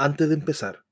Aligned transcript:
Antes 0.00 0.28
de 0.28 0.36
empezar, 0.36 0.84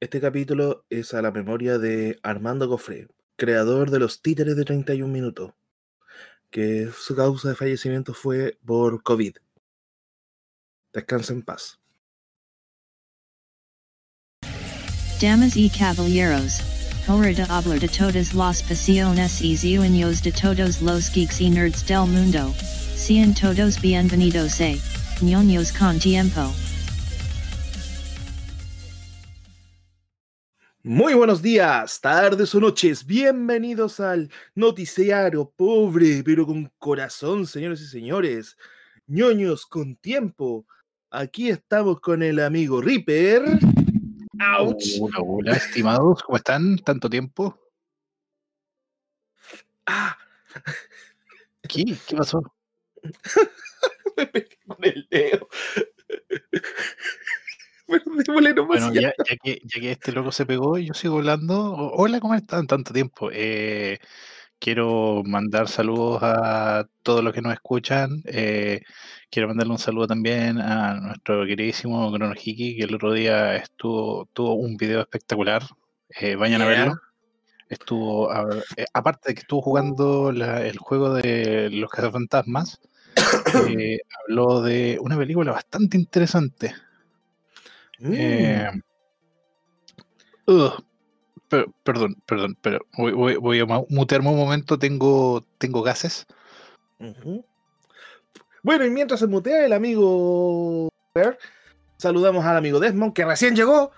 este 0.00 0.18
capítulo 0.18 0.86
es 0.88 1.12
a 1.12 1.20
la 1.20 1.30
memoria 1.30 1.76
de 1.76 2.18
Armando 2.22 2.66
Gofré, 2.66 3.06
creador 3.36 3.90
de 3.90 3.98
los 3.98 4.22
títeres 4.22 4.56
de 4.56 4.64
31 4.64 5.12
minutos, 5.12 5.52
que 6.48 6.88
su 6.98 7.14
causa 7.14 7.50
de 7.50 7.54
fallecimiento 7.54 8.14
fue 8.14 8.58
por 8.64 9.02
COVID. 9.02 9.36
Descansa 10.94 11.34
en 11.34 11.42
paz. 11.42 11.78
Damas 15.20 15.54
y 15.54 15.68
caballeros, 15.68 16.60
hora 17.06 17.28
de 17.28 17.42
hablar 17.42 17.78
de 17.78 17.88
todas 17.88 18.32
las 18.32 18.62
pasiones 18.62 19.42
y 19.42 19.54
sueños 19.58 20.22
de 20.22 20.32
todos 20.32 20.80
los 20.80 21.12
geeks 21.12 21.42
y 21.42 21.50
nerds 21.50 21.86
del 21.86 22.06
mundo. 22.06 22.54
Sean 22.96 23.34
todos 23.34 23.82
bienvenidos 23.82 24.62
a 24.62 24.72
ñoños 25.20 25.72
con 25.72 25.98
tiempo. 25.98 26.54
Muy 30.86 31.14
buenos 31.14 31.40
días, 31.40 31.98
tardes 31.98 32.54
o 32.54 32.60
noches. 32.60 33.06
Bienvenidos 33.06 34.00
al 34.00 34.30
noticiario 34.54 35.50
pobre 35.56 36.22
pero 36.22 36.44
con 36.44 36.70
corazón, 36.78 37.46
señores 37.46 37.80
y 37.80 37.86
señores. 37.86 38.58
ñoños 39.06 39.64
con 39.64 39.96
tiempo. 39.96 40.66
Aquí 41.10 41.48
estamos 41.48 42.02
con 42.02 42.22
el 42.22 42.38
amigo 42.38 42.82
Reaper. 42.82 43.60
¡Auch! 44.38 44.76
Hola, 45.00 45.18
hola, 45.22 45.52
estimados, 45.52 46.22
¿cómo 46.22 46.36
están? 46.36 46.76
¿Tanto 46.76 47.08
tiempo? 47.08 47.58
¡Ah! 49.86 50.18
¿Qué? 51.66 51.96
¿Qué 52.06 52.14
pasó? 52.14 52.42
Me 54.18 54.26
pegué 54.26 54.58
con 54.66 54.84
el 54.84 55.08
dedo. 55.10 55.48
Pero 58.04 58.16
démosle 58.16 58.54
nomás 58.54 58.80
Bueno, 58.82 59.00
ya. 59.00 59.12
que, 59.42 59.60
ya 59.64 59.80
que 59.80 59.90
este 59.92 60.12
loco 60.12 60.32
se 60.32 60.46
pegó 60.46 60.78
y 60.78 60.86
yo 60.86 60.94
sigo 60.94 61.16
hablando. 61.18 61.74
Hola, 61.94 62.20
¿cómo 62.20 62.34
están? 62.34 62.66
Tanto 62.66 62.92
tiempo. 62.92 63.30
Eh, 63.32 63.98
quiero 64.58 65.22
mandar 65.24 65.68
saludos 65.68 66.20
a 66.22 66.86
todos 67.02 67.22
los 67.22 67.32
que 67.32 67.42
nos 67.42 67.52
escuchan. 67.52 68.22
eh, 68.26 68.80
quiero 69.30 69.48
mandarle 69.48 69.72
un 69.72 69.78
saludo 69.78 70.06
también 70.06 70.58
a 70.58 70.94
nuestro 71.00 71.44
queridísimo 71.46 72.10
Cronohiki, 72.12 72.76
que 72.76 72.84
el 72.84 72.94
otro 72.94 73.12
día 73.12 73.56
estuvo, 73.56 74.26
tuvo 74.32 74.54
un 74.54 74.76
video 74.76 75.00
espectacular. 75.00 75.62
eh, 76.20 76.36
vayan 76.36 76.62
a 76.62 76.66
verlo. 76.66 76.94
Estuvo, 77.68 78.30
a 78.30 78.46
eh, 78.76 78.84
aparte 78.92 79.30
de 79.30 79.34
que 79.34 79.40
estuvo 79.40 79.62
jugando 79.62 80.30
la- 80.32 80.64
el 80.64 80.78
juego 80.78 81.14
de 81.14 81.70
los 81.70 81.90
cazafantasmas, 81.90 82.78
eh, 83.68 83.98
habló 84.28 84.62
de 84.62 84.98
una 85.00 85.16
película 85.16 85.52
bastante 85.52 85.96
interesante. 85.96 86.74
Mm. 88.00 88.14
Eh, 88.14 88.70
per- 91.48 91.66
perdón, 91.82 92.16
perdón, 92.26 92.56
pero 92.60 92.78
voy, 92.98 93.12
voy- 93.12 93.36
voy 93.36 93.60
a 93.60 93.66
mu- 93.66 93.86
mutearme 93.88 94.30
un 94.30 94.36
momento, 94.36 94.78
tengo, 94.78 95.44
tengo 95.58 95.82
gases. 95.82 96.26
Bueno, 98.62 98.84
y 98.84 98.90
mientras 98.90 99.20
se 99.20 99.26
mutea 99.26 99.64
el 99.66 99.72
amigo 99.72 100.88
Bear, 101.14 101.38
saludamos 101.98 102.44
al 102.44 102.56
amigo 102.56 102.80
Desmond 102.80 103.12
que 103.12 103.24
recién 103.24 103.54
llegó. 103.54 103.90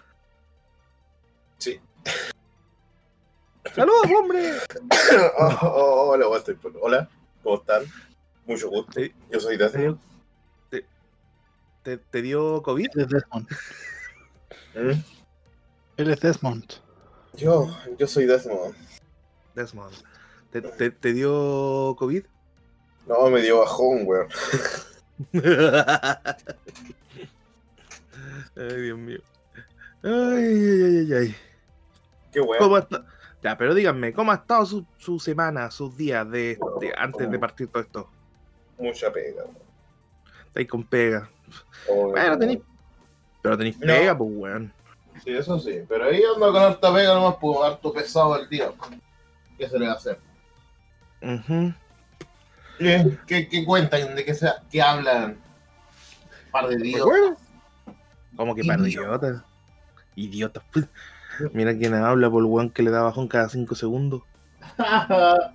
Sí. 1.58 1.80
¡Saludos, 3.74 4.06
hombre! 4.18 4.52
Oh, 5.38 5.58
oh, 5.62 6.08
hola, 6.10 6.28
Walter. 6.28 6.56
Hola, 6.80 7.08
¿cómo 7.42 7.56
están? 7.56 7.84
Mucho 8.46 8.68
gusto. 8.68 9.00
Yo 9.30 9.40
soy 9.40 9.56
Desmond. 9.56 9.98
¿Te, 11.86 11.98
te 11.98 12.20
dio 12.20 12.62
COVID? 12.64 12.88
Él 12.96 13.02
es 13.02 13.08
Desmond. 13.08 13.48
Él 15.96 16.10
es 16.10 16.20
Desmond. 16.20 16.64
Yo, 17.34 17.68
yo 17.96 18.08
soy 18.08 18.26
Desmond. 18.26 18.74
Desmond. 19.54 19.94
¿Te, 20.50 20.62
te- 20.62 20.90
te 20.90 21.12
dio 21.12 21.94
COVID? 21.96 22.24
No, 23.06 23.30
me 23.30 23.40
dio 23.40 23.60
bajón, 23.60 24.00
weón. 24.04 24.26
Ay, 28.56 28.80
Dios 28.82 28.98
mío. 28.98 29.20
Ay, 30.02 30.12
ay, 30.12 30.82
ay, 30.82 30.96
ay, 30.98 31.12
ay. 31.12 31.36
Qué 32.32 32.40
weón. 32.40 32.58
¿Cómo 32.58 32.78
está? 32.78 33.04
Ya, 33.44 33.56
pero 33.56 33.74
díganme, 33.74 34.12
¿cómo 34.12 34.32
ha 34.32 34.36
estado 34.36 34.66
su, 34.66 34.84
su 34.98 35.20
semana, 35.20 35.70
sus 35.70 35.96
días 35.96 36.28
de, 36.28 36.58
de- 36.80 36.94
antes 36.98 37.30
de 37.30 37.38
partir 37.38 37.68
todo 37.68 37.82
esto? 37.84 38.10
Mucha 38.76 39.12
pega. 39.12 39.44
weón. 39.44 39.65
Estáis 40.56 40.68
con 40.70 40.84
pega. 40.84 41.28
Bueno, 41.86 42.38
tenéis. 42.38 42.60
Pero 43.42 43.58
tenéis 43.58 43.78
No. 43.78 43.86
pega, 43.88 44.16
pues, 44.16 44.30
weón. 44.32 44.72
Sí, 45.22 45.30
eso 45.36 45.58
sí. 45.58 45.80
Pero 45.86 46.06
ahí 46.06 46.22
ando 46.34 46.50
con 46.50 46.62
harta 46.62 46.94
pega 46.94 47.12
nomás, 47.12 47.36
pues 47.38 47.58
harto 47.62 47.92
pesado 47.92 48.36
el 48.40 48.48
día. 48.48 48.70
¿Qué 49.58 49.68
se 49.68 49.78
le 49.78 49.86
va 49.86 49.92
a 49.92 49.96
hacer? 49.96 50.18
Ujú. 51.20 51.74
¿Qué, 52.78 53.18
qué, 53.26 53.48
qué 53.48 53.64
cuentan? 53.66 54.14
¿De 54.14 54.24
qué, 54.24 54.32
se, 54.32 54.50
qué 54.70 54.80
hablan? 54.80 55.38
Par 56.50 56.68
de. 56.68 56.76
Bueno, 57.02 57.36
¿Cómo 58.34 58.54
que 58.54 58.64
par 58.64 58.80
de 58.80 58.88
Idiota. 58.88 59.26
idiotas? 59.26 59.42
Idiotas. 60.14 60.64
Mira 61.52 61.76
quién 61.76 61.92
habla 61.92 62.30
por 62.30 62.40
el 62.42 62.46
weón 62.46 62.70
que 62.70 62.82
le 62.82 62.90
da 62.90 63.02
bajón 63.02 63.28
cada 63.28 63.50
5 63.50 63.74
segundos. 63.74 64.22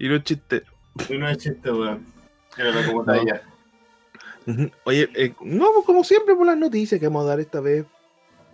Y 0.00 0.08
no 0.08 0.16
es 0.16 0.24
chiste. 0.24 0.64
y 1.08 1.16
no 1.16 1.28
es 1.28 1.38
chiste, 1.38 1.70
weón. 1.70 2.04
No. 2.58 3.53
Oye, 4.84 5.08
eh, 5.14 5.34
no, 5.40 5.66
pues 5.72 5.86
como 5.86 6.04
siempre 6.04 6.34
por 6.34 6.46
las 6.46 6.56
noticias 6.58 7.00
que 7.00 7.06
vamos 7.08 7.24
a 7.24 7.28
dar 7.28 7.40
esta 7.40 7.60
vez, 7.60 7.84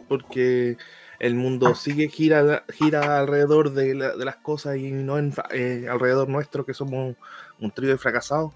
porque 0.09 0.77
el 1.19 1.35
mundo 1.35 1.75
sigue 1.75 2.09
gira, 2.09 2.65
gira 2.73 3.19
alrededor 3.19 3.73
de, 3.73 3.95
la- 3.95 4.17
de 4.17 4.25
las 4.25 4.37
cosas 4.37 4.77
y 4.77 4.91
no 4.93 5.19
en 5.19 5.33
eh, 5.51 5.87
alrededor 5.91 6.29
nuestro, 6.29 6.65
que 6.65 6.75
somos 6.75 7.17
un 7.59 7.71
trío 7.73 7.91
de 7.91 7.99
fracasados. 7.99 8.53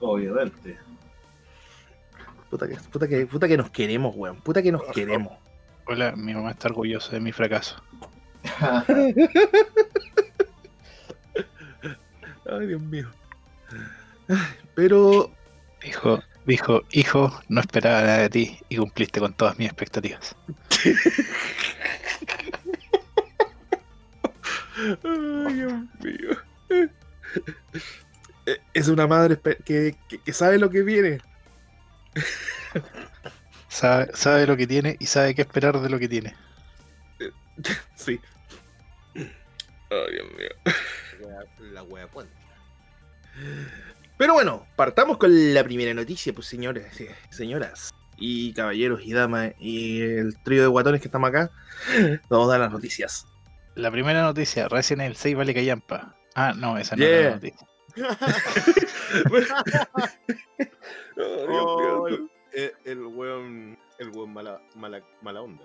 Obviamente. 0.00 0.78
Puta 2.50 2.68
que, 2.68 2.76
puta, 2.76 3.08
que, 3.08 3.26
puta 3.26 3.48
que 3.48 3.56
nos 3.56 3.70
queremos, 3.70 4.14
weón. 4.16 4.40
Puta 4.40 4.62
que 4.62 4.70
nos 4.72 4.82
queremos. 4.92 5.32
Hola, 5.86 6.14
mi 6.16 6.32
mamá 6.34 6.50
está 6.52 6.68
orgullosa 6.68 7.12
de 7.12 7.20
mi 7.20 7.32
fracaso. 7.32 7.82
Ay, 12.50 12.66
Dios 12.66 12.80
mío. 12.82 13.08
Pero, 14.74 15.30
Dijo, 15.82 16.20
dijo, 16.46 16.82
hijo, 16.92 17.40
no 17.48 17.60
esperaba 17.60 18.02
nada 18.02 18.18
de 18.18 18.30
ti 18.30 18.58
y 18.68 18.76
cumpliste 18.76 19.20
con 19.20 19.34
todas 19.34 19.58
mis 19.58 19.68
expectativas. 19.68 20.36
ay, 25.04 25.54
Dios 25.54 25.72
mío. 26.02 26.36
Eh, 28.46 28.58
Es 28.74 28.88
una 28.88 29.06
madre 29.06 29.38
que, 29.64 29.96
que- 30.08 30.18
que 30.18 30.32
sabe 30.32 30.58
lo 30.58 30.70
que 30.70 30.82
viene. 30.82 31.20
Sabe, 33.68 34.10
sabe 34.14 34.46
lo 34.46 34.56
que 34.56 34.66
tiene 34.66 34.96
y 34.98 35.06
sabe 35.06 35.34
qué 35.34 35.42
esperar 35.42 35.80
de 35.80 35.88
lo 35.88 35.98
que 35.98 36.08
tiene. 36.08 36.34
Sí. 37.94 38.18
Ay, 39.14 40.12
Dios 40.12 40.26
mío. 40.36 40.48
La 41.72 41.82
wea 41.84 42.06
cuenta. 42.08 42.34
Pero 44.18 44.34
bueno, 44.34 44.66
partamos 44.76 45.16
con 45.18 45.54
la 45.54 45.64
primera 45.64 45.92
noticia, 45.94 46.32
pues 46.32 46.46
señores, 46.46 47.00
eh, 47.00 47.14
señoras 47.30 47.92
y 48.16 48.52
caballeros 48.52 49.02
y 49.04 49.12
damas 49.12 49.52
y 49.58 50.00
el 50.02 50.38
trío 50.42 50.62
de 50.62 50.68
guatones 50.68 51.00
que 51.00 51.08
estamos 51.08 51.28
acá. 51.30 51.50
Vamos 52.28 52.48
a 52.48 52.52
dar 52.52 52.60
las 52.60 52.70
noticias. 52.72 53.26
La 53.74 53.90
primera 53.90 54.22
noticia, 54.22 54.68
Resident 54.68 55.06
Evil 55.06 55.16
6 55.16 55.36
vale 55.36 55.54
callampa. 55.54 56.14
Ah, 56.34 56.52
no, 56.56 56.76
esa 56.78 56.94
no 56.96 57.02
Yeah. 57.04 57.18
es 57.18 57.24
la 57.24 57.34
noticia. 57.34 57.66
Dios 61.16 61.28
Oh, 61.48 62.06
mío. 62.08 62.28
el, 62.52 62.72
el 62.84 62.98
weón, 63.06 63.78
el 63.98 64.08
weón 64.10 64.32
mala, 64.32 64.60
mala, 64.76 65.02
mala 65.22 65.42
onda. 65.42 65.64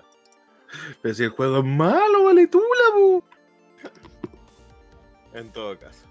Pero 1.01 1.13
si 1.15 1.23
el 1.23 1.29
juego 1.29 1.59
es 1.59 1.63
malo, 1.63 2.23
vale 2.25 2.47
tú 2.47 2.59
la 2.61 2.95
bu. 2.95 3.23
En 5.33 5.51
todo 5.51 5.77
caso. 5.77 6.05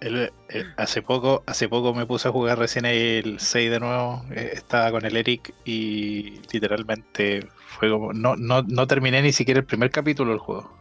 El- 0.00 0.32
el- 0.48 0.72
hace 0.76 1.02
poco 1.02 1.42
hace 1.46 1.68
poco 1.68 1.94
me 1.94 2.06
puse 2.06 2.28
a 2.28 2.32
jugar 2.32 2.58
Resident 2.58 2.94
Evil 2.94 3.38
6 3.38 3.70
de 3.70 3.80
nuevo. 3.80 4.24
eh, 4.30 4.50
estaba 4.54 4.90
con 4.90 5.04
el 5.04 5.16
Eric 5.16 5.54
y 5.64 6.40
literalmente 6.52 7.46
fue 7.66 7.90
como. 7.90 8.12
No, 8.12 8.34
no, 8.36 8.62
no 8.62 8.86
terminé 8.86 9.20
ni 9.22 9.32
siquiera 9.32 9.60
el 9.60 9.66
primer 9.66 9.90
capítulo 9.90 10.30
del 10.30 10.38
juego. 10.40 10.76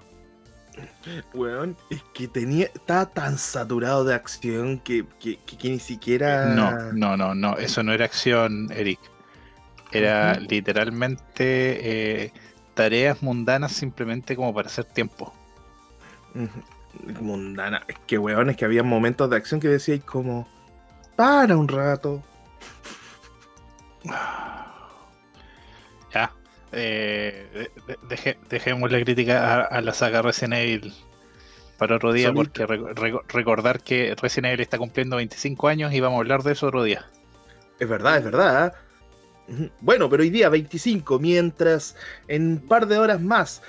Weón, 1.33 1.75
es 1.89 2.03
que 2.13 2.27
tenía, 2.27 2.65
estaba 2.67 3.07
tan 3.07 3.37
saturado 3.37 4.03
de 4.05 4.13
acción 4.13 4.79
que, 4.79 5.05
que, 5.19 5.39
que- 5.45 5.57
que 5.57 5.69
ni 5.69 5.79
siquiera. 5.79 6.45
No, 6.45 6.93
no, 6.93 7.17
no, 7.17 7.33
no. 7.35 7.57
Eso 7.57 7.81
no 7.83 7.93
era 7.93 8.05
acción, 8.05 8.69
Eric. 8.71 8.99
Era 9.91 10.33
literalmente 10.39 12.25
eh, 12.25 12.33
tareas 12.73 13.23
mundanas 13.23 13.71
simplemente 13.71 14.35
como 14.35 14.53
para 14.53 14.67
hacer 14.67 14.83
tiempo. 14.85 15.33
Mundana. 17.21 17.83
Es 17.87 17.97
que, 18.07 18.17
weón, 18.17 18.49
es 18.49 18.57
que 18.57 18.65
había 18.65 18.83
momentos 18.83 19.29
de 19.29 19.35
acción 19.37 19.59
que 19.59 19.67
decíais 19.67 20.03
como. 20.03 20.47
Para 21.15 21.55
un 21.57 21.67
rato. 21.67 22.23
Ya, 26.13 26.31
Eh, 26.73 27.47
de- 27.53 27.93
de- 27.93 27.99
deje- 28.09 28.37
dejemos 28.49 28.91
la 28.91 28.99
crítica 28.99 29.55
a, 29.55 29.61
a 29.63 29.81
la 29.81 29.93
saga 29.93 30.21
Resident 30.21 30.53
Evil 30.55 30.93
para 31.77 31.95
otro 31.95 32.11
día, 32.11 32.27
Solita. 32.27 32.43
porque 32.43 32.65
re- 32.65 32.93
re- 32.93 33.19
recordar 33.29 33.81
que 33.81 34.13
Resident 34.21 34.47
Evil 34.53 34.61
está 34.61 34.77
cumpliendo 34.77 35.15
25 35.15 35.69
años 35.69 35.93
y 35.93 36.01
vamos 36.01 36.17
a 36.17 36.19
hablar 36.19 36.43
de 36.43 36.51
eso 36.51 36.67
otro 36.67 36.83
día. 36.83 37.05
Es 37.79 37.87
verdad, 37.87 38.17
es 38.17 38.23
verdad. 38.25 38.73
Ujú. 39.47 39.69
Bueno, 39.79 40.09
pero 40.09 40.23
hoy 40.23 40.29
día 40.29 40.49
25, 40.49 41.19
mientras 41.19 41.95
en 42.27 42.47
un 42.47 42.67
par 42.67 42.85
de 42.85 42.97
horas 42.99 43.21
más 43.21 43.61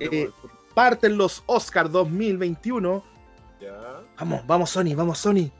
Eh, 0.00 0.30
parten 0.78 1.18
los 1.18 1.42
Oscar 1.46 1.90
2021. 1.90 3.02
Ya. 3.60 4.00
Vamos, 4.16 4.46
vamos 4.46 4.70
Sony, 4.70 4.94
vamos 4.94 5.18
Sony. 5.18 5.50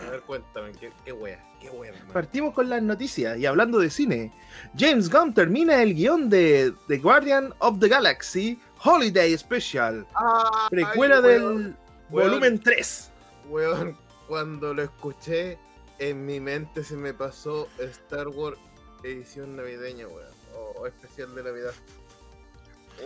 A 0.00 0.10
ver, 0.10 0.22
cuéntame, 0.22 0.72
¿qué, 0.72 0.90
qué 1.04 1.12
wea? 1.12 1.38
¿Qué 1.60 1.68
wea? 1.68 1.92
Partimos 2.10 2.54
con 2.54 2.70
las 2.70 2.80
noticias 2.80 3.36
y 3.36 3.44
hablando 3.44 3.80
de 3.80 3.90
cine. 3.90 4.32
James 4.78 5.10
Gunn 5.10 5.34
termina 5.34 5.82
el 5.82 5.94
guion 5.94 6.30
de 6.30 6.72
The 6.86 6.96
Guardian 6.96 7.52
of 7.58 7.78
the 7.80 7.88
Galaxy 7.90 8.58
Holiday 8.82 9.36
Special, 9.36 10.06
Ay, 10.14 10.68
precuela 10.70 11.20
weón, 11.20 11.26
del 11.28 11.42
weón. 11.42 11.76
volumen 12.08 12.58
3. 12.60 13.10
Weón, 13.50 13.98
cuando 14.26 14.72
lo 14.72 14.84
escuché, 14.84 15.58
en 15.98 16.24
mi 16.24 16.40
mente 16.40 16.82
se 16.82 16.96
me 16.96 17.12
pasó 17.12 17.68
Star 17.78 18.28
Wars 18.28 18.56
edición 19.02 19.54
navideña, 19.54 20.08
weón. 20.08 20.32
O 20.78 20.86
especial 20.86 21.34
de 21.34 21.42
Navidad. 21.42 21.74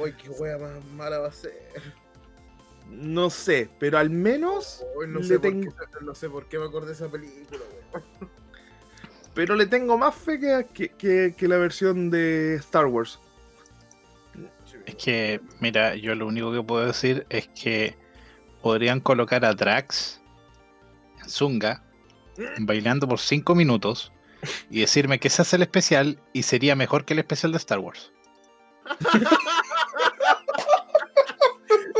Uy, 0.01 0.13
qué 0.15 0.29
wea 0.31 0.59
más 0.59 0.85
mala 0.97 1.19
va 1.19 1.29
a 1.29 1.33
ser. 1.33 1.53
No 2.89 3.31
sé, 3.31 3.71
pero 3.79 3.99
al 3.99 4.11
menos, 4.11 4.85
Uy, 4.97 5.07
no, 5.09 5.21
Le 5.21 5.25
sé 5.27 5.35
por 5.39 5.43
tengo- 5.43 5.75
qué, 5.77 6.05
no 6.05 6.15
sé 6.15 6.29
por 6.29 6.47
qué 6.49 6.59
me 6.59 6.67
acordé 6.67 6.89
de 6.89 6.93
esa 6.95 7.09
película, 7.11 7.61
weón. 7.93 8.31
pero 9.35 9.55
le 9.55 9.67
tengo 9.67 9.97
más 9.97 10.15
fe 10.15 10.39
que, 10.39 10.67
que- 10.75 10.89
que- 10.91 11.35
que 11.37 11.49
la 11.49 11.57
versión 11.57 12.11
de 12.11 12.57
Star 12.57 12.87
Wars. 12.87 13.19
Es 14.87 14.97
que, 14.97 15.41
mira, 15.61 15.95
yo 15.95 16.15
lo 16.15 16.27
único 16.27 16.53
que 16.53 16.63
puedo 16.63 16.85
decir 16.87 17.25
es 17.31 17.49
que 17.49 17.97
podrían 18.63 19.01
colocar 19.01 19.45
a 19.45 19.55
Drax 19.55 20.21
en 21.23 21.29
Zunga 21.31 21.85
bailando 22.61 23.07
por 23.07 23.21
5 23.21 23.55
minutos 23.55 24.13
y 24.71 24.81
decirme 24.81 25.21
que 25.21 25.29
ese 25.29 25.43
es 25.43 25.55
el 25.55 25.63
especial 25.63 26.19
y 26.33 26.43
sería 26.43 26.75
mejor 26.75 27.05
que 27.05 27.13
el 27.13 27.21
especial 27.21 27.53
de 27.53 27.59
Star 27.59 27.79
Wars. 27.79 28.13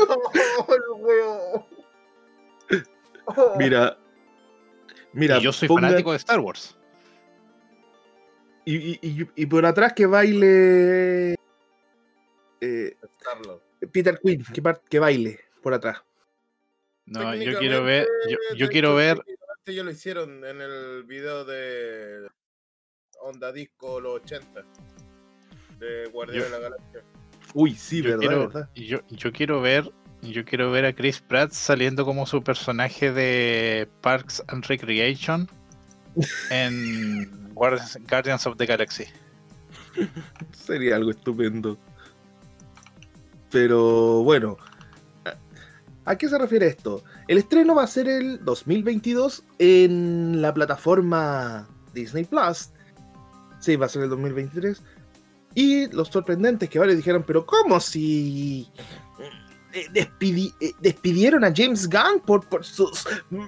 Oh. 0.07 1.67
Oh, 3.25 3.55
Mira, 3.57 3.97
mira, 5.13 5.37
y 5.37 5.41
yo 5.43 5.53
soy 5.53 5.69
ponga- 5.69 5.87
fanático 5.87 6.11
de 6.11 6.17
Star 6.17 6.41
Wars. 6.41 6.77
y, 8.65 8.75
y- 8.75 8.99
y- 9.01 9.29
y 9.33 9.45
por 9.45 9.65
atrás 9.65 9.93
que 9.93 10.05
baile 10.05 11.35
eh. 12.59 12.97
Peter 13.93 14.19
Quinn, 14.21 14.43
que, 14.53 14.61
que 14.89 14.99
baile 14.99 15.39
por 15.61 15.73
atrás. 15.73 16.03
No, 17.05 17.33
yo 17.33 17.57
quiero 17.59 17.81
ver, 17.85 18.07
yo, 18.29 18.37
yo 18.57 18.67
quiero 18.67 18.93
ver, 18.95 19.21
Ellos 19.65 19.85
lo 19.85 19.91
hicieron 19.91 20.43
en 20.43 20.59
el 20.61 21.03
video 21.05 21.45
de 21.45 22.27
Onda 23.21 23.53
Disco 23.53 24.01
los 24.01 24.15
80 24.15 24.65
de 25.83 26.09
Guardián 26.11 26.39
Yo- 26.39 26.45
de 26.45 26.49
la 26.51 26.59
Galaxia. 26.59 27.01
Uy, 27.53 27.75
sí, 27.75 27.97
yo 28.01 28.09
verdad, 28.11 28.19
quiero, 28.19 28.47
verdad. 28.49 28.69
yo, 28.75 28.99
yo 29.09 29.31
quiero 29.31 29.61
ver, 29.61 29.91
yo 30.21 30.43
quiero 30.45 30.71
ver 30.71 30.85
a 30.85 30.93
Chris 30.93 31.19
Pratt 31.21 31.51
saliendo 31.51 32.03
como 32.05 32.25
su 32.25 32.41
personaje 32.43 33.11
de 33.11 33.87
Parks 34.01 34.43
and 34.47 34.65
Recreation 34.65 35.47
en 36.49 37.53
Guardians, 37.53 37.99
Guardians 38.09 38.47
of 38.47 38.57
the 38.57 38.65
Galaxy. 38.65 39.05
Sería 40.51 40.95
algo 40.95 41.11
estupendo. 41.11 41.77
Pero 43.51 44.23
bueno, 44.23 44.57
¿a- 45.25 46.11
¿a 46.11 46.17
qué 46.17 46.27
se 46.27 46.37
refiere 46.37 46.67
esto? 46.67 47.03
El 47.27 47.37
estreno 47.37 47.75
va 47.75 47.83
a 47.83 47.87
ser 47.87 48.07
el 48.07 48.43
2022 48.43 49.43
en 49.59 50.41
la 50.41 50.53
plataforma 50.53 51.67
Disney 51.93 52.23
Plus. 52.25 52.69
Sí, 53.59 53.75
va 53.75 53.85
a 53.85 53.89
ser 53.89 54.03
el 54.03 54.09
2023. 54.09 54.81
Y 55.55 55.87
los 55.91 56.07
sorprendentes 56.09 56.69
que 56.69 56.79
varios 56.79 56.97
dijeron, 56.97 57.23
pero 57.25 57.45
¿cómo 57.45 57.79
si 57.79 58.69
eh, 59.71 59.87
despidi- 59.93 60.53
eh, 60.59 60.71
despidieron 60.79 61.43
a 61.43 61.53
James 61.55 61.87
Gunn 61.87 62.21
por, 62.25 62.47
por 62.47 62.65
sus 62.65 63.05
mm, 63.29 63.45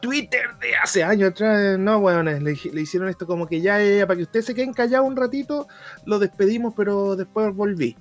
Twitter 0.00 0.56
de 0.60 0.74
hace 0.76 1.04
años 1.04 1.30
atrás? 1.30 1.78
No, 1.78 2.00
bueno, 2.00 2.22
le, 2.22 2.40
le 2.40 2.80
hicieron 2.80 3.08
esto 3.08 3.26
como 3.26 3.46
que 3.46 3.60
ya, 3.60 3.78
ya, 3.78 3.98
ya, 3.98 4.06
para 4.06 4.16
que 4.16 4.22
ustedes 4.22 4.46
se 4.46 4.54
queden 4.54 4.72
callados 4.72 5.06
un 5.06 5.16
ratito, 5.16 5.68
lo 6.06 6.18
despedimos, 6.18 6.72
pero 6.76 7.14
después 7.16 7.54
volví. 7.54 7.94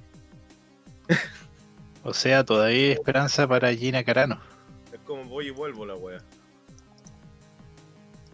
O 2.03 2.13
sea, 2.13 2.43
todavía 2.43 2.77
hay 2.77 2.91
esperanza 2.91 3.47
para 3.47 3.73
Gina 3.73 4.03
Carano. 4.03 4.39
Es 4.91 4.99
como 5.05 5.25
voy 5.25 5.47
y 5.47 5.51
vuelvo 5.51 5.85
la 5.85 5.95
wea. 5.95 6.19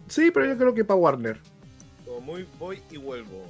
Sí, 0.08 0.30
pero 0.32 0.46
yo 0.46 0.56
creo 0.56 0.74
que 0.74 0.84
para 0.84 0.98
Warner. 0.98 1.40
Como 2.04 2.20
muy 2.20 2.46
voy 2.58 2.82
y 2.90 2.96
vuelvo. 2.96 3.44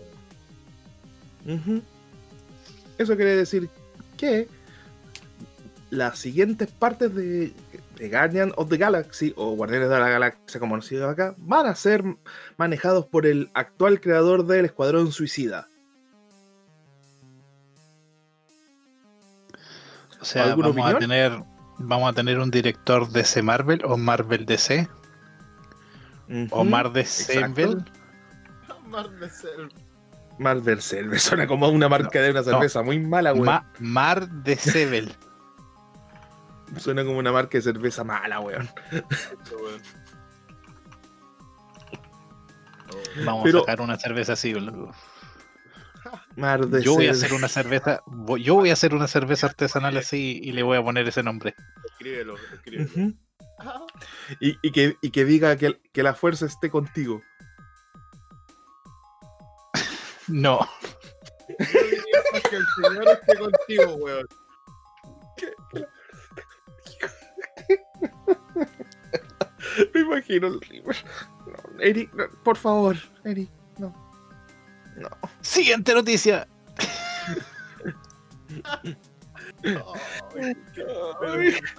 Eso 2.98 3.16
quiere 3.16 3.36
decir 3.36 3.68
que 4.16 4.48
las 5.90 6.18
siguientes 6.18 6.70
partes 6.70 7.14
de, 7.14 7.52
de 7.96 8.08
Guardian 8.08 8.52
of 8.56 8.68
the 8.68 8.76
Galaxy 8.76 9.32
o 9.36 9.54
Guardianes 9.56 9.88
de 9.88 9.98
la 9.98 10.08
Galaxia 10.08 10.60
como 10.60 10.72
conocido 10.72 11.08
acá 11.08 11.34
van 11.38 11.66
a 11.66 11.74
ser 11.74 12.04
manejados 12.56 13.06
por 13.06 13.26
el 13.26 13.50
actual 13.54 14.00
creador 14.00 14.46
del 14.46 14.66
Escuadrón 14.66 15.12
Suicida. 15.12 15.68
O 20.20 20.24
sea, 20.24 20.44
¿Alguna 20.44 20.68
vamos 20.68 20.94
a 20.94 20.98
tener, 20.98 21.42
vamos 21.78 22.10
a 22.10 22.12
tener 22.12 22.38
un 22.38 22.50
director 22.50 23.08
DC 23.08 23.42
Marvel 23.42 23.82
o 23.84 23.96
Marvel 23.96 24.44
DC 24.44 24.88
o. 26.50 26.64
Mar 26.64 26.92
DC 26.92 27.32
exacto. 27.32 27.84
Mar 28.86 29.08
de 29.08 29.28
Marvel 30.40 30.80
Selve 30.80 31.18
suena 31.18 31.46
como 31.46 31.68
una 31.68 31.88
marca 31.88 32.20
de 32.20 32.30
una 32.30 32.40
no. 32.40 32.44
cerveza 32.44 32.82
muy 32.82 32.98
mala, 32.98 33.32
weón. 33.32 33.44
Ma- 33.46 33.70
Mar 33.78 34.28
de 34.28 34.56
Sebel. 34.56 35.14
Suena 36.78 37.04
como 37.04 37.18
una 37.18 37.30
marca 37.32 37.58
de 37.58 37.62
cerveza 37.62 38.04
mala, 38.04 38.40
weón. 38.40 38.68
Oh, 42.92 43.24
Vamos 43.24 43.42
Pero- 43.44 43.58
a 43.58 43.60
sacar 43.62 43.80
una 43.80 43.98
cerveza 43.98 44.32
así. 44.32 44.52
boludo. 44.54 44.90
Mar 46.36 46.66
de 46.66 46.82
Yo 46.82 46.94
voy 46.94 47.08
a 47.08 47.10
hacer 47.12 47.34
una 47.34 47.48
cerveza, 47.48 48.00
voy- 48.06 48.42
yo 48.42 48.54
voy 48.54 48.70
a 48.70 48.72
hacer 48.72 48.94
una 48.94 49.06
cerveza 49.06 49.46
artesanal 49.46 49.96
así 49.98 50.40
y 50.42 50.52
le 50.52 50.62
voy 50.62 50.78
a 50.78 50.82
poner 50.82 51.06
ese 51.06 51.22
nombre. 51.22 51.54
escríbelo, 51.92 52.36
escríbelo. 52.54 53.12
Y, 54.40 54.56
y 54.62 54.72
que, 54.72 54.96
y 55.02 55.10
que 55.10 55.24
diga 55.26 55.56
que, 55.56 55.78
que 55.92 56.02
la 56.02 56.14
fuerza 56.14 56.46
esté 56.46 56.70
contigo. 56.70 57.20
No, 60.30 60.60
Yo 61.58 61.82
diría 61.82 62.22
más 62.32 62.42
que 62.42 62.56
el 62.56 62.66
señor 62.76 63.08
esté 63.08 63.36
contigo, 63.36 63.94
weón. 63.96 64.26
Me 69.94 70.00
imagino 70.00 70.48
el 70.48 70.60
River. 70.60 70.96
No, 71.46 71.54
Eric, 71.80 72.12
no, 72.14 72.28
por 72.44 72.56
favor, 72.56 72.96
Eric, 73.24 73.50
no. 73.78 73.94
No. 74.96 75.08
siguiente 75.40 75.94
noticia. 75.94 76.46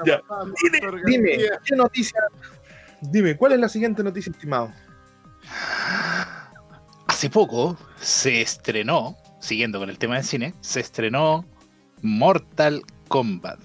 Ya. 0.06 0.22
Dime, 0.64 0.80
dime? 1.06 1.38
¿qué 1.64 1.76
noticia? 1.76 2.20
Dime, 3.02 3.38
¿cuál 3.38 3.54
es 3.54 3.60
la 3.60 3.70
siguiente 3.70 4.04
noticia, 4.04 4.32
estimado? 4.32 4.74
Hace 7.22 7.30
poco 7.30 7.78
se 8.00 8.42
estrenó, 8.42 9.16
siguiendo 9.40 9.78
con 9.78 9.92
el 9.92 10.00
tema 10.00 10.16
del 10.16 10.24
cine, 10.24 10.56
se 10.60 10.80
estrenó 10.80 11.46
Mortal 12.02 12.82
Kombat. 13.10 13.60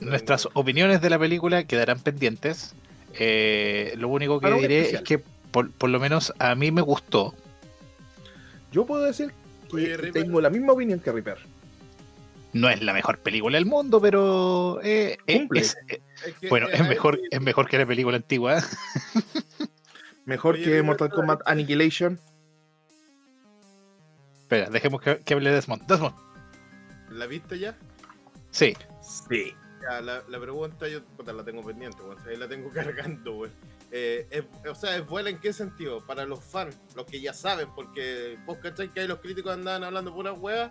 Nuestras, 0.00 0.48
opiniones 0.52 1.00
de 1.00 1.08
la 1.08 1.18
película 1.18 1.64
quedarán 1.64 1.98
pendientes. 2.00 2.74
Eh, 3.14 3.94
lo 3.96 4.08
único 4.08 4.38
que 4.38 4.52
diré 4.52 4.80
especial. 4.80 5.02
es 5.02 5.08
que 5.08 5.18
por, 5.50 5.70
por 5.70 5.88
lo 5.88 5.98
menos 5.98 6.34
a 6.38 6.54
mí 6.54 6.70
me 6.70 6.82
gustó. 6.82 7.32
Yo 8.70 8.84
puedo 8.84 9.04
decir 9.04 9.32
que 9.70 9.76
Oye, 9.76 10.12
tengo 10.12 10.42
la 10.42 10.50
misma 10.50 10.74
opinión 10.74 11.00
que 11.00 11.10
Reaper. 11.10 11.38
No 12.52 12.68
es 12.70 12.82
la 12.82 12.92
mejor 12.94 13.18
película 13.18 13.56
del 13.58 13.66
mundo, 13.66 14.00
pero 14.00 14.80
eh, 14.82 15.18
eh, 15.26 15.38
Cumple. 15.38 15.60
es- 15.60 15.76
eh, 15.88 16.00
Es 16.24 16.34
que, 16.36 16.48
bueno, 16.48 16.68
es 16.68 16.86
mejor, 16.88 17.20
es 17.30 17.40
mejor 17.40 17.68
que 17.68 17.78
la 17.78 17.86
película 17.86 18.16
antigua. 18.16 18.62
Mejor 20.24 20.56
Oye, 20.56 20.64
que 20.64 20.82
Mortal 20.82 21.08
Kombat 21.10 21.40
Annihilation. 21.46 22.20
Espera, 24.42 24.68
dejemos 24.70 25.00
que, 25.00 25.18
que 25.20 25.34
hable 25.34 25.50
Desmond. 25.50 25.86
Desmond, 25.86 26.14
¿La 27.10 27.26
viste 27.26 27.58
ya? 27.58 27.76
sí. 28.50 28.74
Sí. 29.00 29.54
Ya, 29.80 30.00
la, 30.02 30.22
la 30.28 30.38
pregunta 30.40 30.86
yo 30.88 31.02
puta, 31.16 31.32
la 31.32 31.44
tengo 31.44 31.64
pendiente, 31.64 32.02
weón. 32.02 32.18
Ahí 32.28 32.36
la 32.36 32.46
tengo 32.48 32.68
cargando, 32.74 33.36
weón. 33.38 33.52
eh, 33.90 34.26
es- 34.30 34.44
o 34.68 34.74
sea, 34.74 34.96
es 34.96 35.06
buena 35.06 35.30
en 35.30 35.38
qué 35.38 35.52
sentido? 35.52 36.04
Para 36.06 36.26
los 36.26 36.44
fans, 36.44 36.76
los 36.94 37.06
que 37.06 37.20
ya 37.22 37.32
saben, 37.32 37.68
porque 37.74 38.36
vos 38.44 38.58
cachai 38.58 38.92
que 38.92 39.00
hay 39.00 39.08
los 39.08 39.20
críticos 39.20 39.52
andaban 39.54 39.84
hablando 39.84 40.12
puras 40.12 40.34
weas. 40.38 40.70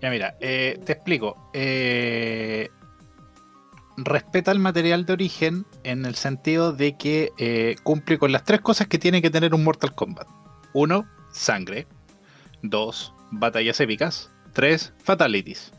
Ya 0.00 0.10
mira, 0.10 0.36
eh, 0.40 0.80
te 0.84 0.92
explico. 0.92 1.50
Eh, 1.52 2.70
respeta 3.96 4.50
el 4.50 4.58
material 4.58 5.04
de 5.04 5.12
origen 5.12 5.66
en 5.84 6.06
el 6.06 6.14
sentido 6.14 6.72
de 6.72 6.96
que 6.96 7.32
eh, 7.38 7.76
cumple 7.82 8.18
con 8.18 8.32
las 8.32 8.44
tres 8.44 8.60
cosas 8.60 8.86
que 8.86 8.98
tiene 8.98 9.20
que 9.20 9.30
tener 9.30 9.54
un 9.54 9.62
Mortal 9.62 9.94
Kombat. 9.94 10.26
Uno, 10.72 11.06
sangre. 11.32 11.86
Dos, 12.62 13.12
batallas 13.30 13.78
épicas. 13.80 14.30
Tres, 14.52 14.92
fatalities. 15.02 15.72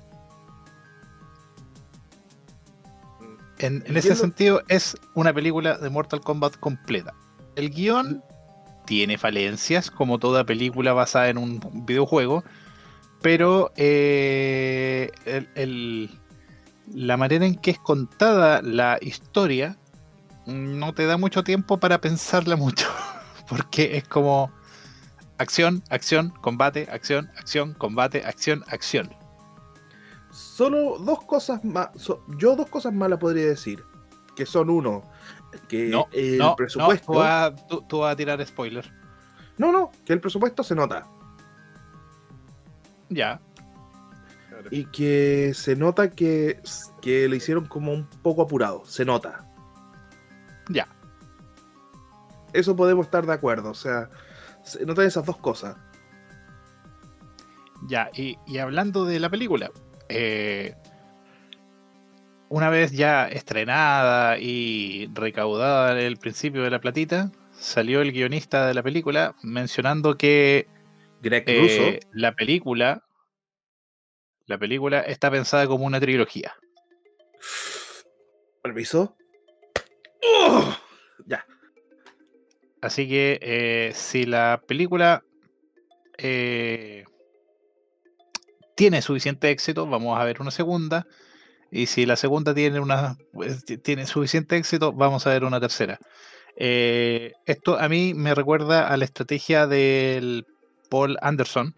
En, 3.58 3.84
en 3.86 3.98
ese 3.98 4.16
sentido 4.16 4.64
es 4.68 4.98
una 5.14 5.34
película 5.34 5.78
de 5.78 5.90
Mortal 5.90 6.22
Kombat 6.22 6.58
completa. 6.58 7.14
El 7.56 7.70
guion 7.70 8.24
tiene 8.86 9.18
falencias, 9.18 9.92
como 9.92 10.20
toda 10.20 10.46
película 10.46 10.94
basada 10.94 11.30
en 11.30 11.38
un 11.38 11.60
videojuego, 11.86 12.44
pero 13.22 13.72
eh, 13.76 15.12
el- 15.26 15.50
el- 15.56 16.20
la 16.94 17.18
manera 17.18 17.46
en 17.46 17.56
que 17.56 17.72
es 17.72 17.80
contada 17.80 18.62
la 18.62 18.98
historia 19.02 19.78
no 20.46 20.94
te 20.94 21.06
da 21.06 21.18
mucho 21.18 21.44
tiempo 21.44 21.78
para 21.80 22.02
pensarla 22.02 22.56
mucho, 22.58 22.88
porque 23.48 23.98
es 23.98 24.08
como 24.08 24.52
acción, 25.38 25.84
acción, 25.90 26.30
combate, 26.42 26.88
acción, 26.92 27.30
acción, 27.38 27.74
combate, 27.74 28.24
acción, 28.26 28.64
acción. 28.68 29.14
Solo 30.32 30.98
dos 31.00 31.24
cosas 31.24 31.64
más. 31.64 31.90
so- 31.96 32.24
yo 32.38 32.56
dos 32.56 32.68
cosas 32.70 32.94
malas 32.94 33.20
podría 33.20 33.46
decir. 33.46 33.84
Que 34.36 34.46
son 34.46 34.70
uno, 34.70 35.04
que 35.68 35.90
No, 35.90 36.08
el 36.14 36.38
no, 36.38 36.56
presupuesto. 36.56 37.12
no, 37.12 37.14
tú, 37.14 37.20
vas, 37.20 37.68
tú- 37.68 37.82
tú 37.88 38.00
vas 38.00 38.14
a 38.14 38.16
tirar 38.16 38.44
spoiler. 38.48 38.90
no, 39.58 39.72
no, 39.74 39.92
que 40.06 40.14
el 40.14 40.22
presupuesto 40.22 40.64
se 40.64 40.74
nota. 40.74 41.06
Ya, 43.12 43.42
Y 44.72 44.86
que 44.86 45.54
se 45.54 45.76
nota 45.76 46.12
que, 46.12 46.62
que 47.02 47.28
le 47.28 47.36
hicieron 47.36 47.66
como 47.66 47.92
un 47.92 48.08
poco 48.24 48.42
apurado. 48.42 48.84
Se 48.86 49.06
nota. 49.06 49.46
ya. 50.70 50.88
Eso 52.54 52.76
podemos 52.76 53.06
estar 53.06 53.26
de 53.26 53.34
acuerdo. 53.34 53.70
O 53.70 53.76
sea, 53.76 54.10
se 54.64 54.86
notan 54.86 55.06
esas 55.06 55.26
dos 55.26 55.38
cosas. 55.38 55.76
Ya, 57.88 58.10
y, 58.16 58.38
y 58.48 58.60
hablando 58.60 59.06
de 59.06 59.20
la 59.20 59.30
película, 59.30 59.72
eh, 60.10 60.76
una 62.50 62.70
vez 62.70 62.92
ya 62.92 63.28
estrenada 63.28 64.38
y 64.38 65.10
recaudada 65.14 66.00
el 66.00 66.18
principio 66.18 66.64
de 66.64 66.70
la 66.70 66.80
platita, 66.80 67.32
salió 67.58 68.02
el 68.02 68.12
guionista 68.12 68.68
de 68.68 68.74
la 68.74 68.84
película 68.84 69.36
mencionando 69.42 70.18
que 70.18 70.68
Greg 71.22 71.44
eh, 71.48 71.58
Russo. 71.60 72.08
la 72.14 72.34
película, 72.34 73.04
la 74.48 74.58
película 74.58 75.02
está 75.02 75.32
pensada 75.32 75.68
como 75.68 75.86
una 75.86 76.00
trilogía. 76.00 76.54
Permiso. 78.64 79.16
¡Oh! 80.24 80.76
Ya. 81.26 81.46
Así 82.82 83.08
que 83.08 83.40
eh, 83.42 83.92
si 83.94 84.26
la 84.26 84.62
película 84.68 85.24
eh, 86.18 87.06
tiene 88.76 89.02
suficiente 89.02 89.50
éxito, 89.52 89.86
vamos 89.86 90.20
a 90.20 90.24
ver 90.24 90.42
una 90.42 90.52
segunda. 90.52 91.06
Y 91.72 91.86
si 91.86 92.06
la 92.06 92.16
segunda 92.18 92.54
tiene 92.54 92.80
una 92.80 93.16
pues, 93.32 93.64
ti- 93.64 93.78
tiene 93.78 94.06
suficiente 94.06 94.58
éxito, 94.58 94.92
vamos 94.94 95.26
a 95.26 95.30
ver 95.30 95.44
una 95.44 95.60
tercera. 95.60 96.00
Eh, 96.58 97.32
esto 97.46 97.80
a 97.80 97.88
mí 97.88 98.14
me 98.14 98.36
recuerda 98.36 98.88
a 98.88 98.98
la 98.98 99.06
estrategia 99.06 99.68
del 99.68 100.46
Paul 100.92 101.18
Anderson, 101.22 101.74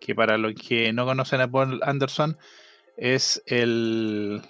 que 0.00 0.14
para 0.14 0.38
los 0.38 0.54
que 0.54 0.92
no 0.92 1.04
conocen 1.04 1.40
a 1.40 1.50
Paul 1.50 1.80
Anderson 1.82 2.38
es 2.96 3.42
el 3.46 4.40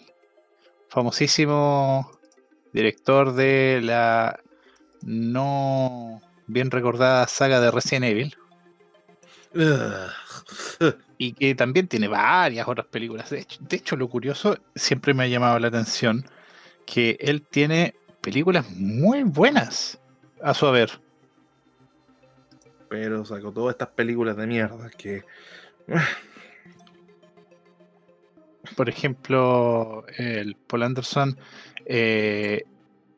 famosísimo 0.88 2.10
director 2.74 3.32
de 3.32 3.80
la 3.82 4.38
no 5.02 6.20
bien 6.46 6.70
recordada 6.70 7.26
saga 7.26 7.58
de 7.58 7.70
Resident 7.70 8.04
Evil 8.04 8.36
y 11.16 11.32
que 11.32 11.54
también 11.54 11.88
tiene 11.88 12.06
varias 12.06 12.68
otras 12.68 12.86
películas. 12.86 13.30
De 13.30 13.40
hecho, 13.40 13.58
de 13.62 13.76
hecho, 13.78 13.96
lo 13.96 14.08
curioso 14.10 14.58
siempre 14.74 15.14
me 15.14 15.24
ha 15.24 15.28
llamado 15.28 15.58
la 15.58 15.68
atención 15.68 16.26
que 16.84 17.16
él 17.18 17.46
tiene 17.48 17.94
películas 18.20 18.70
muy 18.70 19.22
buenas 19.22 19.98
a 20.42 20.52
su 20.52 20.66
haber. 20.66 21.00
Pero 22.90 23.24
sacó 23.24 23.52
todas 23.52 23.74
estas 23.74 23.88
películas 23.88 24.36
de 24.36 24.46
mierda 24.46 24.90
que. 24.90 25.24
Por 28.76 28.90
ejemplo, 28.90 30.04
el 30.18 30.54
Paul 30.56 30.82
Anderson 30.82 31.38
eh, 31.86 32.64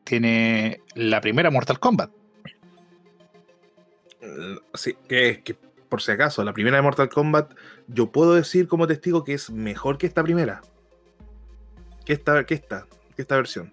tiene 0.03 0.81
la 0.95 1.21
primera 1.21 1.51
Mortal 1.51 1.79
Kombat. 1.79 2.09
Sí, 4.73 4.95
que, 5.07 5.43
que 5.43 5.55
por 5.89 6.01
si 6.01 6.11
acaso, 6.11 6.43
la 6.43 6.53
primera 6.53 6.77
de 6.77 6.81
Mortal 6.81 7.09
Kombat, 7.09 7.53
yo 7.87 8.11
puedo 8.11 8.33
decir 8.33 8.67
como 8.67 8.87
testigo 8.87 9.23
que 9.23 9.33
es 9.33 9.51
mejor 9.51 9.99
que 9.99 10.07
esta 10.07 10.23
primera. 10.23 10.61
Que 12.03 12.13
esta, 12.13 12.43
que 12.45 12.55
esta, 12.55 12.87
que 13.15 13.21
esta 13.21 13.35
versión. 13.35 13.71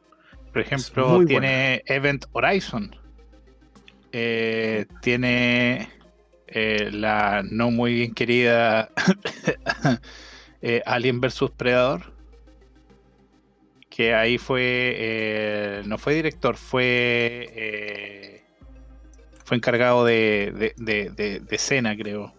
Por 0.52 0.61
ejemplo, 0.61 1.25
tiene 1.25 1.83
Event 1.87 2.26
Horizon. 2.33 2.95
Eh, 4.12 4.87
tiene 5.02 5.88
eh, 6.49 6.90
la 6.93 7.43
no 7.49 7.71
muy 7.71 7.95
bien 7.95 8.12
querida 8.14 8.90
eh, 10.62 10.83
Alien 10.87 11.21
vs 11.21 11.50
Predator. 11.57 12.12
Que 13.88 14.14
ahí 14.14 14.38
fue. 14.38 15.83
no 15.87 15.99
fue 15.99 16.14
director, 16.14 16.57
fue. 16.57 18.43
fue 19.45 19.57
encargado 19.57 20.05
de, 20.05 20.52
de, 20.76 21.11
de- 21.11 21.40
de- 21.40 21.57
escena, 21.57 21.97
creo. 21.97 22.33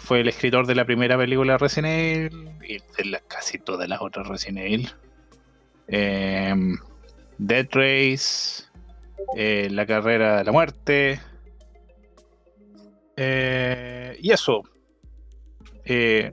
Fue 0.00 0.20
el 0.20 0.28
escritor 0.28 0.66
de 0.66 0.74
la 0.74 0.84
primera 0.86 1.16
película 1.18 1.58
Resident 1.58 1.86
Evil 2.32 2.50
y 2.66 2.78
de 2.78 3.20
casi 3.28 3.58
todas 3.58 3.88
las 3.88 4.00
otras 4.00 4.26
Resident 4.26 4.58
Evil. 4.58 4.90
Em, 5.88 6.78
Dead 7.38 7.68
Race, 7.70 8.64
eh, 9.36 9.68
La 9.70 9.86
carrera 9.86 10.38
de 10.38 10.44
la 10.44 10.52
muerte. 10.52 11.20
eh, 13.16 14.16
y 14.20 14.30
eso. 14.30 14.62
Eh, 15.84 16.32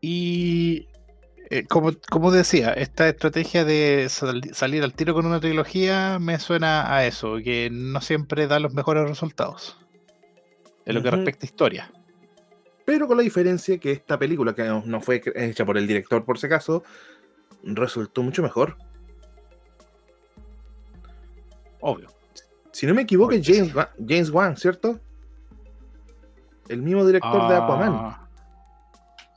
y 0.00 0.86
como, 1.68 1.90
como 2.08 2.30
decía, 2.30 2.72
esta 2.72 3.08
estrategia 3.08 3.64
de 3.64 4.06
sal- 4.08 4.54
salir 4.54 4.82
al 4.84 4.94
tiro 4.94 5.14
con 5.14 5.26
una 5.26 5.40
trilogía 5.40 6.18
me 6.20 6.38
suena 6.38 6.94
a 6.94 7.04
eso, 7.06 7.38
que 7.44 7.68
no 7.72 8.00
siempre 8.00 8.46
da 8.46 8.60
los 8.60 8.72
mejores 8.72 9.08
resultados. 9.08 9.76
En 10.86 10.94
lo 10.94 11.02
que 11.02 11.10
respecta 11.10 11.44
a 11.44 11.46
historia. 11.46 11.92
Pero 12.84 13.06
con 13.06 13.16
la 13.16 13.22
diferencia 13.22 13.78
que 13.78 13.92
esta 13.92 14.18
película, 14.18 14.54
que 14.54 14.64
no 14.64 15.00
fue 15.00 15.22
hecha 15.34 15.64
por 15.64 15.76
el 15.76 15.86
director 15.86 16.24
por 16.24 16.38
si 16.38 16.46
acaso, 16.46 16.82
resultó 17.62 18.22
mucho 18.22 18.42
mejor. 18.42 18.76
Obvio. 21.80 22.08
Si 22.72 22.86
no 22.86 22.94
me 22.94 23.02
equivoco, 23.02 23.32
es 23.32 23.44
James, 23.46 23.74
Wa- 23.74 23.90
James 23.98 24.30
Wan, 24.30 24.56
¿cierto? 24.56 25.00
El 26.68 26.82
mismo 26.82 27.04
director 27.04 27.48
de 27.48 27.56
Aquaman. 27.56 27.92
Ah, 27.94 28.28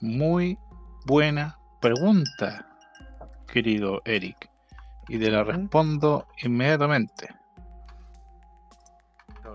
Muy 0.02 0.58
buena 1.06 1.58
pregunta, 1.82 2.68
querido 3.48 4.02
Eric. 4.06 4.50
Y 5.08 5.18
te 5.20 5.30
la 5.32 5.44
respondo 5.44 6.28
inmediatamente. 6.44 7.28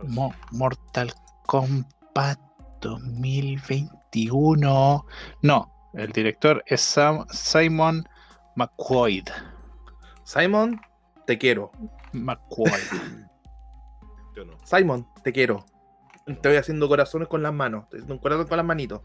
Mo- 0.07 0.35
Mortal 0.53 1.13
Kombat 1.47 2.39
2021. 2.81 5.07
No, 5.43 5.73
el 5.95 6.13
director 6.13 6.63
es 6.67 6.81
Sam- 6.83 7.27
Simon 7.31 8.07
McQuaid. 8.57 9.29
Simon, 10.25 10.81
te 11.27 11.39
quiero. 11.39 11.71
McQuaid. 12.13 12.73
Yo 14.37 14.45
no. 14.45 14.57
Simon, 14.65 15.07
te 15.25 15.33
quiero. 15.33 15.65
Te 16.43 16.49
voy 16.49 16.59
haciendo 16.59 16.89
corazones 16.89 17.27
con 17.29 17.43
las 17.43 17.53
manos. 17.55 17.83
Te 17.89 17.97
estoy 17.97 17.99
haciendo 18.01 18.15
un 18.15 18.21
corazón 18.21 18.47
con 18.47 18.57
las 18.59 18.67
manitos. 18.67 19.01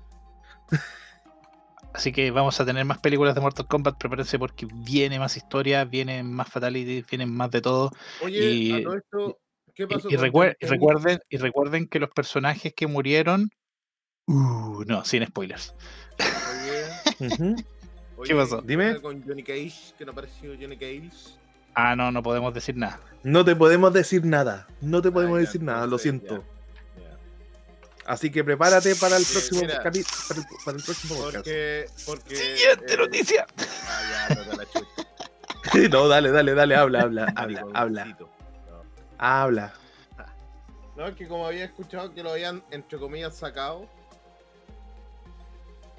Así 1.94 2.12
que 2.12 2.32
vamos 2.32 2.60
a 2.60 2.66
tener 2.66 2.84
más 2.86 2.98
películas 2.98 3.36
de 3.36 3.42
Mortal 3.42 3.68
Kombat. 3.68 3.98
Prepárense 3.98 4.40
porque 4.40 4.68
viene 4.74 5.20
más 5.20 5.38
historia, 5.38 5.86
vienen 5.86 6.32
más 6.34 6.50
fatalities, 6.50 7.06
vienen 7.08 7.34
más 7.34 7.52
de 7.52 7.62
todo. 7.62 7.92
Oye, 8.22 8.40
Y- 8.52 8.72
a 8.74 8.84
todo 8.84 8.96
esto, 8.98 9.40
¿qué 9.76 9.88
pasó 9.88 10.10
Y, 10.10 10.16
recuer- 10.18 10.58
recuerden, 10.60 11.20
y 11.30 11.38
recuerden 11.38 11.88
que 11.88 12.00
los 12.00 12.10
personajes 12.10 12.74
que 12.76 12.88
murieron. 12.88 13.50
Uh, 14.26 14.84
no, 14.88 15.06
sin 15.06 15.26
spoilers. 15.28 15.76
Oye, 16.20 16.84
Ujú. 17.40 17.56
oye, 18.18 18.30
¿Qué 18.30 18.36
pasó? 18.36 18.62
¿qué 18.62 18.68
Dime. 18.68 19.00
Con 19.02 19.22
Johnny 19.24 19.44
Cage, 19.44 19.94
que 19.98 20.06
no 20.06 20.12
apareció 20.14 20.54
Johnny 20.60 20.78
Cage. 20.78 21.12
Ah, 21.75 21.96
no, 21.96 22.12
no 22.12 22.22
podemos 22.24 22.53
decir 22.53 22.75
nada. 22.77 23.00
No 23.24 23.44
te 23.46 23.56
podemos 23.56 23.94
decir 23.94 24.25
nada. 24.25 24.68
No 24.82 25.01
te 25.01 25.12
podemos 25.12 25.38
Ah, 25.38 25.42
ya, 25.42 25.46
decir 25.46 25.63
nada, 25.63 25.88
lo 25.88 25.98
siento. 25.98 26.44
ya, 26.98 27.03
ya. 27.03 27.18
Así 28.06 28.30
que 28.32 28.44
prepárate 28.44 28.96
para 28.96 29.18
el 29.18 29.24
próximo 29.25 29.62
mira. 29.62 29.82
capi- 29.84 30.06
para 30.27 30.39
el, 30.42 30.46
para 30.65 30.77
el 30.77 30.84
próximo 30.84 31.15
podcast. 31.15 31.36
Porque, 31.36 31.86
porque. 32.06 32.36
Siguiente 32.36 32.94
eh, 32.94 32.98
noticia. 32.98 33.46
Ah, 33.58 34.27
ya, 34.30 34.36
no 34.36 34.44
te 34.44 34.58
la 34.58 34.65
chucha. 34.65 35.89
no, 35.92 36.08
dale, 36.08 36.32
dale, 36.32 36.53
dale, 36.53 36.75
habla, 36.75 37.01
habla, 37.01 37.34
habla, 37.36 37.65
habla. 37.74 38.06
No. 38.06 38.27
habla. 39.18 39.74
No, 40.96 41.08
es 41.08 41.15
que 41.15 41.27
como 41.27 41.48
había 41.48 41.65
escuchado 41.65 42.13
que 42.13 42.22
lo 42.22 42.32
habían, 42.34 42.63
entre 42.70 43.00
comillas, 43.00 43.36
sacado. 43.36 43.88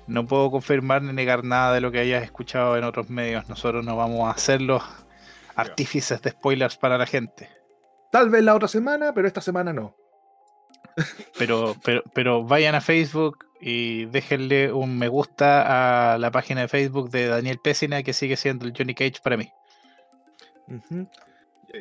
No 0.06 0.26
puedo 0.26 0.50
confirmar 0.50 1.02
ni 1.02 1.12
negar 1.14 1.42
nada 1.44 1.72
de 1.74 1.80
lo 1.80 1.90
que 1.90 1.98
hayas 2.00 2.22
escuchado 2.22 2.76
en 2.76 2.84
otros 2.84 3.08
medios. 3.08 3.48
Nosotros 3.48 3.84
no 3.84 3.96
vamos 3.96 4.28
a 4.48 4.56
los 4.58 4.82
artífices 5.56 6.20
de 6.22 6.30
spoilers 6.30 6.76
para 6.76 6.98
la 6.98 7.06
gente. 7.06 7.48
Tal 8.10 8.30
vez 8.30 8.42
la 8.42 8.54
otra 8.54 8.68
semana, 8.68 9.12
pero 9.12 9.26
esta 9.26 9.40
semana 9.40 9.72
no. 9.72 9.96
Pero, 11.38 11.74
pero, 11.84 12.02
pero 12.14 12.44
vayan 12.44 12.74
a 12.76 12.80
Facebook 12.80 13.46
y 13.60 14.04
déjenle 14.06 14.72
un 14.72 14.96
me 14.96 15.08
gusta 15.08 16.12
a 16.14 16.18
la 16.18 16.30
página 16.30 16.60
de 16.60 16.68
Facebook 16.68 17.10
de 17.10 17.26
Daniel 17.26 17.58
Pésina, 17.62 18.02
que 18.02 18.12
sigue 18.12 18.36
siendo 18.36 18.66
el 18.66 18.74
Johnny 18.76 18.94
Cage 18.94 19.20
para 19.22 19.36
mí. 19.36 19.50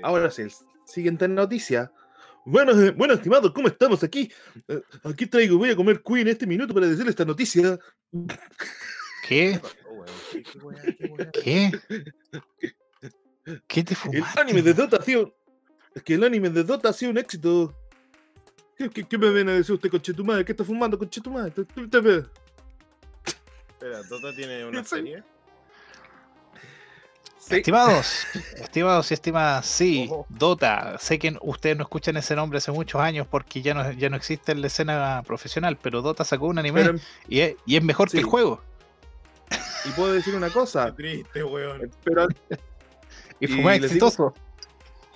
Ahora 0.02 0.32
sí, 0.32 0.44
siguiente 0.86 1.28
noticia. 1.28 1.92
Bueno, 2.46 2.72
eh, 2.72 2.92
bueno, 2.92 3.14
estimados, 3.14 3.52
¿cómo 3.54 3.68
estamos 3.68 4.04
aquí? 4.04 4.32
Eh, 4.68 4.82
aquí 5.04 5.28
traigo, 5.28 5.58
voy 5.58 5.70
a 5.70 5.76
comer 5.76 6.02
Queen 6.02 6.28
este 6.28 6.46
minuto 6.48 6.74
para 6.74 6.88
decirle 6.88 7.12
esta 7.12 7.24
noticia. 7.24 7.80
¿Qué? 9.28 9.60
Qué- 11.32 11.72
qué 13.44 13.52
weá, 13.52 13.58
qué 13.58 13.58
weá. 13.58 13.62
¿Qué? 13.62 13.62
¿Qué 13.68 13.84
te 13.84 13.94
El 13.94 13.98
fumaste? 13.98 14.42
anime 14.42 14.62
de 14.62 14.74
Dota 14.74 14.98
ha 14.98 15.02
sido. 15.02 15.34
Es 15.96 16.04
que 16.04 16.14
el 16.16 16.24
anime 16.24 16.50
de 16.50 16.64
Dota 16.64 16.90
ha 16.90 16.94
sido 16.94 17.12
un 17.12 17.18
éxito. 17.18 17.74
¿Qué, 18.78 18.90
qué, 18.90 19.04
qué 19.04 19.18
me 19.18 19.30
viene 19.30 19.52
a 19.52 19.56
decir 19.56 19.76
usted, 19.76 19.90
conchetumadre? 19.92 20.44
¿Qué 20.44 20.52
está 20.54 20.64
fumando, 20.64 20.98
conchetumadre? 20.98 21.52
Te- 21.52 21.66
te- 21.66 21.88
te- 21.88 22.02
te- 22.02 22.26
Espera, 23.70 24.02
¿Dota 24.10 24.34
tiene 24.36 24.66
una 24.66 24.84
serie? 24.84 25.24
Sí. 27.38 27.58
Estimados, 27.58 28.26
estimados 28.56 29.12
y 29.12 29.14
estimadas, 29.16 29.66
sí, 29.66 30.08
Ojo. 30.10 30.26
Dota. 30.30 30.98
Sé 30.98 31.20
que 31.20 31.38
ustedes 31.42 31.76
no 31.76 31.84
escuchan 31.84 32.16
ese 32.16 32.38
nombre 32.38 32.58
hace 32.60 32.72
muchos 32.72 33.02
años 33.02 33.28
porque 33.30 33.62
ya 33.62 33.74
no, 33.74 33.92
ya 33.92 34.10
no 34.10 34.16
existe 34.16 34.54
en 34.54 34.62
la 34.62 34.68
escena 34.68 35.22
profesional, 35.28 35.78
pero 35.82 36.02
Dota 36.02 36.24
sacó 36.24 36.48
un 36.48 36.58
anime 36.58 36.84
Pero- 36.86 37.00
y, 37.28 37.42
es, 37.42 37.56
y 37.66 37.76
es 37.76 37.84
mejor 37.84 38.10
que 38.10 38.20
el 38.20 38.24
juego. 38.24 38.62
y 39.84 39.90
puedo 39.90 40.14
decir 40.14 40.34
una 40.36 40.48
Qué 40.48 40.54
cosa, 40.54 40.96
triste, 40.96 41.44
weón. 41.44 41.92
pero 42.06 42.28
Y 43.44 43.52
Y 43.52 43.56
fue 43.56 43.64
más 43.64 43.80
les 43.82 43.92
digo- 43.94 44.08
exitoso. 44.08 44.34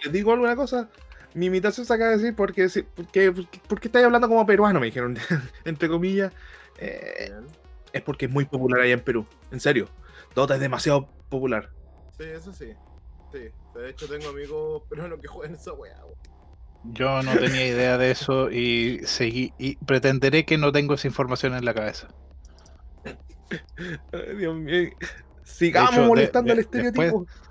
les 0.03 0.11
digo 0.13 0.33
alguna 0.33 0.55
cosa. 0.55 0.89
Mi 1.33 1.45
imitación 1.47 1.85
se 1.85 1.93
acaba 1.93 2.11
de 2.11 2.17
decir 2.17 2.35
porque, 2.35 2.67
porque, 2.95 3.31
porque, 3.31 3.61
porque 3.67 3.87
estáis 3.87 4.05
hablando 4.05 4.27
como 4.27 4.45
peruano, 4.45 4.79
me 4.79 4.87
dijeron, 4.87 5.17
entre 5.65 5.87
comillas. 5.87 6.33
Eh, 6.79 7.31
es 7.93 8.01
porque 8.01 8.25
es 8.25 8.31
muy 8.31 8.45
popular 8.45 8.81
allá 8.81 8.93
en 8.93 9.01
Perú, 9.01 9.25
en 9.51 9.59
serio. 9.59 9.87
Dota 10.35 10.55
es 10.55 10.59
demasiado 10.59 11.07
popular. 11.29 11.69
Sí, 12.17 12.23
eso 12.25 12.51
sí. 12.53 12.73
Sí. 13.31 13.49
De 13.75 13.89
hecho, 13.89 14.07
tengo 14.07 14.29
amigos 14.29 14.83
peruanos 14.89 15.19
que 15.21 15.27
juegan 15.27 15.55
esa 15.55 15.73
weá. 15.73 15.95
Yo 16.83 17.21
no 17.23 17.35
tenía 17.37 17.67
idea 17.67 17.97
de 17.97 18.11
eso 18.11 18.49
y 18.51 19.01
seguí 19.05 19.53
y 19.57 19.75
pretenderé 19.77 20.45
que 20.45 20.57
no 20.57 20.71
tengo 20.71 20.93
esa 20.95 21.07
información 21.07 21.53
en 21.55 21.65
la 21.65 21.73
cabeza. 21.73 22.07
Ay, 24.11 24.35
Dios 24.37 24.55
mío. 24.55 24.89
Sigamos 25.43 26.05
molestando 26.07 26.47
de- 26.47 26.53
al 26.53 26.59
estereotipo. 26.59 27.01
Después 27.01 27.46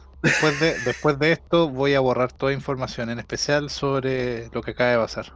de, 0.60 0.78
después 0.84 1.18
de 1.18 1.32
esto 1.32 1.68
voy 1.68 1.94
a 1.94 2.00
borrar 2.00 2.32
toda 2.32 2.52
información, 2.52 3.10
en 3.10 3.18
especial 3.18 3.70
sobre 3.70 4.48
lo 4.52 4.62
que 4.62 4.72
acaba 4.72 4.90
de 4.90 4.98
pasar. 4.98 5.32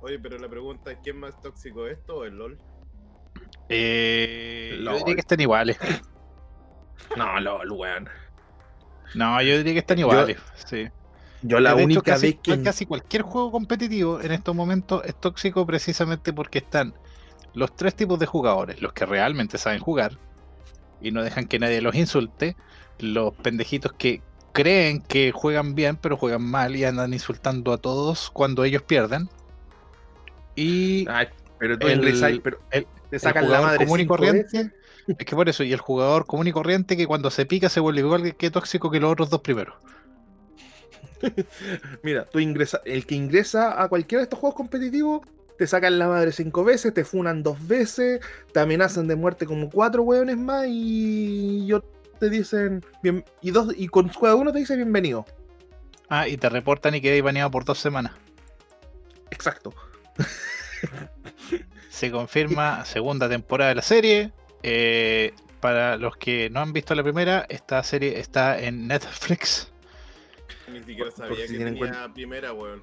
Oye, 0.00 0.18
pero 0.18 0.38
la 0.38 0.48
pregunta 0.48 0.90
es: 0.92 0.98
¿quién 1.02 1.16
es 1.16 1.20
más 1.22 1.40
tóxico, 1.42 1.86
esto 1.86 2.16
o 2.18 2.24
el 2.24 2.36
LOL? 2.36 2.58
Eh, 3.68 4.74
yo 4.78 4.82
Lol. 4.82 4.98
diría 4.98 5.14
que 5.14 5.20
están 5.20 5.40
iguales. 5.40 5.78
No, 7.16 7.38
lol, 7.40 7.70
weón. 7.72 8.08
No, 9.14 9.40
yo 9.42 9.56
diría 9.58 9.72
que 9.74 9.78
están 9.80 9.98
Yo- 9.98 10.06
iguales. 10.08 10.38
sí. 10.66 10.88
Yo 11.42 11.60
la 11.60 11.70
De 11.74 11.76
hecho, 11.82 11.84
única 11.86 12.12
casi, 12.12 12.26
vez 12.32 12.38
que. 12.42 12.62
casi 12.62 12.86
cualquier 12.86 13.22
juego 13.22 13.52
competitivo 13.52 14.20
en 14.20 14.32
estos 14.32 14.54
momentos 14.54 15.02
es 15.04 15.14
tóxico 15.20 15.66
precisamente 15.66 16.32
porque 16.32 16.58
están 16.58 16.94
los 17.54 17.74
tres 17.76 17.94
tipos 17.94 18.18
de 18.18 18.26
jugadores, 18.26 18.80
los 18.82 18.92
que 18.92 19.06
realmente 19.06 19.58
saben 19.58 19.78
jugar 19.80 20.18
y 21.00 21.10
no 21.12 21.22
dejan 21.22 21.46
que 21.46 21.58
nadie 21.58 21.80
los 21.82 21.94
insulte, 21.94 22.56
los 22.98 23.34
pendejitos 23.34 23.92
que 23.92 24.22
creen 24.52 25.02
que 25.02 25.32
juegan 25.32 25.74
bien 25.74 25.96
pero 25.96 26.16
juegan 26.16 26.42
mal 26.42 26.74
y 26.76 26.84
andan 26.84 27.12
insultando 27.12 27.72
a 27.72 27.78
todos 27.78 28.30
cuando 28.30 28.64
ellos 28.64 28.82
pierden. 28.82 29.28
Y 30.54 31.06
Ay, 31.08 31.28
pero 31.58 31.78
tú 31.78 31.86
El- 31.88 32.40
pero 32.42 32.58
el- 32.70 32.86
te 33.10 33.16
el 33.16 33.20
sacan 33.20 33.50
la 33.50 33.60
madre 33.60 33.84
común 33.84 34.00
y 34.00 34.06
corriente, 34.06 34.42
veces. 34.42 34.72
es 35.06 35.16
que 35.26 35.36
por 35.36 35.48
eso, 35.48 35.62
y 35.62 35.72
el 35.72 35.80
jugador 35.80 36.26
común 36.26 36.48
y 36.48 36.52
corriente 36.52 36.96
que 36.96 37.06
cuando 37.06 37.30
se 37.30 37.44
pica 37.46 37.68
se 37.68 37.80
vuelve 37.80 38.00
igual 38.00 38.22
que- 38.22 38.32
que 38.34 38.50
tóxico 38.50 38.90
que 38.90 38.98
los 39.00 39.12
otros 39.12 39.30
dos 39.30 39.42
primeros. 39.42 39.74
Mira, 42.02 42.24
tú 42.26 42.40
ingresa, 42.40 42.80
el 42.84 43.06
que 43.06 43.14
ingresa 43.14 43.82
a 43.82 43.88
cualquiera 43.88 44.20
de 44.20 44.24
estos 44.24 44.38
juegos 44.38 44.56
competitivos, 44.56 45.20
te 45.58 45.66
sacan 45.66 45.98
la 45.98 46.08
madre 46.08 46.32
cinco 46.32 46.64
veces, 46.64 46.92
te 46.92 47.04
funan 47.04 47.42
dos 47.42 47.66
veces, 47.66 48.20
te 48.52 48.60
amenazan 48.60 49.06
de 49.08 49.16
muerte 49.16 49.46
como 49.46 49.70
cuatro 49.70 50.02
hueones 50.02 50.36
más 50.36 50.66
y 50.68 51.66
yo 51.66 51.80
te 52.18 52.30
dicen 52.30 52.84
bien 53.02 53.24
y 53.42 53.50
dos 53.50 53.72
y 53.76 53.88
con 53.88 54.08
cada 54.08 54.34
uno 54.34 54.52
te 54.52 54.58
dice 54.58 54.76
bienvenido. 54.76 55.24
Ah, 56.08 56.28
y 56.28 56.36
te 56.36 56.48
reportan 56.48 56.94
y 56.94 57.00
quedáis 57.00 57.22
baneado 57.22 57.50
por 57.50 57.64
dos 57.64 57.78
semanas. 57.78 58.12
Exacto. 59.30 59.74
Se 61.90 62.10
confirma 62.10 62.84
segunda 62.84 63.28
temporada 63.28 63.70
de 63.70 63.74
la 63.76 63.82
serie. 63.82 64.32
Eh, 64.62 65.32
para 65.60 65.96
los 65.96 66.16
que 66.16 66.50
no 66.50 66.60
han 66.60 66.72
visto 66.72 66.94
la 66.94 67.02
primera, 67.02 67.46
esta 67.48 67.82
serie 67.82 68.20
está 68.20 68.58
en 68.60 68.86
Netflix. 68.86 69.72
Ni 70.70 70.78
siquiera 70.80 71.10
Por- 71.10 71.14
por 71.14 71.28
sabía 71.28 71.46
si 71.46 71.52
que 71.54 71.64
tenía 71.64 71.78
cuenta. 71.78 72.12
primera, 72.12 72.52
weón. 72.52 72.80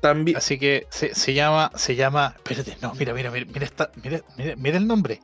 También 0.00 0.36
Así 0.38 0.58
que 0.58 0.86
se, 0.90 1.14
se 1.14 1.34
llama, 1.34 1.70
se 1.74 1.94
llama. 1.94 2.34
Espérate, 2.36 2.76
no, 2.80 2.94
mira, 2.94 3.12
mira, 3.14 3.30
mira, 3.30 3.46
mira, 3.46 3.64
esta- 3.64 3.90
mira, 4.02 4.20
mira, 4.36 4.56
mira 4.56 4.76
el 4.78 4.86
nombre. 4.86 5.20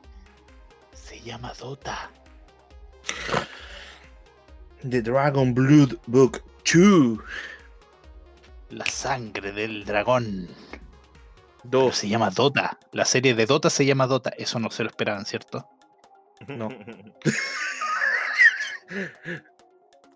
Se 0.93 1.19
llama 1.21 1.53
Dota. 1.59 2.11
The 4.89 5.01
Dragon 5.01 5.53
Blood 5.53 5.95
Book 6.07 6.43
2. 6.65 7.19
La 8.69 8.85
sangre 8.85 9.51
del 9.51 9.85
dragón. 9.85 10.49
2. 11.63 11.95
se 11.95 12.09
llama 12.09 12.29
Dota. 12.29 12.77
La 12.91 13.05
serie 13.05 13.33
de 13.33 13.45
Dota 13.45 13.69
se 13.69 13.85
llama 13.85 14.07
Dota. 14.07 14.31
Eso 14.37 14.59
no 14.59 14.69
se 14.69 14.83
lo 14.83 14.89
esperaban, 14.89 15.25
¿cierto? 15.25 15.67
No. 16.47 16.69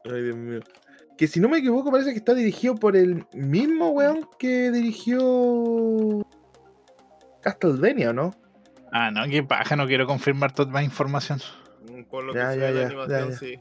Ay, 0.06 0.23
Dios 0.23 0.36
mío. 0.36 0.60
Que 1.17 1.28
si 1.28 1.39
no 1.39 1.50
me 1.50 1.58
equivoco, 1.60 1.91
parece 1.91 2.12
que 2.12 2.17
está 2.17 2.34
dirigido 2.34 2.76
por 2.76 2.95
el 2.95 3.26
mismo 3.34 3.89
weón 3.89 4.28
que 4.38 4.69
dirigió 4.71 6.28
Castlevania, 7.41 8.12
¿o 8.12 8.13
no? 8.13 8.36
Ah, 8.91 9.10
no, 9.12 9.26
qué 9.28 9.43
paja, 9.43 9.76
no 9.76 9.88
quiero 9.88 10.06
confirmar 10.06 10.52
toda 10.52 10.71
más 10.71 10.84
información. 10.84 11.41
Por 12.10 12.24
lo 12.24 12.34
que 12.34 12.39
Ya, 12.39 12.52
se 12.54 12.60
ya, 12.60 12.65
ve 12.67 12.74
la 12.74 12.86
animación, 12.86 13.20
ya, 13.26 13.30
ya. 13.32 13.38
sí. 13.38 13.60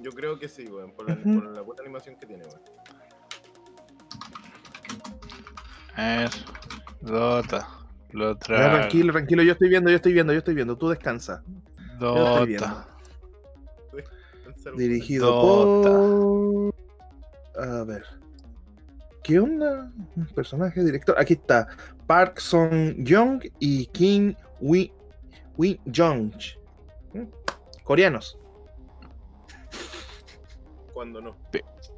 Yo, 0.00 0.10
creo 0.12 0.38
que 0.38 0.48
sí, 0.48 0.66
weón. 0.68 0.92
Por 0.92 1.08
la, 1.08 1.14
Ujú. 1.14 1.34
por 1.40 1.50
la 1.54 1.60
buena 1.62 1.82
animación 1.82 2.16
que 2.16 2.26
tiene, 2.26 2.44
weón. 2.44 2.60
A 5.96 6.16
ver, 6.18 6.30
Dota. 7.00 7.68
Lo 8.12 8.32
Ya, 8.32 8.38
tra- 8.40 8.70
tranquilo, 8.70 9.12
tranquilo, 9.12 9.42
yo 9.44 9.52
estoy 9.52 9.68
viendo, 9.68 9.90
yo 9.90 9.96
estoy 9.96 10.12
viendo, 10.12 10.32
yo 10.32 10.38
estoy 10.38 10.54
viendo, 10.54 10.76
tú 10.76 10.88
descansa. 10.88 11.42
Yo 12.00 12.26
estoy 12.26 12.46
viendo. 12.48 12.66
Dota. 12.66 12.86
Dirigido 14.76 15.26
Dota. 15.30 15.90
por. 15.90 16.74
A 17.64 17.84
ver. 17.84 18.04
¿Qué 19.22 19.38
onda? 19.38 19.92
Un 20.16 20.26
personaje, 20.34 20.82
director. 20.84 21.14
Aquí 21.18 21.34
está. 21.34 21.68
Park 22.06 22.40
Song 22.40 22.94
Young 22.98 23.42
y 23.58 23.86
Kim 23.86 24.34
Wi, 24.60 24.92
Wi 25.56 25.78
Jong. 25.94 26.32
Coreanos. 27.90 28.38
Cuando 30.92 31.20
no. 31.20 31.36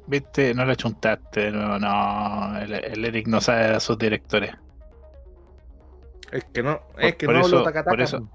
Viste, 0.07 0.55
no 0.55 0.65
le 0.65 0.75
chuntaste, 0.75 1.51
no, 1.51 1.77
no. 1.77 2.57
El, 2.59 2.73
el 2.73 3.05
Eric 3.05 3.27
no 3.27 3.39
sabe 3.39 3.65
a 3.65 3.79
sus 3.79 3.95
directores. 3.99 4.55
Es 6.31 6.45
que 6.45 6.63
no, 6.63 6.81
es 6.97 7.15
que 7.15 7.27
por 7.27 7.35
no 7.35 7.41
eso- 7.41 7.57
hablo 7.57 7.63
tacataca. 7.65 7.91
por 7.91 8.01
eso- 8.01 8.27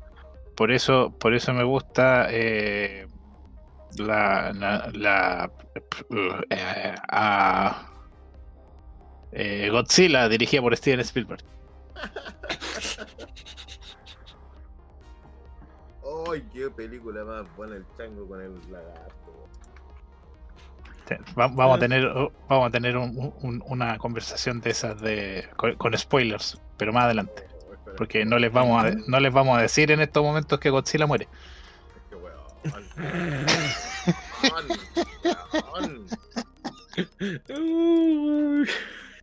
Por 0.57 0.71
eso, 0.71 1.11
por 1.19 1.35
eso 1.35 1.53
me 1.53 1.65
gusta 1.65 2.29
eh, 2.31 3.09
la, 3.97 4.53
la, 4.53 4.89
la- 4.95 5.51
eh, 6.51 6.95
a- 7.09 7.91
eh, 9.33 9.69
Godzilla 9.69 10.29
dirigida 10.29 10.63
por 10.63 10.77
Steven 10.77 11.01
Spielberg. 11.01 11.43
¡Ay, 16.33 16.49
qué 16.53 16.71
película 16.71 17.25
más 17.25 17.57
buena 17.57 17.77
el 17.77 17.85
chango 17.97 18.27
con 18.27 18.41
el 18.41 18.53
lagarto! 18.71 19.15
weón. 19.27 19.49
Te- 21.07 21.19
va- 21.39 21.49
vamos 21.49 21.77
a 21.77 21.81
tener, 21.81 22.07
oh, 22.07 22.33
vamos 22.49 22.69
a 22.69 22.71
tener 22.71 22.97
un- 22.97 23.33
un- 23.43 23.63
una 23.67 23.99
conversación 23.99 24.61
de 24.61 24.71
esas 24.71 25.01
de 25.01 25.49
con, 25.57 25.75
con 25.77 25.97
spoilers, 25.97 26.61
pero 26.77 26.93
más 26.93 27.05
adelante. 27.05 27.47
Porque 27.97 28.25
no 28.25 28.39
les 28.39 28.53
vamos 28.53 28.85
a 28.85 28.91
no 28.91 29.19
les 29.19 29.33
vamos 29.33 29.59
a 29.59 29.63
decir 29.63 29.91
en 29.91 30.01
estos 30.01 30.23
momentos 30.23 30.61
que 30.61 30.71
Godzilla 30.71 31.07
muere. 31.07 31.27
Weón. 32.13 32.85
Weón, 34.43 34.69
weón. 35.73 36.07
Es 36.97 37.09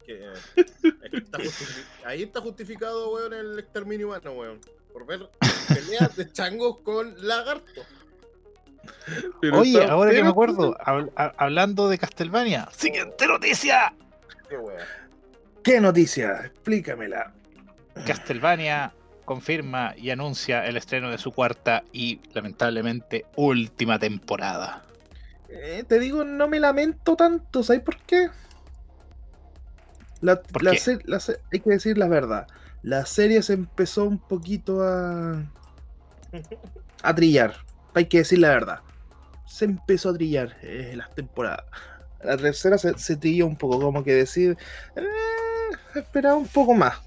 que 0.06 0.34
está 1.18 1.38
justifi- 1.40 1.86
Ahí 2.06 2.24
está 2.24 2.42
justificado, 2.42 3.12
weón, 3.14 3.34
el 3.34 3.60
exterminio 3.60 4.08
humano, 4.08 4.32
weón. 4.34 4.60
Por 4.96 5.06
ver 5.06 5.30
peleas 5.68 6.16
de 6.16 6.32
changos 6.32 6.78
con 6.80 7.14
lagartos. 7.28 7.86
Pero 9.42 9.60
Oye, 9.60 9.82
está 9.82 9.92
ahora 9.92 10.12
que 10.12 10.24
me 10.24 10.30
acuerdo, 10.30 10.74
hab- 10.78 11.12
ha- 11.18 11.34
hablando 11.36 11.90
de 11.90 11.98
Castlevania, 11.98 12.70
siguiente 12.72 13.28
noticia. 13.28 13.94
Qué 14.48 14.56
weón. 14.58 14.80
¿Qué 15.62 15.82
noticia? 15.82 16.46
Explícamela. 16.46 17.34
Castlevania 18.08 18.94
confirma 19.26 19.94
y 19.98 20.12
anuncia 20.12 20.66
el 20.66 20.78
estreno 20.78 21.12
de 21.12 21.18
su 21.18 21.34
cuarta 21.34 21.84
y 21.92 22.22
lamentablemente 22.34 23.26
última 23.36 24.00
temporada. 24.00 24.84
Eh, 25.50 25.84
te 25.86 26.00
digo, 26.00 26.24
no 26.24 26.48
me 26.48 26.62
lamento 26.62 27.18
tanto, 27.18 27.64
¿sabes 27.64 27.82
por 27.82 27.98
qué? 27.98 28.30
La, 30.22 30.42
¿Por 30.42 30.64
la 30.64 30.72
qué? 30.72 31.00
la 31.04 31.20
hay 31.52 31.60
que 31.60 31.70
decir 31.70 31.98
la 31.98 32.08
verdad. 32.08 32.48
La 32.86 33.04
serie 33.08 33.42
se 33.42 33.54
empezó 33.54 34.06
un 34.06 34.20
poquito 34.20 34.84
a. 34.84 35.44
a 37.02 37.16
trillar. 37.16 37.56
Hay 37.96 38.06
que 38.06 38.20
decir 38.20 38.38
la 38.38 38.50
verdad. 38.50 38.82
Se 39.48 39.66
empezó 39.66 40.10
a 40.10 40.14
trillar 40.14 40.56
eh, 40.62 40.94
las 40.96 41.10
temporadas. 41.16 41.66
La 42.24 42.38
tercera 42.38 42.78
se, 42.78 43.16
trilló 43.16 43.48
un 43.48 43.56
poco, 43.56 43.82
como 43.82 44.04
que 44.04 44.14
decir. 44.14 44.56
Eh, 44.96 45.02
esperaba 45.96 46.36
un 46.36 46.46
poco 46.48 46.76
más. 46.76 47.02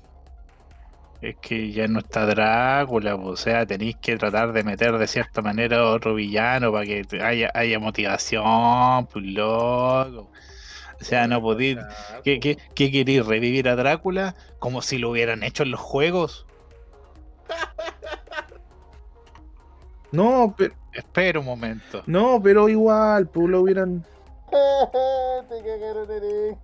Es 1.23 1.37
que 1.37 1.71
ya 1.71 1.87
no 1.87 2.01
está 2.01 2.27
Drácula, 2.27 3.15
o 3.15 3.37
sea, 3.37 3.65
tenéis 3.65 3.95
que 4.03 4.17
tratar 4.17 4.53
de 4.53 4.65
meter 4.65 4.99
de 4.99 5.07
cierta 5.07 5.43
manera 5.43 5.85
otro 5.85 6.17
villano 6.17 6.73
para 6.73 6.87
que 6.87 7.07
haya, 7.23 7.53
haya 7.55 7.79
motivación, 7.79 9.07
pues 9.07 9.25
loco. 9.25 10.29
O 11.01 11.05
sea, 11.05 11.27
no 11.29 11.41
podéis. 11.41 11.79
¿Qué, 12.25 12.41
qué, 12.41 12.59
qué 12.75 12.91
queréis? 12.91 13.25
¿Revivir 13.25 13.69
a 13.69 13.77
Drácula? 13.77 14.35
Como 14.59 14.83
si 14.83 14.99
lo 14.99 15.11
hubieran 15.11 15.43
hecho 15.43 15.63
en 15.63 15.71
los 15.71 15.81
juegos. 15.81 16.47
No, 20.11 20.55
pero, 20.57 20.75
Espera 20.95 21.39
un 21.39 21.45
momento. 21.45 22.03
no, 22.07 22.41
pero 22.43 22.67
igual, 22.69 23.29
pues 23.29 23.47
lo 23.49 23.61
hubieran. 23.61 24.03
Te 24.51 25.63
cagaron. 25.65 26.59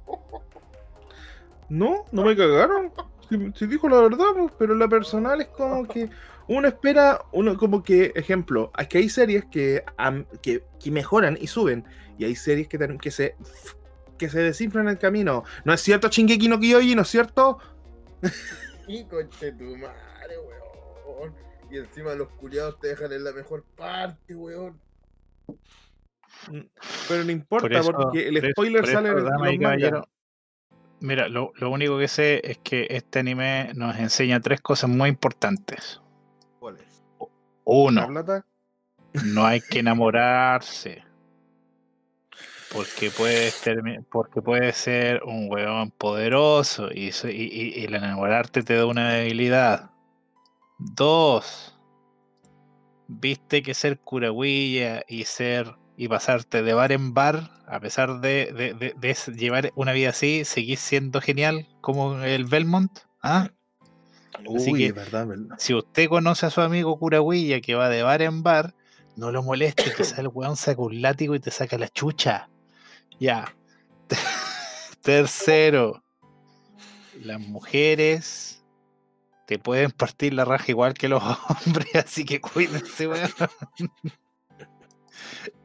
No, 1.68 2.04
no 2.10 2.24
me 2.24 2.34
cagaron. 2.34 2.90
Si, 3.28 3.36
si 3.54 3.66
dijo 3.66 3.86
la 3.88 4.00
verdad, 4.00 4.24
pues, 4.34 4.52
pero 4.58 4.74
la 4.74 4.88
personal 4.88 5.42
es 5.42 5.48
como 5.48 5.86
que 5.86 6.08
uno 6.48 6.68
espera, 6.68 7.20
uno 7.32 7.56
como 7.56 7.82
que, 7.82 8.12
ejemplo, 8.14 8.70
es 8.78 8.88
que 8.88 8.98
hay 8.98 9.08
series 9.08 9.44
que, 9.46 9.84
que, 10.42 10.62
que 10.82 10.90
mejoran 10.90 11.36
y 11.40 11.46
suben, 11.46 11.84
y 12.18 12.24
hay 12.24 12.34
series 12.36 12.68
que, 12.68 12.78
que 13.00 13.10
se 13.10 13.36
que 14.24 14.30
se 14.30 14.40
desinflan 14.40 14.86
en 14.86 14.90
el 14.92 14.98
camino. 14.98 15.44
¿No 15.64 15.72
es 15.72 15.80
cierto, 15.80 16.08
Shingeki 16.08 16.48
no 16.48 16.58
Kyoji? 16.58 16.94
¿No 16.94 17.02
es 17.02 17.08
cierto? 17.08 17.58
Y 18.86 19.04
conche 19.06 19.52
tu 19.52 19.76
madre, 19.78 20.38
weón. 21.06 21.34
Y 21.70 21.78
encima 21.78 22.12
los 22.14 22.28
culiados 22.32 22.78
te 22.80 22.88
dejan 22.88 23.10
en 23.12 23.24
la 23.24 23.32
mejor 23.32 23.64
parte, 23.76 24.34
weón. 24.34 24.78
Pero 27.08 27.24
no 27.24 27.30
importa, 27.30 27.62
Por 27.68 27.72
eso- 27.72 27.92
porque 27.92 28.28
el 28.28 28.34
por 28.34 28.44
eso- 28.44 28.52
spoiler 28.52 28.80
por 28.82 28.90
sale 28.90 29.08
eso, 29.08 29.18
en 29.18 29.24
y 29.26 29.30
mangas. 29.30 29.58
caballeros, 29.60 30.04
Mira, 31.00 31.28
lo, 31.28 31.52
lo 31.56 31.70
único 31.70 31.98
que 31.98 32.08
sé 32.08 32.40
es 32.44 32.58
que 32.58 32.86
este 32.90 33.18
anime 33.18 33.72
nos 33.74 33.96
enseña 33.98 34.40
tres 34.40 34.60
cosas 34.60 34.88
muy 34.88 35.08
importantes. 35.10 36.00
¿Cuál 36.58 36.76
es? 36.78 37.02
¿La 37.20 37.26
Uno, 37.64 38.06
plata? 38.08 38.46
no 39.24 39.44
hay 39.44 39.60
que 39.60 39.80
enamorarse. 39.80 41.02
Porque 42.74 43.10
puede, 43.10 43.50
termi- 43.50 44.04
porque 44.10 44.42
puede 44.42 44.72
ser 44.72 45.22
un 45.22 45.48
huevón 45.50 45.90
poderoso 45.92 46.90
y, 46.90 47.10
y- 47.24 47.30
y- 47.78 47.84
el 47.84 47.94
enamorarte 47.94 48.62
te 48.62 48.74
da 48.74 48.84
una 48.86 49.12
debilidad. 49.12 49.90
Dos, 50.78 51.78
viste 53.06 53.62
que 53.62 53.74
ser 53.74 54.00
curahuilla 54.00 55.02
y 55.08 55.24
ser 55.24 55.76
y 55.96 56.08
pasarte 56.08 56.62
de 56.64 56.74
bar 56.74 56.90
en 56.90 57.14
bar, 57.14 57.50
a 57.68 57.78
pesar 57.78 58.20
de, 58.20 58.52
de- 58.52 58.74
de- 58.74 58.94
de 58.96 59.10
s- 59.10 59.32
llevar 59.32 59.70
una 59.76 59.92
vida 59.92 60.08
así, 60.08 60.44
seguís 60.44 60.80
siendo 60.80 61.20
genial 61.20 61.68
como 61.80 62.20
el 62.24 62.44
Belmont. 62.44 62.90
¿Ah? 63.22 63.50
Así 64.34 64.72
Uy, 64.72 64.80
que- 64.80 64.86
es 64.88 64.94
verdad, 64.94 65.26
verdad. 65.28 65.56
Si 65.58 65.72
usted 65.74 66.08
conoce 66.08 66.46
a 66.46 66.50
su 66.50 66.60
amigo 66.60 66.98
Curahuilla 66.98 67.60
que 67.60 67.76
va 67.76 67.88
de 67.88 68.02
bar 68.02 68.20
en 68.22 68.42
bar, 68.42 68.74
no 69.16 69.30
lo 69.30 69.44
moleste, 69.44 69.84
quizás 69.96 70.18
el 70.18 70.28
weón 70.28 70.56
saca 70.56 70.82
un 70.82 71.00
látigo 71.00 71.36
y 71.36 71.40
te 71.40 71.52
saca 71.52 71.78
la 71.78 71.88
chucha. 71.88 72.48
Ya. 73.18 73.54
Tercero, 75.02 76.02
las 77.22 77.40
mujeres 77.40 78.62
te 79.46 79.58
pueden 79.58 79.90
partir 79.90 80.32
la 80.34 80.44
raja 80.44 80.64
igual 80.68 80.94
que 80.94 81.08
los 81.08 81.22
hombres, 81.66 81.94
así 81.94 82.24
que 82.24 82.40
cuídense, 82.40 83.06
weón. 83.08 83.30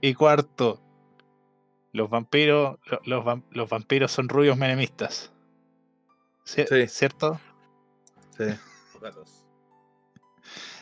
Y 0.01 0.13
cuarto, 0.13 0.81
los 1.93 2.09
vampiros, 2.09 2.77
lo- 2.85 3.01
los, 3.05 3.39
los 3.51 3.69
vampiros 3.69 4.11
son 4.11 4.29
rubios 4.29 4.57
menemistas. 4.57 5.31
Cier- 6.45 6.67
Sí. 6.67 6.87
¿Cierto? 6.87 7.39
Sí. 8.37 8.45
Gatos. 9.01 9.45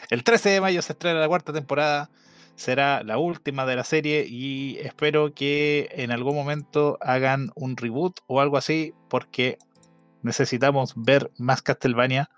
El 0.10 0.24
13 0.24 0.50
de 0.50 0.62
mayo 0.62 0.82
se 0.82 0.94
estrena 0.94 1.20
la 1.20 1.28
cuarta 1.28 1.54
temporada. 1.54 2.10
Será 2.58 3.04
la 3.04 3.18
última 3.20 3.66
de 3.68 3.76
la 3.76 3.84
serie 3.84 4.26
y 4.28 4.78
espero 4.80 5.32
que 5.34 5.90
en 5.92 6.12
algún 6.12 6.36
momento 6.36 6.98
hagan 7.02 7.52
un 7.56 7.78
reboot 7.78 8.20
o 8.26 8.42
algo 8.42 8.58
así 8.58 8.94
porque 9.10 9.58
necesitamos 10.24 10.94
ver 10.96 11.30
más 11.38 11.62
Castlevania. 11.62 12.30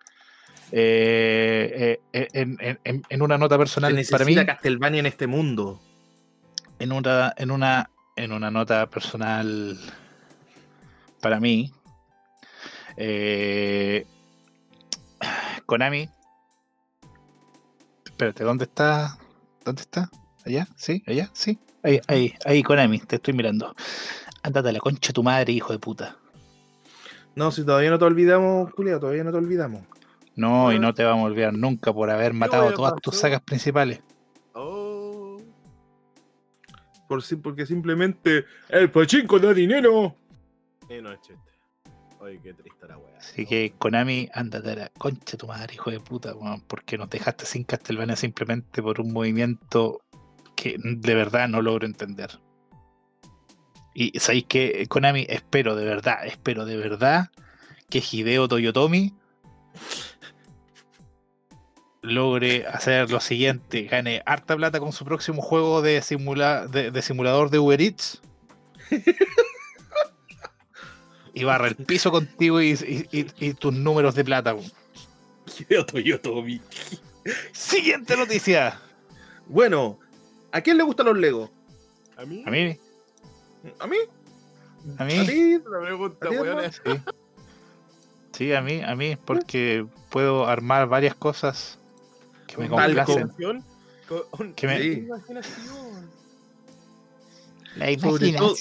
Eh, 0.73 1.99
eh, 2.13 2.27
en, 2.33 2.57
en- 2.83 3.21
una 3.21 3.37
nota 3.37 3.55
Se 3.55 3.59
personal 3.59 4.05
para 4.11 4.25
mí, 4.25 4.35
Castlevania 4.35 4.99
en 4.99 5.05
este 5.05 5.25
mundo. 5.25 5.81
en 6.79 6.91
una, 6.91 7.33
en 7.37 7.49
una, 7.51 7.89
en 8.17 8.33
una 8.33 8.51
nota 8.51 8.87
personal 8.89 9.79
para 11.21 11.39
mí, 11.39 11.71
eh, 12.97 14.05
Konami. 15.65 16.09
Espérate, 18.05 18.43
¿dónde 18.43 18.65
está? 18.65 19.17
¿Dónde 19.69 19.83
está? 19.83 20.09
¿Allá? 20.47 20.67
¿Sí? 20.75 21.03
¿Allá? 21.05 21.29
¿Sí? 21.31 21.59
Ahí, 21.83 22.01
ahí, 22.07 22.33
ahí, 22.43 22.63
Konami, 22.63 22.97
te 23.01 23.17
estoy 23.17 23.35
mirando. 23.35 23.75
Ándate 24.41 24.69
a 24.69 24.71
la 24.71 24.79
concha 24.79 25.09
de 25.09 25.13
tu 25.13 25.21
madre, 25.21 25.53
hijo 25.53 25.71
de 25.71 25.77
puta. 25.77 26.17
No, 27.35 27.51
si 27.51 27.63
todavía 27.63 27.91
no 27.91 27.99
te 27.99 28.05
olvidamos, 28.05 28.73
Julia, 28.73 28.99
todavía 28.99 29.23
no 29.23 29.29
te 29.31 29.37
olvidamos. 29.37 29.83
No, 30.35 30.71
y 30.73 30.79
no 30.79 30.91
te 30.95 31.03
vamos 31.03 31.21
a 31.21 31.27
olvidar 31.27 31.53
nunca 31.53 31.93
por 31.93 32.09
haber 32.09 32.33
matado 32.33 32.73
todas 32.73 32.95
tus 32.99 33.15
sagas 33.15 33.41
principales. 33.41 34.01
Oh. 34.55 35.37
Por, 37.07 37.21
si- 37.21 37.35
porque 37.35 37.67
simplemente 37.67 38.45
el 38.69 38.89
pachinko 38.89 39.37
da 39.37 39.53
dinero. 39.53 40.15
Y 40.89 40.99
no 40.99 41.11
es 41.11 41.21
chiste. 41.21 41.48
Oye, 42.19 42.39
qué 42.43 42.53
triste 42.53 42.87
la 42.87 42.97
wea. 42.97 43.17
Así 43.17 43.45
que 43.45 43.73
Konami, 43.77 44.29
ándate 44.33 44.71
a 44.71 44.75
la 44.75 44.89
concha 44.89 45.37
tu 45.37 45.47
madre, 45.47 45.73
hijo 45.73 45.89
de 45.89 45.99
puta, 45.99 46.35
weón, 46.35 46.61
porque 46.61 46.97
nos 46.97 47.09
dejaste 47.09 47.45
sin 47.45 47.63
Castlevania 47.63 48.17
simplemente 48.17 48.81
por 48.81 48.99
un 48.99 49.13
movimiento 49.13 50.01
que 50.55 50.75
de 50.77 51.15
verdad 51.15 51.47
no 51.47 51.61
logro 51.61 51.85
entender. 51.85 52.39
Y 53.93 54.19
sabéis 54.19 54.45
que 54.45 54.85
Konami, 54.87 55.25
espero 55.29 55.75
de 55.75 55.85
verdad, 55.85 56.25
espero 56.25 56.65
de 56.65 56.75
verdad 56.75 57.29
que 57.89 57.99
Hideo 57.99 58.47
Toyotomi 58.47 59.13
logre 62.01 62.65
hacer 62.67 63.09
lo 63.09 63.19
siguiente, 63.19 63.83
gane 63.83 64.21
harta 64.25 64.55
plata 64.55 64.79
con 64.79 64.91
su 64.91 65.05
próximo 65.05 65.41
juego 65.41 65.81
de, 65.81 66.01
simula 66.01 66.67
de, 66.67 66.91
de 66.91 67.01
simulador 67.01 67.49
de 67.49 67.59
Uber 67.59 67.81
Eats. 67.81 68.21
y 71.39 71.43
barra 71.43 71.67
el 71.67 71.75
piso 71.75 72.11
contigo 72.11 72.61
y, 72.61 72.71
y- 72.71 73.07
y- 73.19 73.27
y 73.47 73.53
tus 73.53 73.73
números 73.73 74.15
de 74.15 74.23
plata. 74.25 74.55
Siguiente 77.53 78.15
noticia. 78.17 78.79
Bueno, 79.47 79.99
¿a 80.51 80.61
quién 80.61 80.77
le 80.77 80.83
gustan 80.83 81.07
los 81.07 81.17
Legos? 81.17 81.49
¿A 82.17 82.25
mí? 82.25 82.43
A 82.45 82.51
mí, 82.51 82.77
¿A 83.79 83.87
mí? 83.87 83.97
a 84.97 85.03
¿A 85.03 85.05
mí, 85.05 85.25
ti? 85.25 85.57
La 85.69 85.79
pregunta, 85.81 86.25
¿A 86.27 86.29
ti, 86.29 86.35
weón, 86.35 86.47
hermano? 86.47 86.67
es- 86.67 86.81
sí. 86.85 86.91
Sí, 88.33 88.53
a 88.53 88.61
mí, 88.61 88.81
a 88.81 88.95
mí, 88.95 89.17
porque 89.25 89.85
puedo 90.09 90.47
armar 90.47 90.87
varias 90.87 91.15
cosas 91.15 91.77
que 92.47 92.57
me 92.57 92.69
complacen. 92.69 92.95
imaginación, 93.19 93.65
con- 94.31 94.53
Que 94.53 94.67
me- 94.67 94.79
Sí. 94.81 94.91
imaginación. 94.99 96.09
La 97.75 97.85
Sobre 97.99 98.31
todo- 98.33 98.55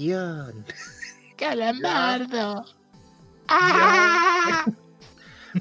Imaginación. 0.00 0.64
Calamardo. 1.36 2.64
¡Ah! 3.48 4.64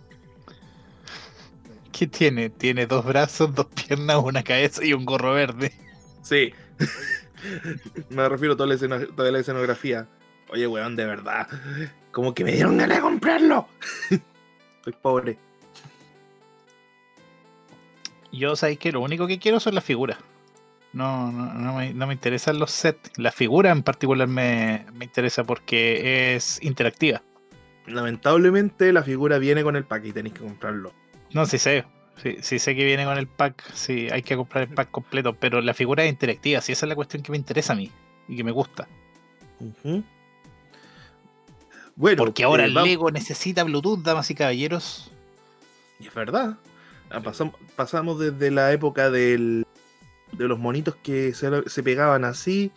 ¿Qué 1.92 2.08
tiene? 2.08 2.50
Tiene 2.50 2.88
dos 2.88 3.06
brazos, 3.06 3.56
dos 3.56 3.68
piernas, 3.68 4.18
una 4.22 4.44
cabeza 4.44 4.84
y 4.84 4.92
un 4.94 5.06
gorro 5.06 5.34
verde. 5.34 5.72
Sí. 6.24 6.54
Me 8.10 8.28
refiero 8.28 8.56
a 8.56 8.58
toda 8.58 8.68
la, 8.68 8.76
esceno- 8.76 9.16
toda 9.16 9.32
la 9.32 9.40
escenografía. 9.40 10.08
Oye, 10.50 10.68
weón, 10.68 10.96
de 10.96 11.06
verdad. 11.06 11.48
Como 12.12 12.34
que 12.34 12.44
me 12.44 12.52
dieron 12.52 12.78
ganas 12.78 12.98
de 12.98 13.02
comprarlo. 13.02 13.68
Estoy 14.78 14.94
pobre. 15.02 15.38
Yo 18.32 18.56
sabéis 18.56 18.80
que 18.80 18.92
lo 18.92 19.02
único 19.02 19.28
que 19.28 19.40
quiero 19.40 19.60
son 19.60 19.76
las 19.76 19.84
figuras. 19.84 20.18
No, 20.96 21.32
no, 21.32 21.54
no 21.54 21.74
me, 21.76 21.94
no 21.94 22.08
me 22.08 22.14
interesan 22.14 22.58
los 22.58 22.72
sets. 22.72 23.12
La 23.18 23.32
figura 23.32 23.70
en 23.70 23.84
particular 23.84 24.28
me, 24.28 24.86
me 24.94 25.06
interesa 25.06 25.44
porque 25.44 26.36
es 26.36 26.58
interactiva. 26.64 27.22
Lamentablemente 27.86 28.92
la 28.94 29.04
figura 29.04 29.38
viene 29.38 29.62
con 29.62 29.76
el 29.76 29.84
pack 29.84 30.06
y 30.06 30.14
tenéis 30.14 30.34
que 30.36 30.42
comprarlo. 30.42 30.94
No, 31.34 31.46
sí 31.46 31.58
sé. 31.58 31.86
Sí, 32.24 32.38
sí 32.42 32.60
sé 32.60 32.76
que 32.76 32.86
viene 32.86 33.04
con 33.04 33.18
el 33.18 33.28
pack. 33.28 33.62
Sí, 33.74 34.08
hay 34.10 34.24
que 34.24 34.38
comprar 34.38 34.70
el 34.70 34.74
pack 34.74 34.90
completo. 34.90 35.34
Pero 35.36 35.60
la 35.62 35.74
figura 35.74 36.04
es 36.06 36.10
interactiva. 36.10 36.62
Sí, 36.62 36.72
esa 36.72 36.86
es 36.86 36.90
la 36.90 36.96
cuestión 36.96 37.22
que 37.22 37.32
me 37.32 37.38
interesa 37.38 37.74
a 37.74 37.76
mí. 37.76 37.92
Y 38.30 38.38
que 38.38 38.44
me 38.46 38.52
gusta. 38.52 38.88
Bueno, 41.96 42.18
Porque 42.24 42.44
ahora 42.44 42.64
eh, 42.64 42.68
el 42.68 42.78
va- 42.78 42.84
Lego 42.84 43.12
necesita 43.12 43.64
Bluetooth, 43.64 44.00
damas 44.02 44.30
y 44.32 44.36
caballeros. 44.36 45.12
Y 46.00 46.08
es 46.08 46.14
verdad. 46.14 46.58
Ah, 47.10 47.20
pasam- 47.22 47.54
pasamos 47.76 48.20
desde 48.20 48.50
la 48.52 48.72
época 48.74 49.10
del, 49.10 49.65
de 50.38 50.48
los 50.48 50.60
monitos 50.60 50.96
que 50.96 51.34
se, 51.34 51.70
se 51.70 51.84
pegaban 51.84 52.26
así 52.26 52.72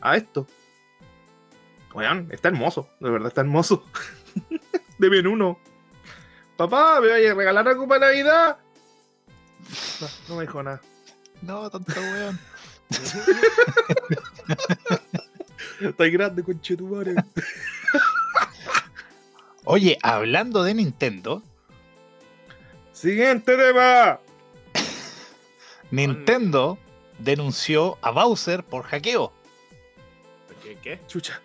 a 0.00 0.16
esto. 0.16 0.46
Weón, 1.92 2.28
está 2.30 2.48
hermoso. 2.48 2.88
De 3.00 3.10
verdad 3.10 3.28
está 3.28 3.40
hermoso. 3.40 3.84
Deben 4.98 5.26
uno. 5.26 5.58
Papá, 6.56 7.00
¿me 7.00 7.08
vaya 7.08 7.32
a 7.32 7.34
regalar 7.34 7.68
algo 7.68 7.86
para 7.88 8.06
Navidad? 8.06 8.58
No, 10.00 10.08
no 10.28 10.36
me 10.36 10.42
dijo 10.42 10.62
nada. 10.62 10.80
No, 11.42 11.70
tonto 11.70 12.00
weón. 12.00 12.38
Está 15.80 16.06
grande, 16.06 16.42
conchetumare. 16.42 17.14
Oye, 19.64 19.98
hablando 20.02 20.62
de 20.62 20.74
Nintendo, 20.74 21.42
Siguiente 22.94 23.56
tema. 23.56 24.20
Nintendo 25.90 26.78
denunció 27.18 27.98
a 28.02 28.10
Bowser 28.10 28.64
por 28.64 28.84
hackeo. 28.84 29.32
¿Qué? 30.62 30.76
¿Qué? 30.82 31.00
Chucha. 31.06 31.40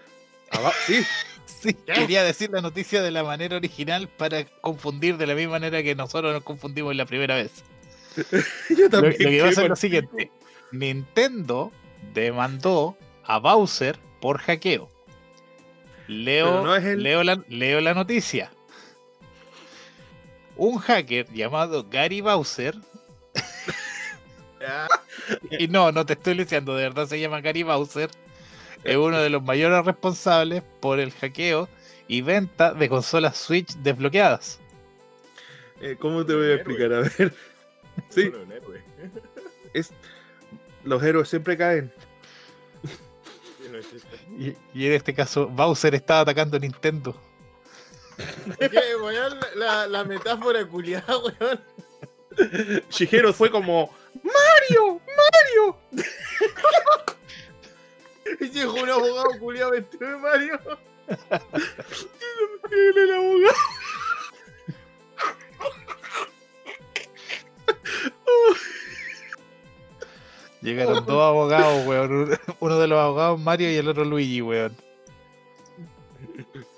Sí, 0.86 1.04
Sí, 1.46 1.74
quería 1.74 2.24
decir 2.24 2.50
la 2.52 2.62
noticia 2.62 3.02
de 3.02 3.12
la 3.12 3.22
manera 3.24 3.58
original 3.58 4.08
para 4.08 4.46
confundir 4.46 5.18
de 5.18 5.28
la 5.28 5.36
misma 5.36 5.54
manera 5.54 5.84
que 5.84 5.94
nosotros 5.94 6.32
nos 6.32 6.44
confundimos 6.44 6.96
la 6.96 7.06
primera 7.06 7.36
vez. 7.36 7.52
yo 8.70 8.84
Lo, 8.84 8.90
también. 8.90 9.16
lo 9.20 9.30
que 9.30 9.42
pasa 9.44 9.64
es 9.64 9.70
lo 9.70 9.76
siguiente: 9.76 10.32
Nintendo 10.72 11.74
demandó 12.14 12.98
a 13.26 13.40
Bowser 13.40 14.00
por 14.22 14.38
hackeo. 14.40 14.90
Leo, 16.08 16.64
no 16.64 16.76
el- 16.76 17.04
leo, 17.04 17.24
la, 17.24 17.44
leo 17.50 17.82
la 17.82 17.94
noticia. 17.94 18.52
Un 20.56 20.78
hacker 20.78 21.28
llamado 21.34 21.86
Gary 21.90 22.22
Bowser, 22.22 22.76
y 25.52 25.68
no, 25.68 25.92
no 25.92 26.06
te 26.06 26.14
estoy 26.14 26.36
diciendo, 26.36 26.76
de 26.76 26.84
verdad 26.84 27.08
se 27.08 27.20
llama 27.20 27.42
Gary 27.42 27.64
Bowser, 27.64 28.10
es 28.84 28.98
uno 28.98 29.20
de 29.20 29.30
los 29.30 29.44
mayores 29.44 29.86
responsables 29.86 30.64
por 30.80 31.00
el 31.00 31.12
hackeo 31.12 31.70
y 32.08 32.22
venta 32.22 32.74
de 32.74 32.90
consolas 32.90 33.38
Switch 33.38 33.76
desbloqueadas. 33.78 34.60
Eh, 35.82 35.96
¿Cómo 36.00 36.26
te 36.26 36.34
voy 36.34 36.52
a 36.52 36.56
explicar? 36.56 36.94
A 36.94 37.02
ver. 37.02 37.34
Sí, 38.10 38.32
es, 39.74 39.92
los 40.86 41.04
héroes 41.04 41.28
siempre 41.28 41.58
caen. 41.58 41.92
Y, 44.38 44.56
y 44.74 44.88
en 44.88 44.94
este 44.94 45.14
caso, 45.14 45.48
Bowser 45.48 45.94
estaba 45.96 46.22
atacando 46.22 46.56
a 46.56 46.62
Nintendo. 46.62 47.20
¿Qué, 48.60 48.96
weón? 49.04 49.38
La, 49.56 49.86
la 49.86 50.06
metáfora 50.06 50.66
culiada, 50.66 51.18
weón. 51.18 51.60
Shigeru 52.90 53.34
fue 53.34 53.52
como 53.52 53.94
Mario, 54.34 55.02
Mario. 55.18 55.78
Y 58.42 58.50
llegó 58.52 58.74
un 58.76 58.90
abogado 58.90 59.40
culiado 59.40 59.72
vestido 59.72 60.08
de 60.08 60.18
Mario. 60.18 60.60
El 62.72 63.12
abogado. 63.16 63.56
Llegaron 70.62 71.06
dos 71.06 71.22
abogados, 71.24 71.86
weón. 71.88 72.12
Uno- 72.12 72.38
Uno 72.60 72.80
de 72.80 72.88
los 72.88 73.00
abogados 73.00 73.40
Mario 73.40 73.72
y 73.72 73.76
el 73.76 73.88
otro 73.88 74.04
Luigi, 74.04 74.42
weón. 74.42 74.76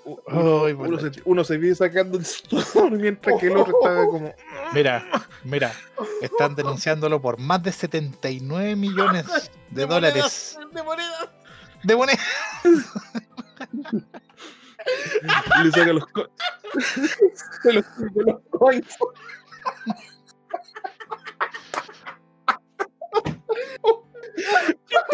Uno, 0.04 0.64
Ay, 0.64 0.72
uno 0.72 0.76
bueno. 0.76 0.98
se, 0.98 1.22
uno 1.24 1.44
se 1.44 1.56
vive 1.58 1.74
sacando 1.76 2.18
el 2.18 2.24
sudor 2.26 2.90
mientras 2.92 3.38
que 3.40 3.46
el 3.46 3.56
otro 3.56 3.74
estaba 3.80 4.04
como. 4.10 4.34
Mira, 4.74 5.04
mira, 5.44 5.72
están 6.20 6.54
denunciándolo 6.56 7.22
por 7.22 7.38
más 7.38 7.62
de 7.62 7.70
79 7.72 8.74
millones 8.76 9.26
de 9.70 9.86
dólares 9.86 10.56
monedas, 10.58 10.72
De 10.74 10.82
monedas. 10.82 11.28
de 11.84 11.96
moneda. 11.96 12.18
Y 15.60 15.64
le 15.64 15.70
saca 15.70 15.92
los, 15.92 16.06
co- 16.06 16.28
de 17.64 17.72
los, 17.74 17.84
de 18.14 18.22
los 18.24 18.40
coins. 18.50 18.86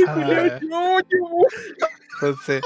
Ah, 0.06 1.00
Entonces, 2.20 2.62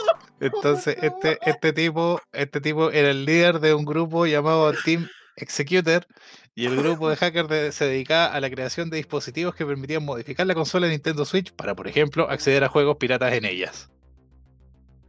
entonces 0.47 0.97
este, 1.01 1.39
este 1.43 1.73
tipo, 1.73 2.21
este 2.33 2.61
tipo 2.61 2.91
era 2.91 3.11
el 3.11 3.25
líder 3.25 3.61
de 3.61 3.75
un 3.75 3.85
grupo 3.85 4.27
llamado 4.27 4.73
Team 4.85 5.09
Executor 5.37 6.07
y 6.55 6.67
el 6.67 6.77
grupo 6.77 7.09
de 7.09 7.17
hackers 7.17 7.49
de- 7.49 7.73
se 7.73 7.87
dedicaba 7.87 8.27
a 8.27 8.41
la 8.41 8.51
creación 8.51 8.91
de 8.91 8.99
dispositivos 8.99 9.55
que 9.55 9.65
permitían 9.65 10.05
modificar 10.05 10.47
la 10.47 10.55
consola 10.55 10.87
de 10.87 10.93
Nintendo 10.93 11.25
Switch 11.25 11.53
para, 11.55 11.75
por 11.75 11.89
ejemplo, 11.89 12.29
acceder 12.29 12.63
a 12.65 12.69
juegos 12.69 12.97
piratas 12.99 13.33
en 13.33 13.45
ellas. 13.47 13.91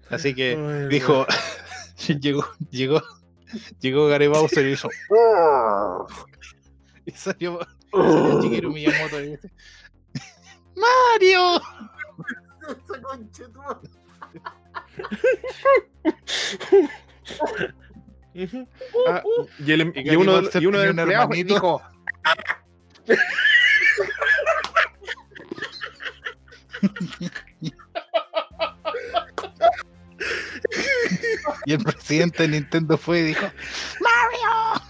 Así 0.10 0.34
que 0.34 0.56
dijo, 0.89 1.26
llegó, 2.22 2.46
llegó, 2.69 3.02
llegó 3.80 4.08
Gary 4.08 4.28
Bowser 4.28 4.65
y 4.67 4.72
hizo 4.74 4.89
y 7.06 7.12
salió, 7.12 7.60
salió 7.91 8.41
Shigeru 8.41 8.72
Miyamoto 8.72 9.19
y 9.22 9.32
dice 9.32 9.52
¡Mario! 10.76 11.62
Ah, 19.08 19.22
y, 19.60 19.72
el, 19.72 19.82
em- 19.82 19.94
Y 19.96 20.12
y 20.12 20.16
uno, 20.16 20.42
y 20.42 20.66
uno 20.66 20.80
de 20.80 20.88
los 20.88 20.98
empleados 20.98 21.30
dijo, 21.30 21.82
Y 31.66 31.74
el 31.74 31.84
presidente 31.84 32.44
de 32.44 32.50
Nintendo 32.50 32.98
fue 32.98 33.20
y 33.20 33.24
dijo 33.24 33.46
¡Mario! 34.00 34.82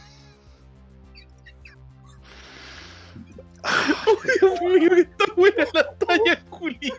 Dios 4.40 4.62
mío, 4.62 4.90
que 4.90 5.02
está 5.02 5.26
buena 5.36 5.66
la 5.74 5.96
talla, 5.96 6.44
Julián. 6.50 6.94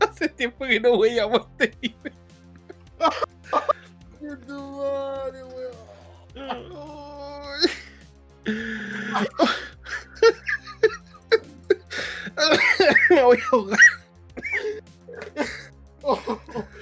Hace 0.00 0.28
tiempo 0.28 0.66
que 0.66 0.80
no 0.80 0.96
voy 0.96 1.18
a 1.18 1.26
weón. 1.26 1.46
Me 13.10 13.22
voy 13.22 13.38
a 13.38 13.42
ahogar. 13.52 13.78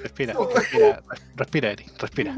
Respira, 0.02 0.34
respira, 0.54 1.02
respira, 1.36 1.70
Eric, 1.70 1.88
respira. 1.98 2.34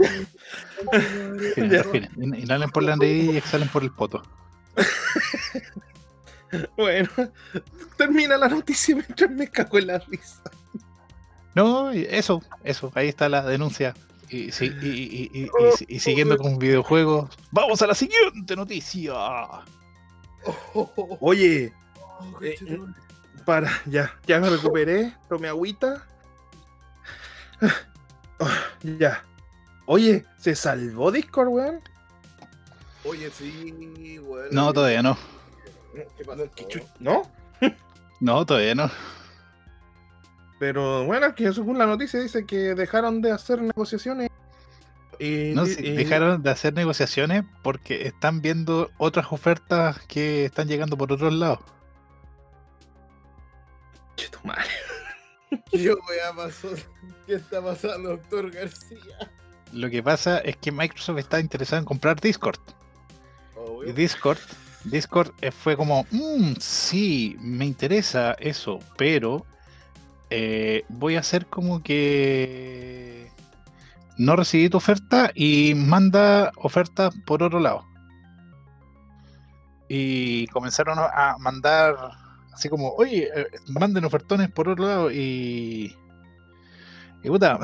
Respira, 1.38 1.82
respira. 1.82 2.08
In- 2.16 2.34
Inhalen 2.34 2.70
por 2.70 2.82
la 2.84 2.96
nariz 2.96 3.32
y 3.32 3.36
exhalen 3.36 3.68
por 3.68 3.82
el 3.82 3.90
poto. 3.90 4.22
Bueno, 6.76 7.08
termina 7.96 8.36
la 8.36 8.48
noticia 8.48 8.94
mientras 8.94 9.30
me 9.30 9.48
cago 9.48 9.78
en 9.78 9.86
la 9.88 9.98
risa. 9.98 10.42
No, 11.56 11.90
eso, 11.90 12.42
eso, 12.62 12.92
ahí 12.94 13.08
está 13.08 13.28
la 13.28 13.42
denuncia. 13.42 13.94
Y, 14.28 14.52
sí, 14.52 14.70
y, 14.82 14.86
y- 14.86 14.90
y- 14.90 15.30
y- 15.32 15.44
y- 15.44 15.96
y 15.96 15.98
siguiendo 16.00 16.36
con 16.36 16.58
videojuegos, 16.58 17.30
vamos 17.50 17.80
a 17.82 17.86
la 17.86 17.94
siguiente 17.94 18.54
noticia. 18.54 19.14
Oye, 21.20 21.72
Oh, 22.18 22.42
Eh, 22.42 22.56
conchetumare. 22.58 22.92
para, 23.44 23.70
ya, 23.86 24.14
ya 24.26 24.38
me 24.40 24.48
recuperé, 24.50 25.12
tomé 25.28 25.48
agüita. 25.48 26.04
Ah, 28.38 28.60
ya. 28.82 29.22
Oye, 29.86 30.24
¿se 30.38 30.54
salvó 30.54 31.10
Discord, 31.12 31.48
weón? 31.48 31.80
Oye, 33.04 33.30
sí, 33.30 34.18
weón. 34.18 34.48
No, 34.50 34.72
todavía 34.72 35.02
no. 35.02 35.16
¿Qué 36.54 36.84
¿No? 37.00 37.22
No, 38.20 38.44
todavía 38.44 38.74
no. 38.74 38.90
Pero 40.58 41.04
bueno, 41.04 41.34
que 41.34 41.52
según 41.52 41.78
la 41.78 41.86
noticia 41.86 42.20
dice 42.20 42.46
que 42.46 42.74
dejaron 42.74 43.20
de 43.20 43.30
hacer 43.32 43.60
negociaciones. 43.60 44.30
Y, 45.18 45.52
No, 45.54 45.66
sí, 45.66 45.76
y- 45.78 45.92
dejaron 45.92 46.42
de 46.42 46.50
hacer 46.50 46.74
negociaciones 46.74 47.44
porque 47.62 48.06
están 48.06 48.40
viendo 48.42 48.90
otras 48.98 49.26
ofertas 49.30 50.00
que 50.06 50.46
están 50.46 50.68
llegando 50.68 50.96
por 50.96 51.12
otros 51.12 51.32
lados. 51.32 51.60
Che, 54.16 54.28
tu 54.28 54.38
madre. 54.44 54.64
¿Qué 55.70 55.94
pasó? 56.34 56.68
¿Qué 57.26 57.34
está 57.34 57.62
pasando, 57.62 58.10
doctor 58.10 58.50
García? 58.50 59.30
Lo 59.72 59.90
que 59.90 60.02
pasa 60.02 60.38
es 60.38 60.56
que 60.56 60.72
Microsoft 60.72 61.18
está 61.18 61.40
interesado 61.40 61.80
en 61.80 61.84
comprar 61.84 62.20
Discord. 62.20 62.58
Y. 63.86 63.92
Discord, 63.92 64.38
Discord 64.84 65.32
eh, 65.40 65.50
fue 65.50 65.76
como, 65.76 66.06
"Mm, 66.10 66.54
sí, 66.58 67.36
me 67.40 67.64
interesa 67.64 68.32
eso, 68.38 68.78
pero 68.96 69.44
eh, 70.30 70.84
voy 70.88 71.16
a 71.16 71.20
hacer 71.20 71.46
como 71.46 71.82
que 71.82 73.30
no 74.18 74.36
recibí 74.36 74.68
tu 74.68 74.78
oferta 74.78 75.30
y 75.34 75.74
manda 75.74 76.52
ofertas 76.56 77.14
por 77.26 77.42
otro 77.42 77.60
lado. 77.60 77.84
Y 79.88 80.46
comenzaron 80.48 80.98
a 80.98 81.36
mandar 81.38 81.96
así 82.56 82.70
como, 82.70 82.92
oye, 82.94 83.28
eh, 83.34 83.46
manden 83.68 84.04
ofertones 84.04 84.50
por 84.50 84.68
otro 84.68 84.86
lado 84.86 85.12
y... 85.12 85.94
Y 87.22 87.28
puta, 87.28 87.58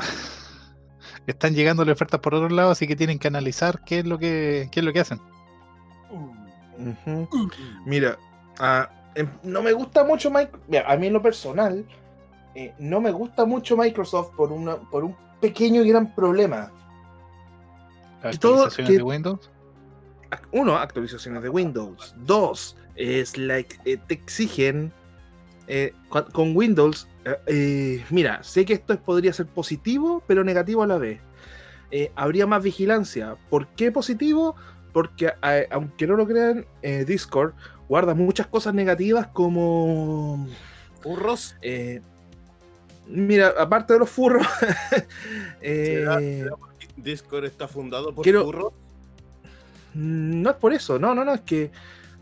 están 1.27 1.55
llegando 1.55 1.83
ofertas 1.83 2.19
por 2.19 2.35
otro 2.35 2.49
lado, 2.49 2.71
así 2.71 2.87
que 2.87 2.95
tienen 2.95 3.17
que 3.17 3.27
analizar 3.27 3.83
qué 3.85 3.99
es 3.99 4.05
lo 4.05 4.19
que, 4.19 4.69
qué 4.71 4.81
es 4.81 4.85
lo 4.85 4.93
que 4.93 4.99
hacen. 4.99 5.19
Mira, 7.85 8.17
ah, 8.59 8.89
em, 9.15 9.27
no 9.41 9.63
me 9.63 9.73
gusta 9.73 10.03
mucho 10.03 10.29
Microsoft. 10.29 10.85
A 10.85 10.95
mí 10.95 11.07
en 11.07 11.13
lo 11.13 11.21
personal, 11.21 11.85
eh, 12.55 12.73
no 12.79 13.01
me 13.01 13.11
gusta 13.11 13.45
mucho 13.45 13.75
Microsoft 13.77 14.31
por, 14.35 14.51
una, 14.51 14.75
por 14.77 15.03
un 15.03 15.15
pequeño 15.41 15.81
y 15.83 15.89
gran 15.89 16.13
problema. 16.13 16.71
Todo 18.39 18.63
actualizaciones 18.65 18.91
que- 18.91 18.97
de 18.97 19.03
Windows. 19.03 19.49
Uno, 20.51 20.77
actualizaciones 20.77 21.43
de 21.43 21.49
Windows. 21.49 22.15
Dos, 22.25 22.75
es 22.95 23.37
like, 23.37 23.77
eh, 23.85 23.97
te 23.97 24.13
exigen 24.15 24.91
eh, 25.67 25.93
con 26.09 26.55
Windows. 26.55 27.07
eh, 27.25 27.37
eh, 27.47 28.05
mira, 28.09 28.41
sé 28.43 28.65
que 28.65 28.73
esto 28.73 28.93
es- 28.93 28.99
podría 28.99 29.31
ser 29.33 29.45
positivo, 29.47 30.21
pero 30.27 30.43
negativo 30.43 30.83
a 30.83 30.87
la 30.87 30.97
vez. 30.97 31.21
Eh, 31.91 32.11
habría 32.15 32.47
más 32.47 32.63
vigilancia. 32.63 33.35
¿Por 33.49 33.67
qué 33.67 33.91
positivo? 33.91 34.55
Porque 34.91 35.31
eh, 35.43 35.67
aunque 35.71 36.07
no 36.07 36.15
lo 36.15 36.27
crean, 36.27 36.65
eh, 36.81 37.05
Discord 37.05 37.53
guarda 37.87 38.13
muchas 38.15 38.47
cosas 38.47 38.73
negativas 38.73 39.27
como 39.27 40.47
¿Furros? 41.01 41.55
eh, 41.61 42.01
mira, 43.07 43.53
aparte 43.57 43.93
de 43.93 43.99
los 43.99 44.09
furros, 44.09 44.45
¿Será- 44.59 45.07
eh, 45.61 46.39
será 46.43 46.55
porque 46.57 46.87
Discord 46.97 47.45
está 47.45 47.67
fundado 47.67 48.13
por 48.13 48.23
Quiero- 48.23 48.43
furros. 48.45 48.73
no 49.93 50.49
es 50.49 50.55
por 50.57 50.73
eso, 50.73 50.97
no, 50.99 51.13
no, 51.15 51.23
no, 51.25 51.33
es 51.33 51.41
que 51.41 51.71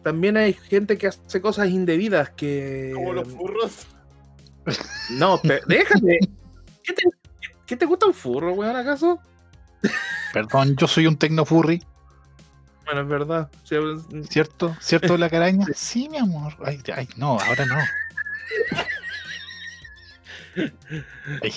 también 0.03 0.35
hay 0.37 0.53
gente 0.53 0.97
que 0.97 1.07
hace 1.07 1.41
cosas 1.41 1.69
indebidas 1.69 2.31
que... 2.31 2.91
Como 2.93 3.13
los 3.13 3.27
furros. 3.27 3.87
No, 5.11 5.39
pe- 5.41 5.61
déjate. 5.67 6.19
¿Qué 6.83 6.93
te, 6.93 7.03
qué 7.67 7.77
te 7.77 7.85
gusta 7.85 8.07
un 8.07 8.13
furro, 8.13 8.53
weón, 8.53 8.75
acaso? 8.75 9.19
Perdón, 10.33 10.75
yo 10.75 10.87
soy 10.87 11.05
un 11.07 11.17
tecnofurry, 11.17 11.83
Bueno, 12.85 13.01
es 13.01 13.07
verdad. 13.07 13.49
¿cierto? 14.29 14.75
¿Cierto 14.79 15.17
la 15.17 15.29
caraña? 15.29 15.65
Sí, 15.75 16.09
mi 16.09 16.17
amor. 16.17 16.53
Ay, 16.65 16.81
ay, 16.95 17.07
no, 17.17 17.39
ahora 17.39 17.65
no. 17.65 17.75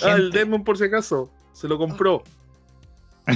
Ah, 0.03 0.15
el 0.15 0.31
Demon, 0.31 0.63
por 0.63 0.77
si 0.77 0.85
acaso, 0.85 1.31
se 1.53 1.67
lo 1.67 1.77
compró. 1.77 2.23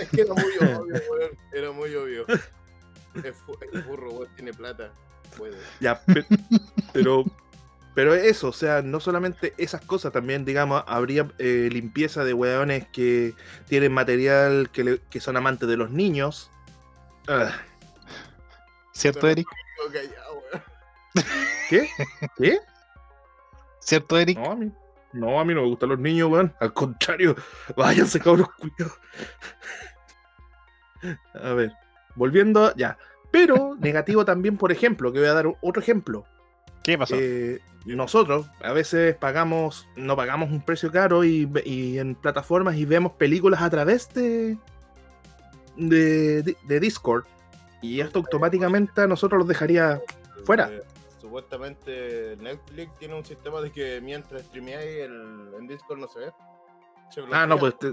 Es 0.00 0.08
que 0.10 0.20
era 0.20 0.32
muy 0.34 0.52
obvio, 0.58 0.94
weón. 1.10 1.30
Era 1.52 1.72
muy 1.72 1.94
obvio. 1.94 2.24
Es 2.28 3.36
furro, 3.84 4.10
weón. 4.12 4.28
Tiene 4.36 4.52
plata. 4.52 4.92
Puede. 5.36 5.56
Ya, 5.80 6.00
pe- 6.04 6.24
pero, 6.92 7.24
pero 7.94 8.14
eso, 8.14 8.48
o 8.48 8.52
sea, 8.52 8.80
no 8.82 9.00
solamente 9.00 9.54
esas 9.58 9.80
cosas, 9.84 10.12
también, 10.12 10.44
digamos, 10.44 10.84
habría 10.86 11.28
eh, 11.38 11.68
limpieza 11.72 12.22
de 12.24 12.32
weones 12.32 12.86
que 12.88 13.34
tienen 13.66 13.92
material 13.92 14.70
que, 14.72 14.84
le- 14.84 15.00
que 15.10 15.20
son 15.20 15.36
amantes 15.36 15.68
de 15.68 15.76
los 15.76 15.90
niños. 15.90 16.50
Ah, 17.26 17.52
¿Cierto, 18.92 19.28
Eric? 19.28 19.46
¿Qué? 21.68 21.88
¿Qué? 22.36 22.58
¿Cierto, 23.80 24.18
Eric? 24.18 24.38
No, 24.38 24.52
a 24.52 24.56
mí, 24.56 24.72
no, 25.12 25.40
a 25.40 25.44
mí 25.44 25.54
no 25.54 25.62
me 25.62 25.68
gustan 25.68 25.88
los 25.90 25.98
niños, 25.98 26.30
weón. 26.30 26.54
Al 26.60 26.72
contrario, 26.72 27.34
váyanse, 27.76 28.20
cabros 28.20 28.48
culiados. 28.58 28.98
A 31.34 31.52
ver, 31.52 31.72
volviendo, 32.16 32.66
a- 32.66 32.74
ya. 32.76 32.98
Pero 33.30 33.76
negativo 33.80 34.24
también, 34.24 34.56
por 34.56 34.72
ejemplo, 34.72 35.12
que 35.12 35.20
voy 35.20 35.28
a 35.28 35.34
dar 35.34 35.46
otro 35.60 35.80
ejemplo. 35.82 36.24
¿Qué 36.82 36.96
pasó? 36.98 37.14
Eh, 37.18 37.60
nosotros 37.84 38.50
a 38.62 38.72
veces 38.72 39.14
pagamos, 39.16 39.86
no 39.96 40.16
pagamos 40.16 40.50
un 40.50 40.60
precio 40.62 40.90
caro 40.90 41.24
y, 41.24 41.50
y 41.64 41.98
en 41.98 42.14
plataformas 42.14 42.76
y 42.76 42.84
vemos 42.84 43.12
películas 43.12 43.62
a 43.62 43.70
través 43.70 44.12
de, 44.14 44.58
de- 45.76 46.56
de 46.66 46.80
Discord. 46.80 47.24
Y 47.80 48.00
esto 48.00 48.18
automáticamente 48.18 49.02
a 49.02 49.06
nosotros 49.06 49.38
los 49.38 49.48
dejaría 49.48 50.00
fuera. 50.44 50.68
Supuestamente 51.28 52.36
Netflix 52.40 52.90
tiene 52.98 53.14
un 53.14 53.22
sistema 53.22 53.60
de 53.60 53.70
que 53.70 54.00
mientras 54.00 54.40
streameáis 54.46 54.96
el, 55.00 55.50
en 55.58 55.66
Discord 55.66 55.98
no 55.98 56.08
se 56.08 56.20
ve. 56.20 56.32
Se 57.10 57.20
Ah, 57.30 57.46
no, 57.46 57.58
pues 57.58 57.78
te- 57.78 57.92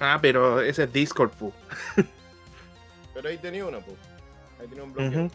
Ah, 0.00 0.18
pero 0.20 0.62
ese 0.62 0.84
es 0.84 0.92
Discord, 0.94 1.30
pu. 1.32 1.52
Pero 3.14 3.28
ahí 3.28 3.36
tenía 3.36 3.66
uno, 3.66 3.80
pues. 3.80 3.96
Ahí 4.58 4.66
tenía 4.66 4.84
un 4.84 4.92
bloqueo. 4.94 5.30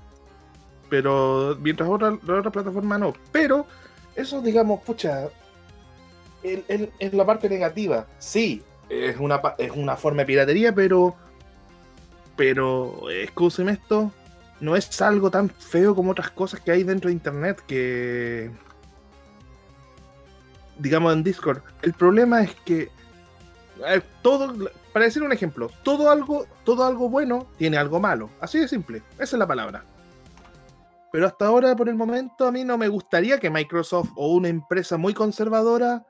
Pero 0.89 1.55
mientras 1.59 1.87
otra, 1.87 2.17
la 2.25 2.39
otra 2.39 2.51
plataforma 2.51 2.97
no. 2.97 3.13
Pero 3.31 3.67
eso, 4.15 4.41
digamos, 4.41 4.81
pucha, 4.81 5.29
en 6.41 7.17
la 7.17 7.25
parte 7.27 7.47
negativa, 7.47 8.07
sí, 8.17 8.63
es 8.89 9.17
una, 9.17 9.39
es 9.59 9.71
una 9.71 9.95
forma 9.95 10.19
de 10.21 10.25
piratería, 10.25 10.73
pero, 10.73 11.15
pero, 12.35 13.07
escúcheme 13.09 13.73
esto, 13.73 14.11
no 14.61 14.75
es 14.75 15.01
algo 15.01 15.29
tan 15.29 15.49
feo 15.49 15.93
como 15.95 16.11
otras 16.11 16.29
cosas 16.31 16.61
que 16.61 16.71
hay 16.71 16.83
dentro 16.83 17.09
de 17.09 17.13
Internet 17.13 17.61
que, 17.67 18.51
digamos, 20.77 21.13
en 21.13 21.23
Discord. 21.23 21.61
El 21.81 21.93
problema 21.93 22.43
es 22.43 22.55
que 22.63 22.89
ver, 23.79 24.03
todo, 24.21 24.53
para 24.93 25.05
decir 25.05 25.23
un 25.23 25.31
ejemplo, 25.31 25.69
todo 25.83 26.09
algo, 26.11 26.45
todo 26.63 26.85
algo 26.85 27.09
bueno 27.09 27.47
tiene 27.57 27.77
algo 27.77 27.99
malo. 27.99 28.29
Así 28.39 28.59
de 28.59 28.67
simple. 28.67 29.01
Esa 29.15 29.35
es 29.35 29.39
la 29.39 29.47
palabra. 29.47 29.83
Pero 31.11 31.27
hasta 31.27 31.47
ahora, 31.47 31.75
por 31.75 31.89
el 31.89 31.95
momento, 31.95 32.47
a 32.47 32.51
mí 32.51 32.63
no 32.63 32.77
me 32.77 32.87
gustaría 32.87 33.39
que 33.39 33.49
Microsoft 33.49 34.11
o 34.15 34.33
una 34.33 34.47
empresa 34.47 34.95
muy 34.95 35.13
conservadora 35.13 36.05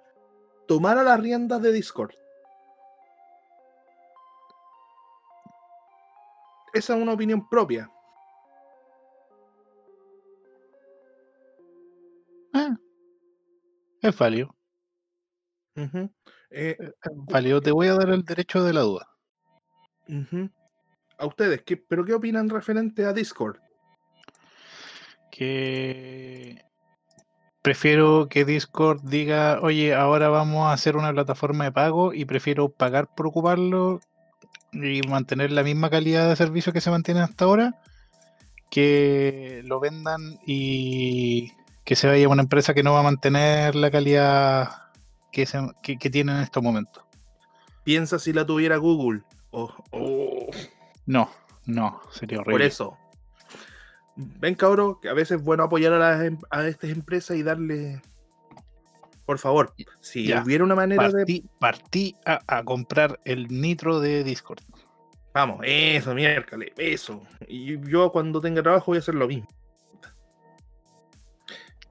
tomara 0.67 1.03
las 1.03 1.19
riendas 1.19 1.61
de 1.61 1.71
Discord. 1.71 2.11
Esa 6.73 6.95
es 6.95 7.01
una 7.01 7.13
opinión 7.13 7.49
propia. 7.49 7.89
Es 14.01 14.17
válido. 14.17 14.55
Eh, 15.75 16.77
es 16.79 16.91
válido. 17.27 17.61
Te 17.61 17.71
voy 17.71 17.87
a 17.87 17.95
dar 17.95 18.09
el 18.09 18.23
derecho 18.23 18.63
de 18.63 18.73
la 18.73 18.81
duda. 18.81 19.07
A 21.17 21.25
ustedes, 21.25 21.61
¿qué, 21.63 21.77
¿pero 21.77 22.03
qué 22.03 22.13
opinan 22.13 22.49
referente 22.49 23.05
a 23.05 23.13
Discord? 23.13 23.57
Que 25.31 26.65
prefiero 27.61 28.27
que 28.27 28.43
Discord 28.43 29.01
diga, 29.03 29.59
oye, 29.61 29.93
ahora 29.93 30.29
vamos 30.29 30.67
a 30.67 30.73
hacer 30.73 30.97
una 30.97 31.13
plataforma 31.13 31.65
de 31.65 31.71
pago 31.71 32.13
y 32.13 32.25
prefiero 32.25 32.69
pagar 32.69 33.13
por 33.15 33.27
ocuparlo 33.27 34.01
y 34.73 35.01
mantener 35.07 35.51
la 35.51 35.63
misma 35.63 35.89
calidad 35.89 36.27
de 36.27 36.35
servicio 36.35 36.73
que 36.73 36.81
se 36.81 36.91
mantiene 36.91 37.21
hasta 37.21 37.45
ahora, 37.45 37.81
que 38.69 39.61
lo 39.65 39.79
vendan 39.79 40.39
y 40.45 41.51
que 41.91 41.97
se 41.97 42.07
vaya 42.07 42.25
a 42.25 42.29
una 42.29 42.43
empresa 42.43 42.73
que 42.73 42.83
no 42.83 42.93
va 42.93 43.01
a 43.01 43.03
mantener 43.03 43.75
la 43.75 43.91
calidad 43.91 44.69
que, 45.29 45.45
se, 45.45 45.59
que, 45.83 45.97
que 45.97 46.09
tiene 46.09 46.31
en 46.31 46.37
estos 46.39 46.63
momentos. 46.63 47.03
Piensa 47.83 48.17
si 48.17 48.31
la 48.31 48.45
tuviera 48.45 48.77
Google. 48.77 49.23
Oh, 49.49 49.75
oh. 49.91 50.47
No, 51.05 51.29
no, 51.65 51.99
sería 52.09 52.39
horrible. 52.39 52.53
Por 52.53 52.61
eso. 52.61 52.97
Ven, 54.15 54.55
cabrón, 54.55 54.99
que 55.01 55.09
a 55.09 55.13
veces 55.13 55.39
es 55.39 55.43
bueno 55.43 55.63
apoyar 55.63 55.91
a, 55.91 55.99
las 55.99 56.23
em- 56.23 56.39
a 56.49 56.65
estas 56.65 56.91
empresas 56.91 57.35
y 57.35 57.43
darle. 57.43 58.01
Por 59.25 59.37
favor, 59.37 59.73
si 59.99 60.27
Ya, 60.27 60.43
hubiera 60.43 60.63
una 60.63 60.75
manera 60.75 61.09
de. 61.09 61.11
Partí, 61.11 61.45
partí 61.59 62.15
a, 62.25 62.39
a 62.47 62.63
comprar 62.63 63.19
el 63.25 63.49
nitro 63.49 63.99
de 63.99 64.23
Discord. 64.23 64.63
Vamos, 65.33 65.59
eso, 65.63 66.15
miércoles, 66.15 66.71
eso. 66.77 67.21
Y 67.49 67.81
yo 67.81 68.13
cuando 68.13 68.39
tenga 68.39 68.63
trabajo 68.63 68.91
voy 68.91 68.95
a 68.95 68.99
hacer 68.99 69.15
lo 69.15 69.27
mismo. 69.27 69.49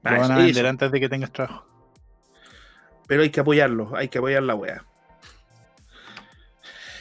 Lo 0.03 0.09
Ah, 0.11 0.17
van 0.17 0.31
a 0.31 0.37
vender 0.37 0.65
antes 0.65 0.91
de 0.91 0.99
que 0.99 1.09
tengas 1.09 1.31
trabajo. 1.31 1.65
Pero 3.07 3.23
hay 3.23 3.29
que 3.29 3.39
apoyarlo, 3.39 3.95
hay 3.95 4.07
que 4.07 4.17
apoyar 4.19 4.43
la 4.43 4.55
wea. 4.55 4.85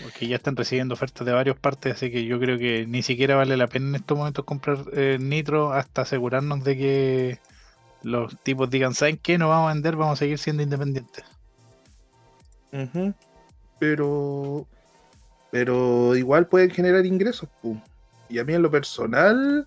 Porque 0.03 0.27
ya 0.27 0.37
están 0.37 0.57
recibiendo 0.57 0.95
ofertas 0.95 1.27
de 1.27 1.33
varias 1.33 1.59
partes, 1.59 1.95
así 1.95 2.11
que 2.11 2.25
yo 2.25 2.41
creo 2.41 2.59
que 2.59 2.87
ni 2.87 3.03
siquiera 3.03 3.37
vale 3.37 3.57
la 3.57 3.67
pena 3.67 3.89
en 3.89 3.95
estos 3.97 4.17
momentos 4.17 4.45
comprar 4.45 4.79
eh, 4.93 5.19
nitro 5.21 5.73
hasta 5.73 6.03
asegurarnos 6.03 6.65
de 6.65 6.77
que 6.77 7.39
los 8.03 8.37
tipos 8.43 8.71
digan, 8.71 8.95
¿saben 8.95 9.19
qué? 9.19 9.37
No 9.37 9.51
vamos 9.51 9.71
a 9.71 9.75
vender, 9.75 9.97
vamos 9.97 10.15
a 10.15 10.21
seguir 10.21 10.39
siendo 10.39 10.63
independientes. 10.63 11.25
Ujú. 12.73 13.15
Pero. 13.79 14.67
Pero 15.51 16.15
igual 16.17 16.47
pueden 16.47 16.71
generar 16.71 17.05
ingresos, 17.05 17.49
pu. 17.61 17.81
Y 18.29 18.39
a 18.39 18.45
mí 18.45 18.55
en 18.55 18.63
lo 18.63 18.71
personal. 18.71 19.67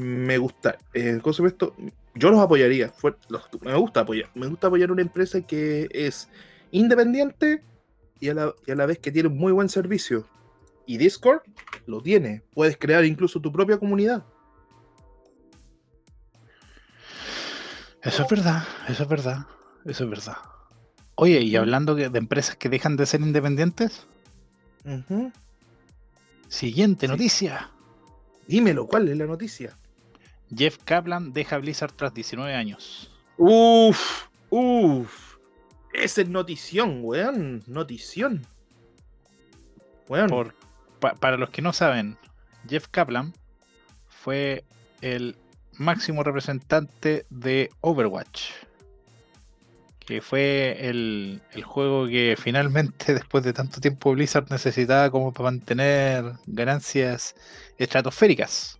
Me 0.00 0.38
gusta. 0.38 0.78
Eh, 0.94 1.18
¿cómo 1.22 1.32
se 1.32 1.38
llama 1.38 1.48
esto? 1.48 1.74
Yo 2.14 2.30
los 2.30 2.40
apoyaría. 2.40 2.92
los- 3.28 3.48
me 3.62 3.74
gusta 3.74 4.00
apoyar. 4.00 4.30
Me 4.34 4.46
gusta 4.46 4.66
apoyar 4.68 4.90
una 4.90 5.02
empresa 5.02 5.40
que 5.42 5.88
es 5.92 6.28
independiente 6.70 7.62
y 8.20 8.28
a, 8.28 8.34
la, 8.34 8.54
y 8.66 8.70
a 8.72 8.74
la 8.74 8.86
vez 8.86 8.98
que 8.98 9.12
tiene 9.12 9.28
un 9.28 9.36
muy 9.38 9.52
buen 9.52 9.68
servicio. 9.68 10.26
Y 10.86 10.96
Discord 10.96 11.42
lo 11.86 12.00
tiene. 12.02 12.42
Puedes 12.54 12.76
crear 12.76 13.04
incluso 13.04 13.40
tu 13.40 13.52
propia 13.52 13.78
comunidad. 13.78 14.24
Eso 18.02 18.22
es 18.22 18.28
verdad, 18.30 18.62
eso 18.88 19.02
es 19.02 19.08
verdad, 19.08 19.46
eso 19.84 20.04
es 20.04 20.10
verdad. 20.10 20.36
Oye, 21.16 21.40
y 21.40 21.56
hablando 21.56 21.94
de 21.96 22.04
empresas 22.18 22.56
que 22.56 22.68
dejan 22.68 22.96
de 22.96 23.06
ser 23.06 23.20
independientes, 23.20 24.06
siguiente 26.48 27.06
Sí. 27.06 27.12
noticia. 27.12 27.70
Dímelo, 28.46 28.86
¿cuál 28.86 29.08
es 29.08 29.16
la 29.18 29.26
noticia? 29.26 29.76
Jeff 30.54 30.78
Kaplan 30.84 31.32
deja 31.32 31.58
Blizzard 31.58 31.92
tras 31.92 32.14
19 32.14 32.54
años. 32.54 33.10
Uf, 33.36 34.26
uf. 34.50 35.36
Esa 35.92 36.22
es 36.22 36.28
notición, 36.28 37.00
weón. 37.02 37.62
Notición. 37.66 38.46
Weón. 40.08 40.28
Por, 40.28 40.54
pa- 41.00 41.14
para 41.14 41.36
los 41.36 41.50
que 41.50 41.62
no 41.62 41.72
saben, 41.72 42.16
Jeff 42.68 42.88
Kaplan 42.88 43.32
fue 44.08 44.64
el 45.00 45.36
máximo 45.74 46.22
representante 46.24 47.24
de 47.30 47.70
Overwatch, 47.82 48.50
que 50.00 50.20
fue 50.20 50.88
el, 50.88 51.40
el 51.52 51.62
juego 51.62 52.06
que 52.08 52.36
finalmente, 52.40 53.14
después 53.14 53.44
de 53.44 53.52
tanto 53.52 53.80
tiempo, 53.80 54.12
Blizzard 54.12 54.50
necesitaba 54.50 55.10
como 55.10 55.32
para 55.32 55.50
mantener 55.50 56.32
ganancias 56.46 57.34
estratosféricas. 57.76 58.77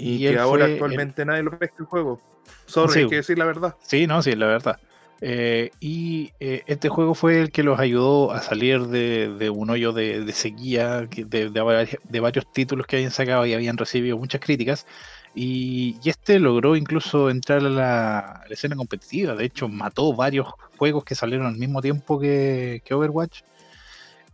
Y 0.00 0.14
y 0.26 0.30
que 0.30 0.38
ahora 0.38 0.66
el- 0.66 0.72
actualmente 0.72 1.24
nadie 1.24 1.42
lo 1.42 1.58
pesca 1.58 1.76
el 1.80 1.86
juego. 1.86 2.20
Sorry, 2.66 2.92
Sí. 2.92 2.98
hay 3.00 3.08
que 3.08 3.16
decir 3.16 3.38
la 3.38 3.44
verdad. 3.44 3.76
Sí, 3.82 4.06
no, 4.06 4.22
sí, 4.22 4.30
es 4.30 4.38
la 4.38 4.46
verdad. 4.46 4.78
Eh, 5.22 5.70
y 5.80 6.32
eh, 6.40 6.62
este 6.66 6.88
juego 6.88 7.14
fue 7.14 7.40
el 7.42 7.50
que 7.52 7.62
los 7.62 7.78
ayudó 7.78 8.32
a 8.32 8.40
salir 8.40 8.86
de, 8.86 9.28
de 9.34 9.50
un 9.50 9.68
hoyo 9.68 9.92
de, 9.92 10.24
de 10.24 10.32
sequía, 10.32 11.00
de, 11.02 11.24
de 11.50 11.62
vari- 11.62 11.98
de 12.02 12.20
varios 12.20 12.50
títulos 12.52 12.86
que 12.86 12.96
habían 12.96 13.10
sacado 13.10 13.44
y 13.44 13.52
habían 13.52 13.76
recibido 13.76 14.16
muchas 14.16 14.40
críticas. 14.40 14.86
Y, 15.34 15.96
y 16.02 16.08
este 16.08 16.38
logró 16.40 16.74
incluso 16.74 17.28
entrar 17.30 17.58
a 17.58 17.68
la, 17.68 18.18
a 18.18 18.48
la 18.48 18.54
escena 18.54 18.76
competitiva. 18.76 19.34
De 19.34 19.44
hecho, 19.44 19.68
mató 19.68 20.12
varios 20.14 20.46
juegos 20.78 21.04
que 21.04 21.14
salieron 21.14 21.46
al 21.46 21.56
mismo 21.56 21.82
tiempo 21.82 22.18
que, 22.18 22.80
que 22.84 22.94
Overwatch. 22.94 23.42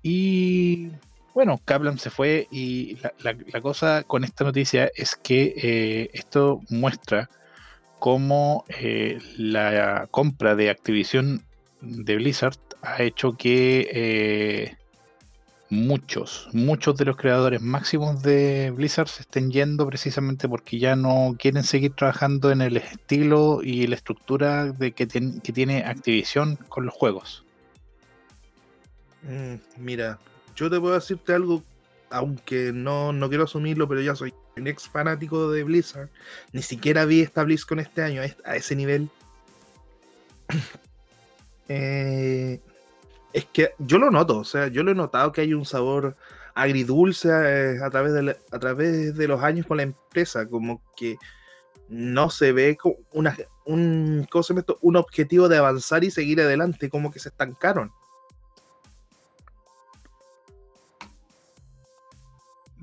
Y 0.02 0.90
bueno, 1.36 1.60
Kaplan 1.62 1.98
se 1.98 2.08
fue 2.08 2.48
y 2.50 2.96
la, 3.18 3.60
cosa 3.60 4.04
con 4.04 4.24
esta 4.24 4.42
noticia 4.42 4.90
es 4.96 5.16
que 5.16 5.52
eh, 5.54 6.10
esto 6.14 6.62
muestra 6.70 7.28
cómo 7.98 8.64
eh, 8.68 9.18
la 9.36 10.08
compra 10.10 10.54
de 10.54 10.70
Activision 10.70 11.42
de 11.82 12.16
Blizzard 12.16 12.56
ha 12.80 13.02
hecho 13.02 13.36
que 13.36 13.86
eh, 13.92 14.76
muchos, 15.68 16.48
muchos 16.54 16.96
de 16.96 17.04
los 17.04 17.18
creadores 17.18 17.60
máximos 17.60 18.22
de 18.22 18.72
Blizzard 18.74 19.08
se 19.08 19.20
estén 19.20 19.50
yendo 19.50 19.86
precisamente 19.86 20.48
porque 20.48 20.78
ya 20.78 20.96
no 20.96 21.36
quieren 21.38 21.64
seguir 21.64 21.92
trabajando 21.92 22.50
en 22.50 22.62
el 22.62 22.78
estilo 22.78 23.60
y 23.62 23.86
la 23.86 23.96
estructura 23.96 24.72
de 24.72 24.92
que 24.92 25.06
tiene 25.06 25.84
Activision 25.84 26.56
con 26.70 26.86
los 26.86 26.94
juegos. 26.94 27.44
Mm, 29.22 29.56
mira, 29.76 30.18
yo 30.56 30.68
te 30.70 30.80
puedo 30.80 30.94
decirte 30.94 31.32
algo, 31.34 31.62
aunque 32.10 32.72
no, 32.72 33.12
no 33.12 33.28
quiero 33.28 33.44
asumirlo, 33.44 33.86
pero 33.88 34.00
ya 34.00 34.16
soy 34.16 34.34
un 34.56 34.66
ex 34.66 34.88
fanático 34.88 35.50
de 35.50 35.62
Blizzard. 35.64 36.08
Ni 36.52 36.62
siquiera 36.62 37.04
vi 37.04 37.20
esta 37.20 37.44
BlizzCon 37.44 37.78
este 37.78 38.02
año, 38.02 38.22
a 38.22 38.24
es- 38.24 38.36
a 38.44 38.56
ese 38.56 38.74
nivel. 38.74 39.08
Eh, 41.68 42.60
es 43.32 43.44
que 43.46 43.72
yo 43.78 43.98
lo 43.98 44.08
noto, 44.12 44.38
o 44.38 44.44
sea, 44.44 44.68
yo 44.68 44.84
lo 44.84 44.92
he 44.92 44.94
notado 44.94 45.32
que 45.32 45.40
hay 45.40 45.52
un 45.52 45.64
sabor 45.64 46.16
agridulce 46.54 47.28
eh, 47.28 47.78
a, 47.82 47.90
través 47.90 48.12
de 48.14 48.36
a 48.52 48.58
través 48.60 49.16
de 49.16 49.26
los 49.26 49.42
años 49.42 49.66
con 49.66 49.78
la 49.78 49.82
empresa, 49.82 50.48
como 50.48 50.80
que 50.96 51.16
no 51.88 52.30
se 52.30 52.52
ve 52.52 52.78
una, 53.12 53.36
un, 53.64 54.26
¿cómo 54.30 54.42
se 54.42 54.54
un 54.80 54.96
objetivo 54.96 55.48
de 55.48 55.58
avanzar 55.58 56.04
y 56.04 56.10
seguir 56.10 56.40
adelante, 56.40 56.88
como 56.88 57.10
que 57.10 57.18
se 57.18 57.28
estancaron. 57.28 57.92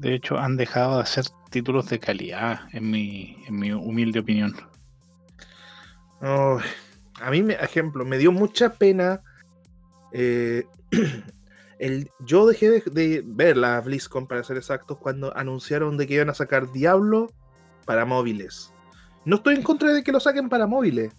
De 0.03 0.13
hecho, 0.13 0.37
han 0.37 0.57
dejado 0.57 0.97
de 0.97 1.03
hacer 1.03 1.23
títulos 1.49 1.87
de 1.87 1.97
calidad, 1.97 2.67
en 2.73 2.91
mi, 2.91 3.71
humilde 3.71 4.19
opinión. 4.19 4.53
A 6.19 7.31
mí, 7.31 7.41
ejemplo, 7.51 8.03
me 8.03 8.17
dio 8.17 8.33
mucha 8.33 8.73
pena 8.73 9.21
Eh, 10.11 10.65
el, 11.79 12.11
yo 12.19 12.45
dejé 12.45 12.69
de, 12.69 12.83
de 12.91 13.23
ver 13.25 13.55
la 13.55 13.79
BlizzCon, 13.79 14.27
para 14.27 14.43
ser 14.43 14.57
exactos, 14.57 14.97
cuando 14.97 15.35
anunciaron 15.37 15.95
de 15.95 16.05
que 16.05 16.15
iban 16.15 16.29
a 16.29 16.33
sacar 16.33 16.71
Diablo 16.73 17.31
para 17.85 18.05
móviles. 18.05 18.73
No 19.23 19.37
estoy 19.37 19.55
en 19.55 19.63
contra 19.63 19.93
de 19.93 20.03
que 20.03 20.11
lo 20.11 20.19
saquen 20.19 20.49
para 20.49 20.67
móviles, 20.67 21.13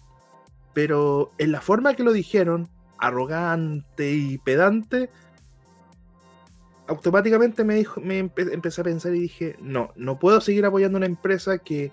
pero 0.73 1.31
en 1.39 1.51
la 1.51 1.59
forma 1.59 1.95
que 1.95 2.03
lo 2.03 2.13
dijeron, 2.13 2.69
arrogante 2.99 4.11
y 4.13 4.37
pedante, 4.37 5.09
automáticamente 6.87 7.63
me, 7.63 7.75
dijo, 7.75 8.01
me 8.01 8.23
empe- 8.23 8.51
empecé 8.53 8.81
a 8.81 8.83
pensar 8.83 9.15
y 9.15 9.19
dije, 9.21 9.55
no, 9.59 9.91
no 9.95 10.19
puedo 10.19 10.39
seguir 10.41 10.65
apoyando 10.65 10.97
una 10.97 11.05
empresa 11.05 11.57
que, 11.57 11.91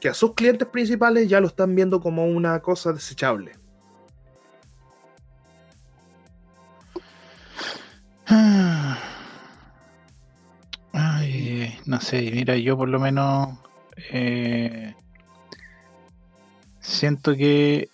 que 0.00 0.08
a 0.08 0.14
sus 0.14 0.34
clientes 0.34 0.68
principales 0.68 1.28
ya 1.28 1.40
lo 1.40 1.46
están 1.46 1.74
viendo 1.74 2.00
como 2.00 2.26
una 2.26 2.60
cosa 2.60 2.92
desechable. 2.92 3.52
Ay, 10.92 11.78
no 11.86 12.00
sé, 12.00 12.30
mira, 12.32 12.56
yo 12.56 12.76
por 12.76 12.88
lo 12.88 12.98
menos 12.98 13.58
eh, 14.12 14.94
siento 16.80 17.34
que 17.36 17.88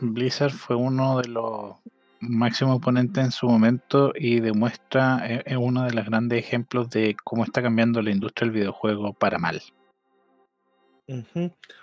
Blizzard 0.00 0.52
fue 0.52 0.76
uno 0.76 1.18
de 1.20 1.28
los 1.28 1.76
máximos 2.20 2.76
oponentes 2.76 3.24
en 3.24 3.30
su 3.32 3.46
momento 3.46 4.12
y 4.14 4.40
demuestra, 4.40 5.20
eh, 5.24 5.42
es 5.46 5.56
uno 5.56 5.84
de 5.84 5.92
los 5.92 6.04
grandes 6.06 6.38
ejemplos 6.38 6.90
de 6.90 7.16
cómo 7.24 7.44
está 7.44 7.62
cambiando 7.62 8.02
la 8.02 8.10
industria 8.10 8.46
del 8.46 8.60
videojuego 8.60 9.12
para 9.12 9.38
mal. 9.38 9.62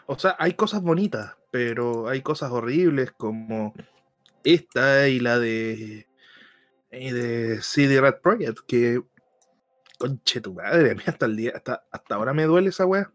O 0.06 0.20
sea, 0.20 0.36
hay 0.38 0.54
cosas 0.54 0.82
bonitas, 0.82 1.36
pero 1.52 2.08
hay 2.08 2.22
cosas 2.22 2.52
horribles 2.52 3.12
como 3.12 3.74
esta 4.44 5.08
y 5.08 5.20
la 5.20 5.40
de, 5.40 6.08
y 6.92 7.12
de 7.12 7.62
CD 7.62 8.00
Red 8.02 8.22
Project, 8.22 8.60
que 8.68 9.02
conche 9.98 10.42
tu 10.42 10.54
madre, 10.54 10.96
hasta 11.08 11.26
el 11.26 11.36
día, 11.36 11.54
hasta, 11.56 11.84
hasta 11.92 12.16
ahora 12.16 12.34
me 12.34 12.44
duele 12.44 12.70
esa 12.70 12.86
wea. 12.86 13.12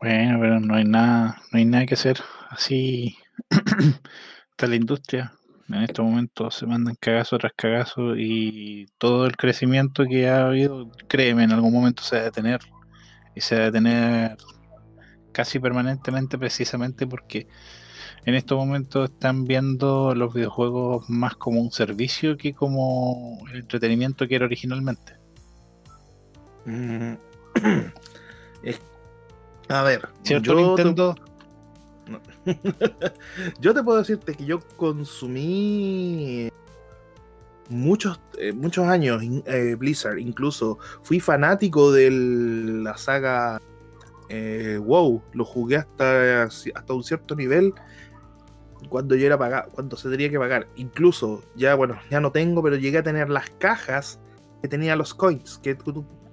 Bueno, 0.00 0.38
pero 0.40 0.60
no 0.60 0.74
hay 0.74 0.84
nada, 0.84 1.42
no 1.52 1.58
hay 1.58 1.64
nada 1.66 1.86
que 1.86 1.94
hacer. 1.94 2.18
Así 2.48 3.18
está 4.60 4.66
la 4.66 4.76
industria. 4.76 5.32
En 5.70 5.76
estos 5.84 6.04
momentos 6.04 6.54
se 6.56 6.66
mandan 6.66 6.94
cagazo 7.00 7.38
tras 7.38 7.52
cagazo 7.56 8.14
y 8.16 8.86
todo 8.98 9.24
el 9.24 9.34
crecimiento 9.36 10.04
que 10.04 10.28
ha 10.28 10.48
habido, 10.48 10.90
créeme, 11.08 11.44
en 11.44 11.52
algún 11.52 11.72
momento 11.72 12.02
se 12.02 12.16
va 12.16 12.22
a 12.22 12.24
detener. 12.26 12.60
Y 13.34 13.40
se 13.40 13.54
va 13.54 13.62
a 13.62 13.64
detener 13.66 14.36
casi 15.32 15.60
permanentemente 15.60 16.36
precisamente 16.36 17.06
porque 17.06 17.46
en 18.26 18.34
estos 18.34 18.58
momentos 18.58 19.08
están 19.08 19.44
viendo 19.44 20.14
los 20.14 20.34
videojuegos 20.34 21.08
más 21.08 21.36
como 21.36 21.60
un 21.60 21.70
servicio 21.70 22.36
que 22.36 22.52
como 22.52 23.38
el 23.50 23.60
entretenimiento 23.60 24.28
que 24.28 24.34
era 24.34 24.44
originalmente. 24.44 25.14
Mm. 26.66 27.14
Es- 28.62 28.82
A 29.70 29.82
ver, 29.84 30.06
¿Cierto, 30.22 30.52
yo 30.52 30.74
te- 30.74 31.29
Yo 33.60 33.74
te 33.74 33.82
puedo 33.82 33.98
decirte 33.98 34.34
que 34.34 34.44
yo 34.44 34.60
consumí 34.76 36.50
muchos, 37.68 38.20
eh, 38.38 38.52
muchos 38.52 38.86
años 38.86 39.22
eh, 39.46 39.76
Blizzard, 39.78 40.18
incluso 40.18 40.78
fui 41.02 41.20
fanático 41.20 41.92
de 41.92 42.10
la 42.10 42.96
saga 42.96 43.60
eh, 44.28 44.78
WoW, 44.82 45.22
lo 45.32 45.44
jugué 45.44 45.76
hasta, 45.76 46.44
hasta 46.44 46.92
un 46.92 47.04
cierto 47.04 47.34
nivel 47.36 47.74
cuando 48.88 49.14
yo 49.14 49.26
era 49.26 49.38
pagar, 49.38 49.68
cuando 49.72 49.96
se 49.96 50.08
tenía 50.10 50.30
que 50.30 50.38
pagar. 50.38 50.66
Incluso, 50.76 51.42
ya 51.54 51.74
bueno, 51.74 51.98
ya 52.10 52.20
no 52.20 52.32
tengo, 52.32 52.62
pero 52.62 52.76
llegué 52.76 52.98
a 52.98 53.02
tener 53.02 53.28
las 53.28 53.50
cajas 53.58 54.18
que 54.62 54.68
tenía 54.68 54.96
los 54.96 55.14
coins, 55.14 55.58
que 55.58 55.76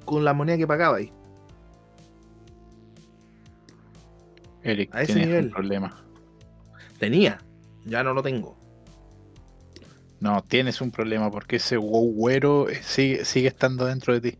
con 0.05 0.24
la 0.24 0.34
moneda 0.34 0.57
que 0.57 0.68
pagaba 0.68 0.97
ahí. 0.97 1.11
Eric, 4.64 4.93
A 4.93 5.03
ese 5.03 5.16
nivel. 5.16 5.45
un 5.45 5.51
problema. 5.51 6.03
Tenía, 6.99 7.39
ya 7.86 8.03
no 8.03 8.14
lo 8.14 8.22
tengo. 8.24 8.58
No, 10.20 10.43
tienes 10.43 10.82
un 10.82 10.91
problema 10.91 11.30
porque 11.30 11.58
ese 11.58 11.78
wow 11.78 12.12
güero 12.12 12.70
eh, 12.70 12.82
sigue, 12.82 13.24
sigue 13.24 13.47
estando 13.47 13.86
dentro 13.86 14.14
de 14.20 14.32
ti. 14.32 14.38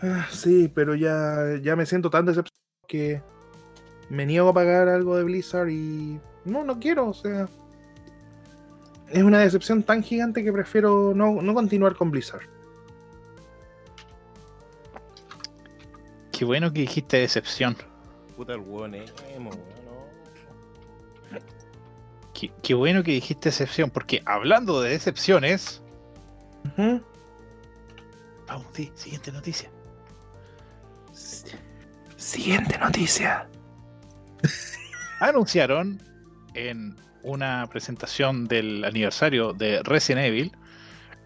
Ah, 0.00 0.26
sí, 0.30 0.70
pero 0.74 0.96
ya, 0.96 1.56
ya 1.62 1.76
me 1.76 1.86
siento 1.86 2.10
tan 2.10 2.26
decepcionado 2.26 2.60
que 2.88 3.22
me 4.10 4.26
niego 4.26 4.48
a 4.48 4.54
pagar 4.54 4.88
algo 4.88 5.16
de 5.16 5.22
Blizzard 5.22 5.68
y 5.68 6.18
no, 6.44 6.64
no 6.64 6.80
quiero, 6.80 7.08
o 7.08 7.14
sea. 7.14 7.48
Es 9.08 9.22
una 9.22 9.38
decepción 9.38 9.82
tan 9.82 10.02
gigante 10.02 10.42
que 10.42 10.52
prefiero 10.52 11.12
no, 11.14 11.40
no 11.40 11.54
continuar 11.54 11.94
con 11.94 12.10
Blizzard. 12.10 12.42
Qué 16.32 16.44
bueno 16.44 16.72
que 16.72 16.80
dijiste 16.80 17.18
decepción. 17.18 17.76
Puta 18.42 18.54
el 18.54 18.60
hueón 18.62 18.96
emo, 18.96 19.50
weón, 19.50 19.60
no. 21.30 21.38
Qué, 22.34 22.50
qué 22.60 22.74
bueno 22.74 23.04
que 23.04 23.12
dijiste 23.12 23.50
decepción, 23.50 23.88
porque 23.88 24.20
hablando 24.26 24.82
de 24.82 24.90
decepciones. 24.90 25.80
Ujú. 26.64 27.00
Vamos, 28.48 28.66
sí, 28.72 28.90
siguiente 28.96 29.30
noticia. 29.30 29.70
Siguiente 32.16 32.76
noticia. 32.78 33.46
Anunciaron 35.20 36.02
en 36.54 36.96
una 37.22 37.68
presentación 37.70 38.48
del 38.48 38.84
aniversario 38.84 39.52
de 39.52 39.84
Resident 39.84 40.26
Evil 40.26 40.50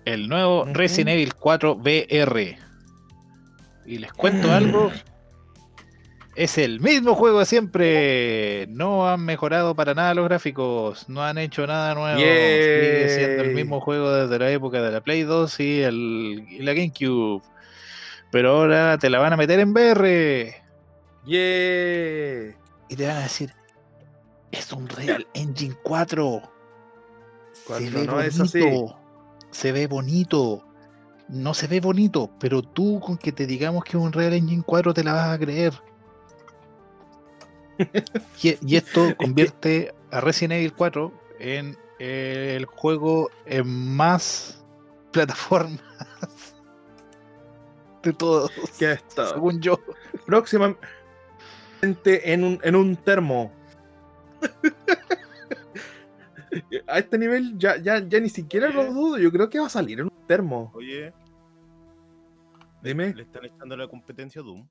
el 0.05 0.29
nuevo. 0.29 0.67
Resident 0.67 1.09
Evil 1.09 1.35
4 1.35 1.77
VR. 1.77 2.59
Y 3.87 3.97
les 4.01 4.13
cuento 4.13 4.53
algo. 4.53 4.93
Es 6.37 6.59
el 6.59 6.81
mismo 6.81 7.15
juego 7.15 7.39
de 7.39 7.47
siempre. 7.47 8.67
No 8.69 9.09
han 9.09 9.25
mejorado 9.25 9.75
para 9.75 9.95
nada 9.95 10.13
los 10.13 10.27
gráficos. 10.29 11.09
No 11.09 11.23
han 11.23 11.39
hecho 11.39 11.67
nada 11.67 11.95
nuevo. 11.95 12.19
Sigue 12.19 13.09
siendo 13.09 13.43
el 13.43 13.55
mismo 13.55 13.81
juego 13.81 14.13
desde 14.13 14.39
la 14.39 14.51
época 14.51 14.83
de 14.83 14.93
la 14.93 15.01
Play 15.01 15.23
2 15.23 15.61
y, 15.61 15.83
el, 15.83 16.47
y 16.51 16.59
la 16.59 16.75
GameCube. 16.75 17.43
Pero 18.31 18.51
ahora 18.51 18.99
te 18.99 19.09
la 19.09 19.19
van 19.19 19.33
a 19.33 19.39
meter 19.39 19.61
en 19.61 19.73
VR. 19.73 20.55
Yeah. 21.25 22.55
Y 22.89 22.97
te 22.97 23.07
van 23.07 23.17
a 23.17 23.23
decir, 23.23 23.55
es 24.53 24.71
un 24.73 24.91
Real 24.91 25.27
Engine 25.33 25.75
4. 25.83 26.43
Se 27.53 27.91
ve 27.91 28.05
no 28.05 28.13
bonito. 28.13 28.21
es 28.21 28.41
así. 28.41 28.61
Se 29.51 29.73
ve 29.73 29.87
bonito. 29.87 30.67
No 31.29 31.55
se 31.55 31.67
ve 31.67 31.81
bonito, 31.81 32.31
pero 32.39 32.61
tú 32.61 33.01
con 33.01 33.17
que 33.17 33.33
te 33.33 33.47
digamos 33.47 33.85
que 33.85 33.97
es 33.97 34.03
un 34.03 34.13
Real 34.13 34.35
Engine 34.35 34.63
4 34.65 34.93
te 34.93 35.03
la 35.03 35.15
vas 35.15 35.31
a 35.31 35.39
creer. 35.39 35.73
Y, 38.43 38.57
y 38.67 38.77
esto 38.77 39.17
convierte 39.17 39.95
a 40.11 40.21
Resident 40.21 40.55
Evil 40.55 40.73
4 40.75 41.13
en 41.41 41.77
eh, 41.99 42.55
el 42.57 42.67
juego 42.67 43.31
en 43.47 43.97
más 43.97 44.63
plataformas 45.13 45.81
de 48.03 48.13
todos, 48.13 48.53
Que 48.79 48.93
está 48.93 49.31
según 49.31 49.61
yo. 49.61 49.79
próximamente 50.27 50.79
en 52.33 52.45
un, 52.45 52.61
en 52.63 52.77
un 52.77 52.97
termo. 52.97 53.53
A 56.87 57.01
este 57.01 57.19
nivel 57.19 57.59
ya, 57.59 57.77
ya, 57.77 57.99
ya 57.99 58.21
ni 58.21 58.31
siquiera 58.31 58.69
lo 58.69 58.91
dudo. 58.93 59.19
Yo 59.19 59.31
creo 59.31 59.51
que 59.51 59.59
va 59.59 59.67
a 59.67 59.71
salir 59.71 60.01
en 60.01 60.07
un 60.07 60.27
termo. 60.27 60.71
Oye, 60.75 61.13
Dime. 62.83 63.13
le 63.13 63.23
están 63.23 63.45
echando 63.45 63.77
la 63.77 63.89
competencia 63.89 64.41
a 64.41 64.45
Doom. 64.45 64.67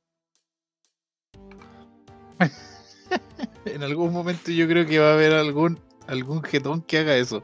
En 3.66 3.84
algún 3.84 4.14
momento 4.14 4.52
yo 4.52 4.68
creo 4.68 4.86
que 4.86 5.00
va 5.00 5.12
a 5.12 5.14
haber 5.14 5.34
algún 5.34 5.80
algún 6.08 6.44
jetón 6.44 6.82
que 6.82 7.00
haga 7.00 7.16
eso. 7.16 7.44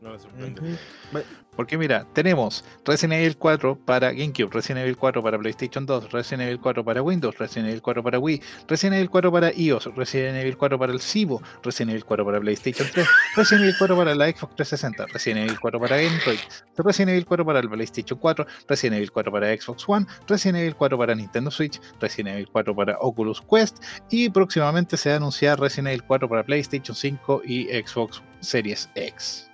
No 0.00 0.10
me 0.10 0.18
sorprende. 0.18 0.60
Ujú. 0.60 1.22
Porque 1.56 1.78
mira, 1.78 2.06
tenemos 2.12 2.64
Resident 2.84 3.20
Evil 3.20 3.36
4 3.36 3.78
para 3.84 4.10
GameCube, 4.12 4.50
Resident 4.52 4.82
Evil 4.82 4.96
4 4.96 5.22
para 5.22 5.38
PlayStation 5.38 5.86
2, 5.86 6.10
Resident 6.12 6.42
Evil 6.48 6.60
4 6.60 6.84
para 6.84 7.02
Windows, 7.02 7.38
Resident 7.38 7.68
Evil 7.68 7.82
4 7.82 8.02
para 8.02 8.18
Wii, 8.18 8.42
Resident 8.68 8.96
Evil 8.96 9.10
4 9.10 9.32
para 9.32 9.52
iOS, 9.52 9.94
Resident 9.94 10.36
Evil 10.38 10.56
4 10.56 10.78
para 10.78 10.92
el 10.92 11.00
Cibo, 11.00 11.42
Resident 11.62 11.90
Evil 11.92 12.04
4 12.04 12.24
para 12.24 12.40
PlayStation 12.40 12.88
3, 12.92 13.06
Resident 13.36 13.62
Evil 13.64 13.74
4 13.78 13.96
para 13.96 14.14
la 14.14 14.26
Xbox 14.30 14.54
360, 14.56 15.06
Resident 15.12 15.44
Evil 15.46 15.60
4 15.60 15.80
para 15.80 15.96
Android, 15.96 16.38
Resident 16.76 17.10
Evil 17.10 17.26
4 17.26 17.44
para 17.46 17.58
el 17.60 17.68
PlayStation 17.70 18.18
4, 18.18 18.46
Resident 18.68 18.96
Evil 18.96 19.12
4 19.12 19.32
para 19.32 19.56
Xbox 19.56 19.84
One, 19.88 20.06
Resident 20.26 20.58
Evil 20.58 20.74
4 20.74 20.98
para 20.98 21.14
Nintendo 21.14 21.50
Switch, 21.50 21.80
Resident 22.00 22.34
Evil 22.34 22.48
4 22.50 22.74
para 22.74 22.98
Oculus 23.00 23.40
Quest 23.40 23.78
y 24.10 24.28
próximamente 24.28 24.96
se 24.96 25.10
va 25.10 25.14
a 25.14 25.18
anunciar 25.18 25.60
Resident 25.60 25.88
Evil 25.88 26.02
4 26.04 26.28
para 26.28 26.42
PlayStation 26.44 26.94
5 26.96 27.42
y 27.44 27.64
Xbox 27.66 28.22
Series 28.40 28.88
X. 28.96 29.50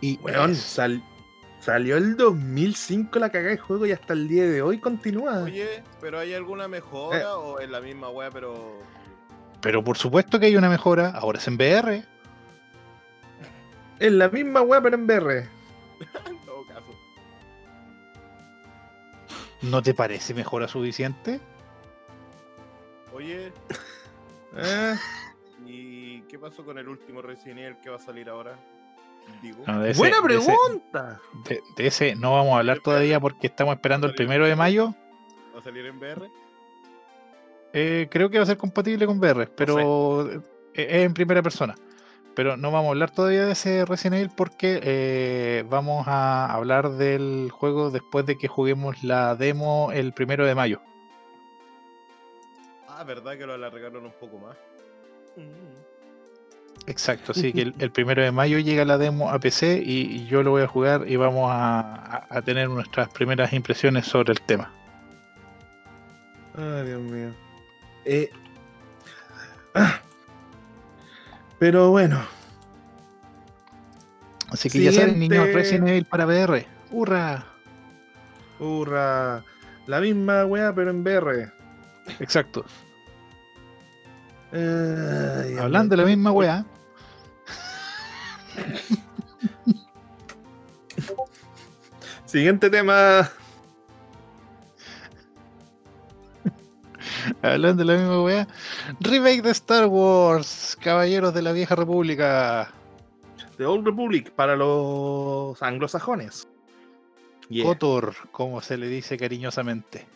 Y 0.00 0.18
es- 0.50 0.58
sal- 0.58 1.02
salió 1.64 1.96
el 1.96 2.16
2005 2.16 3.18
la 3.18 3.30
cagada 3.30 3.50
de 3.50 3.58
juego 3.58 3.86
y 3.86 3.92
hasta 3.92 4.12
el 4.12 4.28
día 4.28 4.44
de 4.44 4.60
hoy 4.60 4.78
continúa. 4.78 5.42
Oye, 5.44 5.82
pero 6.00 6.18
¿hay 6.18 6.34
alguna 6.34 6.68
mejora 6.68 7.38
o 7.38 7.58
es 7.58 7.70
la 7.70 7.80
misma 7.80 8.10
wea, 8.10 8.30
pero. 8.30 8.78
Pero 9.62 9.82
por 9.82 9.96
supuesto 9.96 10.38
que 10.38 10.46
hay 10.46 10.56
una 10.56 10.68
mejora, 10.68 11.10
ahora 11.10 11.38
es 11.38 11.48
en 11.48 11.54
VR. 11.54 12.04
Es 13.98 14.12
la 14.12 14.28
misma 14.28 14.60
weá, 14.60 14.82
pero 14.82 14.96
en 14.96 15.04
VR. 15.04 15.48
En 16.26 16.44
todo 16.44 16.66
caso. 16.66 16.92
¿No 19.62 19.82
te 19.82 19.94
parece 19.94 20.34
mejora 20.34 20.68
suficiente? 20.68 21.40
Oye, 23.14 23.52
Eh, 24.56 24.94
¿y 25.66 26.20
qué 26.22 26.38
pasó 26.38 26.64
con 26.64 26.78
el 26.78 26.88
último 26.88 27.22
Resident 27.22 27.58
Evil 27.58 27.76
que 27.82 27.90
va 27.90 27.96
a 27.96 28.00
salir 28.00 28.28
ahora? 28.28 28.56
Digo. 29.42 29.62
No, 29.66 29.80
de 29.80 29.90
ese- 29.90 29.98
buena 29.98 30.20
de 30.26 30.36
ese- 30.36 30.52
pregunta. 30.66 31.20
De, 31.48 31.60
de 31.76 31.86
ese 31.86 32.14
no 32.16 32.32
vamos 32.32 32.54
a 32.54 32.58
hablar 32.58 32.80
todavía 32.80 33.20
porque 33.20 33.46
estamos 33.48 33.74
esperando 33.74 34.06
el 34.06 34.14
primero 34.14 34.46
de 34.46 34.56
mayo. 34.56 34.94
¿Va 35.54 35.60
a 35.60 35.62
salir 35.62 35.84
en 35.86 35.98
VR? 35.98 36.28
Eh, 37.72 38.08
creo 38.10 38.30
que 38.30 38.38
va 38.38 38.44
a 38.44 38.46
ser 38.46 38.56
compatible 38.56 39.04
con 39.06 39.18
VR, 39.18 39.46
pero 39.48 40.30
eh, 40.30 40.40
es 40.74 41.02
en 41.04 41.12
primera 41.14 41.42
persona. 41.42 41.74
Pero 42.36 42.56
no 42.56 42.70
vamos 42.72 42.88
a 42.88 42.90
hablar 42.90 43.10
todavía 43.12 43.46
de 43.46 43.52
ese 43.52 43.84
Resident 43.84 44.14
Evil 44.16 44.30
porque 44.36 44.80
eh, 44.82 45.64
vamos 45.68 46.06
a 46.08 46.52
hablar 46.52 46.90
del 46.90 47.50
juego 47.52 47.90
después 47.90 48.26
de 48.26 48.36
que 48.36 48.48
juguemos 48.48 49.04
la 49.04 49.36
demo 49.36 49.90
el 49.92 50.12
primero 50.12 50.44
de 50.46 50.54
mayo. 50.54 50.80
Ah, 52.88 53.04
¿verdad 53.04 53.36
que 53.38 53.46
lo 53.46 53.54
alargaron 53.54 54.04
un 54.06 54.12
poco 54.20 54.38
más? 54.38 54.56
Exacto, 56.86 57.32
así 57.32 57.52
que 57.52 57.62
el, 57.62 57.74
el 57.78 57.90
primero 57.90 58.22
de 58.22 58.30
mayo 58.30 58.58
llega 58.58 58.84
la 58.84 58.98
demo 58.98 59.30
a 59.30 59.38
PC 59.38 59.82
y, 59.84 60.00
y 60.02 60.26
yo 60.26 60.42
lo 60.42 60.50
voy 60.50 60.62
a 60.62 60.66
jugar 60.66 61.04
y 61.08 61.16
vamos 61.16 61.50
a, 61.50 61.80
a- 61.80 62.26
a 62.30 62.42
tener 62.42 62.68
nuestras 62.68 63.08
primeras 63.08 63.52
impresiones 63.52 64.06
sobre 64.06 64.32
el 64.32 64.40
tema. 64.42 64.70
Ay, 66.56 66.86
Dios 66.86 67.00
mío. 67.02 67.30
Eh, 68.04 68.30
ah. 69.74 70.00
Pero 71.58 71.90
bueno, 71.90 72.20
Así 74.50 74.68
que 74.70 74.82
ya 74.82 74.92
saben, 74.92 75.18
niños. 75.18 75.48
Resident 75.52 75.88
Evil 75.88 76.04
para 76.04 76.26
VR. 76.26 76.66
¡Hurra! 76.90 77.44
hurra. 78.60 79.42
La 79.86 80.00
misma 80.00 80.44
weá, 80.46 80.72
pero 80.74 80.90
en 80.90 81.02
VR. 81.02 81.50
Exacto. 82.20 82.64
Dios 84.54 85.60
Hablando 85.60 85.96
de 85.96 86.02
la 86.02 86.08
misma 86.08 86.30
weá, 86.30 86.64
Siguiente 92.26 92.70
tema. 92.70 93.30
hablando 97.42 97.84
de 97.84 97.92
la 97.92 97.98
misma 97.98 98.22
weá, 98.22 98.48
remake 99.00 99.42
de 99.42 99.50
Star 99.50 99.86
Wars, 99.86 100.76
Caballeros 100.80 101.34
de 101.34 101.42
la 101.42 101.52
Vieja 101.52 101.74
República. 101.74 102.70
The 103.56 103.66
Old 103.66 103.86
Republic 103.86 104.30
para 104.32 104.56
los 104.56 105.60
anglosajones. 105.62 106.48
Yeah. 107.48 107.64
KOTOR, 107.64 108.14
como 108.30 108.60
se 108.60 108.76
le 108.76 108.88
dice 108.88 109.16
cariñosamente. 109.16 110.06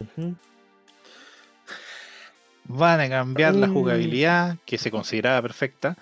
Ujú. 0.00 0.34
Van 2.76 3.00
a 3.00 3.08
cambiar 3.08 3.54
la 3.54 3.68
Mm. 3.68 3.72
jugabilidad, 3.72 4.58
que 4.66 4.78
se 4.78 4.90
consideraba 4.90 5.40
perfecta. 5.42 5.96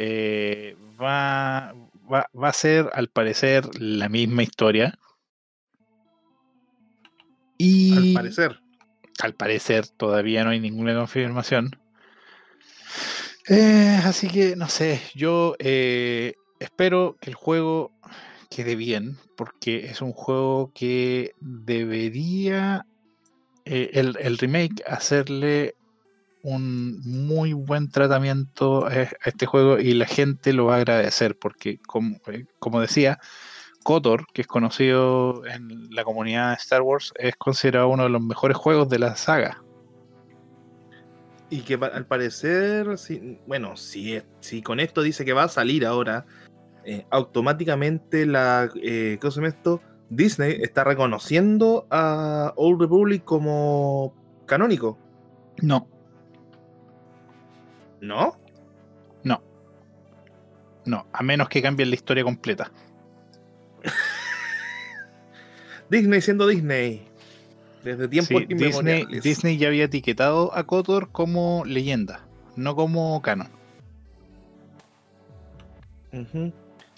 eh, 0.00 0.76
va, 1.00 1.74
va, 2.12 2.28
va 2.40 2.48
a 2.48 2.52
ser, 2.52 2.88
al 2.94 3.08
parecer, 3.08 3.64
la 3.80 4.08
misma 4.08 4.44
historia. 4.44 4.96
Y 7.56 7.96
Al 7.96 8.14
parecer. 8.14 8.60
al 9.20 9.34
parecer 9.34 9.88
todavía 9.88 10.44
no 10.44 10.50
hay 10.50 10.60
ninguna 10.60 10.94
confirmación. 10.94 11.70
Eh, 13.48 13.98
así 14.04 14.28
que 14.28 14.54
no 14.54 14.68
sé, 14.68 15.00
yo 15.16 15.56
eh, 15.58 16.34
espero 16.60 17.16
que 17.20 17.30
el 17.30 17.34
juego 17.34 17.90
quede 18.50 18.76
bien, 18.76 19.16
porque 19.36 19.86
es 19.86 20.00
un 20.02 20.12
juego 20.12 20.70
que 20.74 21.32
debería 21.40 22.86
eh, 23.64 23.90
el, 23.94 24.16
el 24.20 24.38
remake 24.38 24.84
hacerle 24.86 25.74
un 26.42 27.00
muy 27.00 27.52
buen 27.52 27.90
tratamiento 27.90 28.86
a, 28.86 28.90
a 28.90 29.08
este 29.24 29.46
juego 29.46 29.78
y 29.78 29.94
la 29.94 30.06
gente 30.06 30.52
lo 30.52 30.66
va 30.66 30.74
a 30.74 30.78
agradecer, 30.78 31.36
porque 31.38 31.78
como, 31.86 32.16
eh, 32.26 32.46
como 32.58 32.80
decía, 32.80 33.18
KOTOR, 33.84 34.26
que 34.32 34.42
es 34.42 34.46
conocido 34.48 35.46
en 35.46 35.88
la 35.90 36.04
comunidad 36.04 36.50
de 36.50 36.54
Star 36.56 36.82
Wars, 36.82 37.12
es 37.16 37.36
considerado 37.36 37.88
uno 37.88 38.04
de 38.04 38.10
los 38.10 38.22
mejores 38.22 38.56
juegos 38.56 38.88
de 38.88 38.98
la 38.98 39.16
saga. 39.16 39.62
Y 41.50 41.60
que 41.62 41.74
al 41.74 42.06
parecer, 42.06 42.98
si- 42.98 43.38
bueno, 43.46 43.76
si, 43.76 44.20
si 44.40 44.60
con 44.62 44.80
esto 44.80 45.02
dice 45.02 45.24
que 45.24 45.32
va 45.32 45.44
a 45.44 45.48
salir 45.48 45.86
ahora, 45.86 46.26
eh, 46.84 47.06
automáticamente 47.10 48.26
la, 48.26 48.70
eh, 48.82 49.18
¿cómo 49.20 49.30
se 49.30 49.36
llama 49.40 49.48
esto? 49.48 49.80
Disney 50.10 50.58
está 50.60 50.84
reconociendo 50.84 51.86
a 51.90 52.52
Old 52.56 52.80
Republic 52.80 53.24
como 53.24 54.14
canónico, 54.46 54.98
No, 55.60 55.88
¿no? 58.00 58.38
no, 60.88 61.06
a 61.12 61.22
menos 61.22 61.48
que 61.48 61.62
cambien 61.62 61.90
la 61.90 61.94
historia 61.94 62.24
completa. 62.24 62.72
Disney 65.90 66.20
siendo 66.20 66.46
Disney. 66.46 67.06
Desde 67.84 68.08
tiempos 68.08 68.42
Sí, 68.48 68.54
Disney. 68.54 69.06
Disney 69.22 69.56
ya 69.56 69.68
había 69.68 69.84
etiquetado 69.84 70.54
a 70.54 70.64
KOTOR 70.64 71.12
como 71.12 71.62
leyenda, 71.64 72.26
no 72.56 72.74
como 72.74 73.22
canon. 73.22 73.48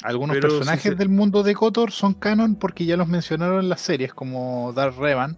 Algunos 0.03 0.37
Pero 0.37 0.49
personajes 0.49 0.97
del 0.97 1.11
mundo 1.11 1.43
de 1.43 1.55
KOTOR 1.55 1.91
son 1.91 2.15
canon 2.15 2.55
porque 2.55 2.87
ya 2.87 2.97
los 2.97 3.09
mencionaron 3.09 3.61
en 3.61 3.69
las 3.69 3.83
series, 3.83 4.15
como 4.15 4.73
Darth 4.73 4.97
Revan. 4.97 5.37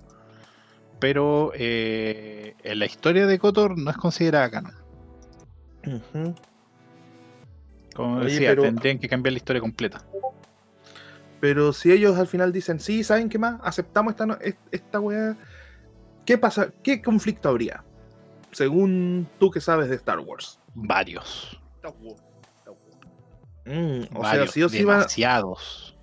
Pero 1.00 1.50
eh, 1.54 2.54
en 2.62 2.78
la 2.78 2.86
historia 2.86 3.26
de 3.26 3.38
KOTOR 3.38 3.76
no 3.76 3.90
es 3.90 3.96
considerada 3.96 4.50
canon. 4.50 4.81
Como 7.94 8.16
Oye, 8.18 8.26
decía, 8.32 8.50
pero- 8.50 8.62
tendrían 8.62 8.98
que 8.98 9.08
cambiar 9.08 9.32
la 9.32 9.36
historia 9.38 9.60
completa. 9.60 10.02
Pero 11.40 11.72
si 11.72 11.90
ellos 11.90 12.16
al 12.18 12.28
final 12.28 12.52
dicen, 12.52 12.78
sí, 12.78 13.02
¿saben 13.02 13.28
qué 13.28 13.38
más? 13.38 13.60
Aceptamos 13.64 14.12
esta, 14.12 14.38
esta 14.70 15.00
weá. 15.00 15.36
¿Qué 16.24 16.38
pasa? 16.38 16.70
¿Qué 16.84 17.02
conflicto 17.02 17.48
habría? 17.48 17.82
Según 18.52 19.28
tú 19.40 19.50
que 19.50 19.60
sabes 19.60 19.88
de 19.88 19.96
Star 19.96 20.20
Wars. 20.20 20.60
Varios. 20.74 21.60
Mm, 23.64 24.02
o 24.16 24.20
varios, 24.20 24.46
sea, 24.50 24.52
sí 24.52 24.62
o 24.62 24.68
sí 24.68 24.84
va. 24.84 24.94
demasiados. 24.98 25.96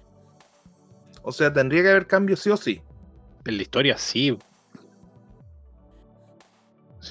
O 1.23 1.31
sea, 1.31 1.51
tendría 1.53 1.83
que 1.83 1.89
haber 1.89 2.07
cambios 2.07 2.41
sí 2.41 2.49
o 2.49 2.57
sí. 2.57 2.81
En 3.45 3.55
la 3.57 3.61
historia 3.61 3.97
sí. 3.97 4.37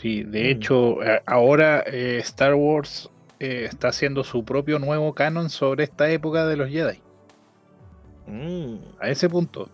Sí, 0.00 0.22
de 0.22 0.52
hecho, 0.52 1.02
eh, 1.02 1.20
ahora 1.26 1.82
eh, 1.84 2.18
Star 2.18 2.54
Wars 2.54 3.10
eh, 3.40 3.66
está 3.68 3.88
haciendo 3.88 4.22
su 4.22 4.44
propio 4.44 4.78
nuevo 4.78 5.12
canon 5.12 5.50
sobre 5.50 5.82
esta 5.82 6.08
época 6.08 6.46
de 6.46 6.56
los 6.56 6.70
Jedi. 6.70 7.02
Mm. 8.28 8.76
A 9.00 9.08
ese 9.08 9.28
punto. 9.28 9.68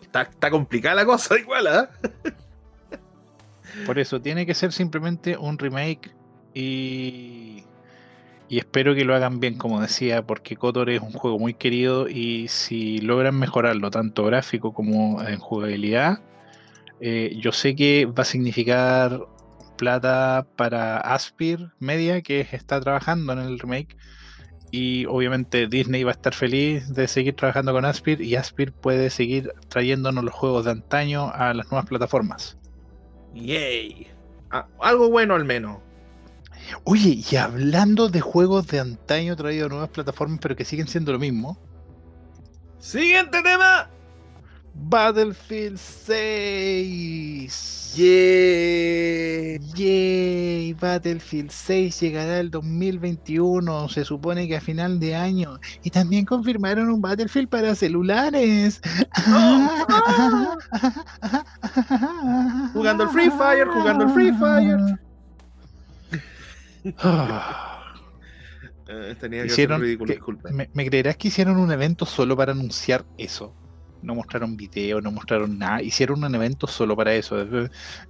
Está, 0.00 0.22
está 0.22 0.50
complicada 0.50 0.94
la 0.94 1.04
cosa 1.04 1.38
igual, 1.38 1.66
¿ah? 1.66 1.90
Por 3.84 3.98
eso 3.98 4.18
tiene 4.18 4.46
que 4.46 4.54
ser 4.54 4.72
simplemente 4.72 5.36
un 5.36 5.58
remake 5.58 6.10
y, 6.54 7.64
y 8.48 8.58
espero 8.58 8.94
que 8.94 9.04
lo 9.04 9.14
hagan 9.14 9.40
bien, 9.40 9.56
como 9.56 9.80
decía, 9.80 10.26
porque 10.26 10.56
KOTOR 10.56 10.90
es 10.90 11.02
un 11.02 11.12
juego 11.12 11.38
muy 11.38 11.54
querido 11.54 12.08
y 12.08 12.48
si 12.48 12.98
logran 12.98 13.38
mejorarlo 13.38 13.90
tanto 13.90 14.24
gráfico 14.24 14.72
como 14.72 15.22
en 15.22 15.38
jugabilidad, 15.38 16.20
eh, 17.00 17.36
yo 17.40 17.52
sé 17.52 17.76
que 17.76 18.06
va 18.06 18.22
a 18.22 18.24
significar 18.24 19.26
plata 19.76 20.46
para 20.56 20.98
Aspir 20.98 21.70
Media, 21.78 22.22
que 22.22 22.40
está 22.40 22.80
trabajando 22.80 23.32
en 23.34 23.38
el 23.38 23.58
remake. 23.58 23.96
Y 24.70 25.06
obviamente 25.06 25.66
Disney 25.66 26.04
va 26.04 26.10
a 26.10 26.14
estar 26.14 26.34
feliz 26.34 26.92
de 26.92 27.08
seguir 27.08 27.34
trabajando 27.34 27.72
con 27.72 27.86
Aspir 27.86 28.20
y 28.20 28.36
Aspir 28.36 28.72
puede 28.72 29.08
seguir 29.08 29.52
trayéndonos 29.68 30.24
los 30.24 30.34
juegos 30.34 30.66
de 30.66 30.72
antaño 30.72 31.30
a 31.32 31.54
las 31.54 31.70
nuevas 31.70 31.88
plataformas. 31.88 32.58
Yay. 33.34 34.08
Ah, 34.50 34.66
algo 34.80 35.10
bueno 35.10 35.34
al 35.34 35.46
menos. 35.46 35.78
Oye, 36.84 37.22
y 37.30 37.36
hablando 37.36 38.08
de 38.08 38.20
juegos 38.20 38.66
de 38.68 38.80
antaño 38.80 39.36
traídos 39.36 39.66
a 39.66 39.70
nuevas 39.70 39.90
plataformas, 39.90 40.38
pero 40.40 40.56
que 40.56 40.64
siguen 40.64 40.88
siendo 40.88 41.12
lo 41.12 41.18
mismo, 41.18 41.58
Siguiente 42.80 43.42
tema. 43.42 43.90
Battlefield 44.74 45.76
6. 45.76 47.94
Yay. 47.96 49.58
Yay, 49.74 50.72
Battlefield 50.74 51.50
6 51.50 52.00
llegará 52.00 52.38
el 52.38 52.52
2021, 52.52 53.88
se 53.88 54.04
supone 54.04 54.46
que 54.46 54.56
a 54.56 54.60
final 54.60 55.00
de 55.00 55.16
año. 55.16 55.58
Y 55.82 55.90
también 55.90 56.24
confirmaron 56.24 56.88
un 56.90 57.00
Battlefield 57.00 57.48
para 57.48 57.74
celulares. 57.74 58.80
Jugando 62.72 63.04
el 63.04 63.10
Free 63.10 63.30
Fire, 63.30 63.66
jugando 63.66 64.04
el 64.04 64.10
Free 64.10 64.32
Fire. 64.32 64.78
Eh, 68.90 69.14
tenía 69.20 69.44
Hicieron 69.44 69.82
ridículo, 69.82 70.14
que-. 70.14 70.50
¿Me, 70.50 70.70
me 70.72 70.86
creerás 70.86 71.18
que 71.18 71.28
hicieron 71.28 71.58
un 71.58 71.70
evento 71.70 72.06
solo 72.06 72.34
para 72.34 72.52
anunciar 72.52 73.04
eso? 73.18 73.54
No 74.00 74.14
mostraron 74.14 74.56
video, 74.56 75.00
no 75.00 75.10
mostraron 75.10 75.58
nada. 75.58 75.82
Hicieron 75.82 76.22
un 76.22 76.34
evento 76.34 76.66
solo 76.66 76.96
para 76.96 77.14
eso. 77.14 77.36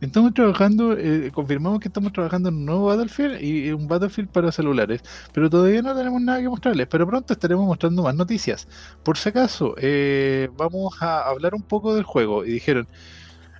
Estamos 0.01 0.35
trabajando, 0.35 0.93
eh, 0.97 1.31
confirmamos 1.33 1.81
que 1.81 1.89
estamos 1.89 2.12
trabajando 2.12 2.51
en 2.51 2.57
un 2.57 2.66
nuevo 2.66 2.87
Battlefield 2.87 3.43
y 3.43 3.68
y 3.68 3.72
un 3.72 3.89
Battlefield 3.89 4.31
para 4.31 4.53
celulares. 4.53 5.03
Pero 5.33 5.49
todavía 5.49 5.83
no 5.83 5.95
tenemos 5.97 6.20
nada 6.20 6.41
que 6.41 6.49
mostrarles. 6.49 6.87
Pero 6.89 7.07
pronto 7.07 7.33
estaremos 7.33 7.66
mostrando 7.66 8.03
más 8.03 8.14
noticias. 8.14 8.68
Por 9.03 9.16
si 9.16 9.31
acaso, 9.31 9.74
eh, 9.79 10.49
vamos 10.57 10.95
a 11.01 11.22
hablar 11.29 11.55
un 11.55 11.62
poco 11.62 11.95
del 11.95 12.05
juego. 12.05 12.45
Y 12.45 12.53
dijeron, 12.53 12.87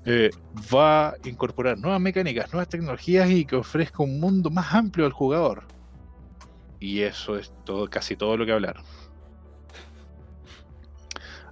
eh, 0.09 0.31
va 0.75 1.11
a 1.11 1.17
incorporar 1.25 1.79
nuevas 1.79 2.01
mecánicas, 2.01 2.51
nuevas 2.51 2.69
tecnologías 2.69 3.29
y 3.31 3.45
que 3.45 3.57
ofrezca 3.57 4.03
un 4.03 4.19
mundo 4.19 4.49
más 4.49 4.73
amplio 4.73 5.05
al 5.05 5.13
jugador. 5.13 5.65
Y 6.81 7.01
eso 7.01 7.37
es 7.37 7.53
todo, 7.65 7.91
casi 7.91 8.17
todo 8.17 8.37
lo 8.39 8.47
que 8.47 8.53
hablaron. 8.53 8.83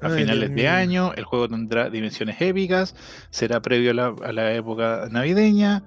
A 0.00 0.08
Ay, 0.08 0.20
finales 0.20 0.54
de 0.54 0.68
año, 0.68 1.12
el 1.14 1.24
juego 1.24 1.48
tendrá 1.48 1.90
dimensiones 1.90 2.40
épicas, 2.40 2.94
será 3.30 3.60
previo 3.60 3.90
a 3.90 3.94
la, 3.94 4.14
a 4.24 4.32
la 4.32 4.52
época 4.54 5.08
navideña 5.10 5.84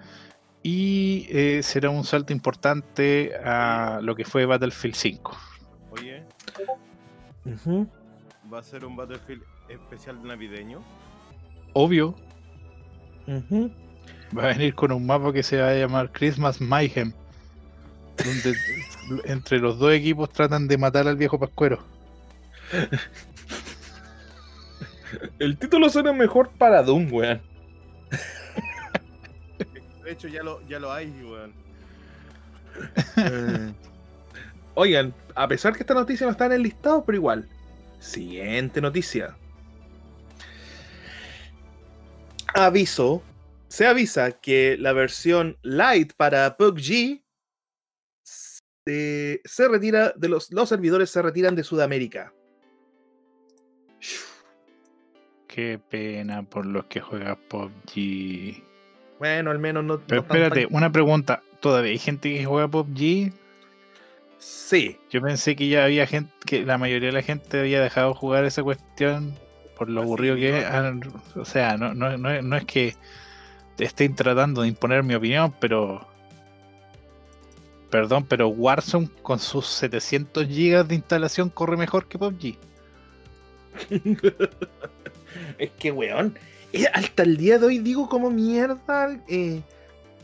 y 0.62 1.26
eh, 1.30 1.64
será 1.64 1.90
un 1.90 2.04
salto 2.04 2.34
importante 2.34 3.36
a 3.44 4.00
lo 4.04 4.16
que 4.16 4.26
fue 4.26 4.46
Battlefield 4.46 4.96
5. 4.96 5.38
Oye. 5.92 6.24
¿va 8.52 8.60
a 8.60 8.64
ser 8.64 8.86
un 8.86 8.96
Battlefield 8.96 9.44
especial 9.70 10.22
navideño? 10.24 10.84
Obvio, 11.74 12.16
Va 13.28 14.44
a 14.44 14.48
venir 14.48 14.76
con 14.76 14.92
un 14.92 15.06
mapa 15.06 15.34
que 15.34 15.44
se 15.44 15.62
va 15.62 15.70
a 15.70 15.76
llamar 15.76 16.12
Christmas 16.12 16.62
Mayhem, 16.62 17.14
donde 18.18 18.56
entre 19.26 19.60
los 19.60 19.80
dos 19.80 19.94
equipos 19.94 20.32
tratan 20.32 20.68
de 20.68 20.78
matar 20.78 21.08
al 21.08 21.18
viejo 21.18 21.40
Pascuero. 21.40 21.84
El 25.40 25.58
título 25.58 25.90
suena 25.90 26.14
mejor 26.14 26.52
para 26.58 26.84
Doom, 26.84 27.12
weón. 27.12 27.42
De 30.04 30.12
hecho, 30.12 30.28
ya 30.28 30.44
lo, 30.44 30.62
ya 30.68 30.80
lo 30.80 30.92
hay, 30.92 31.10
weón. 31.24 31.54
Eh, 33.18 33.74
Oigan, 34.76 35.14
a 35.36 35.48
pesar 35.48 35.74
que 35.74 35.80
esta 35.80 35.94
noticia 35.94 36.26
no 36.26 36.32
está 36.32 36.46
en 36.46 36.54
el 36.54 36.64
listado, 36.64 37.04
pero 37.06 37.18
igual. 37.18 37.50
Siguiente 38.00 38.80
noticia. 38.82 39.39
Aviso. 42.54 43.24
Se 43.68 43.86
avisa 43.86 44.32
que 44.32 44.78
la 44.80 44.94
versión 44.94 45.58
light 45.62 46.14
para 46.18 46.58
PUBG 46.58 47.22
se, 48.24 49.42
se 49.46 49.68
retira 49.68 50.12
de 50.16 50.28
los, 50.30 50.52
los 50.52 50.68
servidores 50.70 51.10
se 51.12 51.22
retiran 51.22 51.56
de 51.56 51.64
Sudamérica. 51.64 52.34
Qué 55.48 55.80
pena 55.90 56.44
por 56.44 56.66
los 56.66 56.86
que 56.86 57.00
juegan 57.02 57.38
PUBG. 57.48 58.64
Bueno, 59.20 59.52
al 59.52 59.60
menos 59.60 59.84
no. 59.84 60.00
Pero 60.00 60.22
no 60.22 60.28
espérate, 60.28 60.66
tan- 60.66 60.76
una 60.76 60.92
pregunta. 60.92 61.44
¿Todavía 61.60 61.92
hay 61.92 61.98
gente 62.00 62.34
que 62.34 62.46
juega 62.46 62.68
PUBG? 62.68 63.34
Sí. 64.38 64.98
Yo 65.10 65.22
pensé 65.22 65.56
que 65.56 65.68
ya 65.68 65.84
había 65.84 66.08
gente, 66.08 66.32
que 66.46 66.66
la 66.66 66.78
mayoría 66.78 67.08
de 67.10 67.14
la 67.14 67.22
gente 67.22 67.60
había 67.60 67.82
dejado 67.82 68.14
jugar 68.14 68.46
esa 68.46 68.64
cuestión 68.64 69.38
por 69.80 69.90
lo 69.90 70.02
aburrido 70.02 70.36
que 70.36 70.60
es. 70.60 70.66
O 71.38 71.46
sea, 71.46 71.78
no, 71.78 71.94
no, 71.94 72.18
no, 72.18 72.42
no 72.42 72.56
es 72.58 72.66
que 72.66 72.96
estén 73.78 74.14
tratando 74.14 74.62
de 74.62 74.68
imponer 74.68 75.04
mi 75.04 75.16
opinión, 75.16 75.56
pero. 75.60 76.06
Perdón, 77.90 78.26
pero 78.28 78.50
Warzone 78.50 79.10
con 79.24 79.40
sus 79.40 79.66
700 79.68 80.48
GB 80.48 80.86
de 80.86 80.96
instalación 80.96 81.50
corre 81.50 81.78
mejor 81.78 82.08
que 82.08 82.20
PUBG. 82.20 82.58
Es 85.58 85.70
que, 85.72 85.92
weón, 85.92 86.38
hasta 86.94 87.24
el 87.24 87.38
día 87.38 87.60
de 87.60 87.68
hoy 87.68 87.78
digo 87.80 88.10
como 88.10 88.30
mierda. 88.30 89.18
eh, 89.28 89.62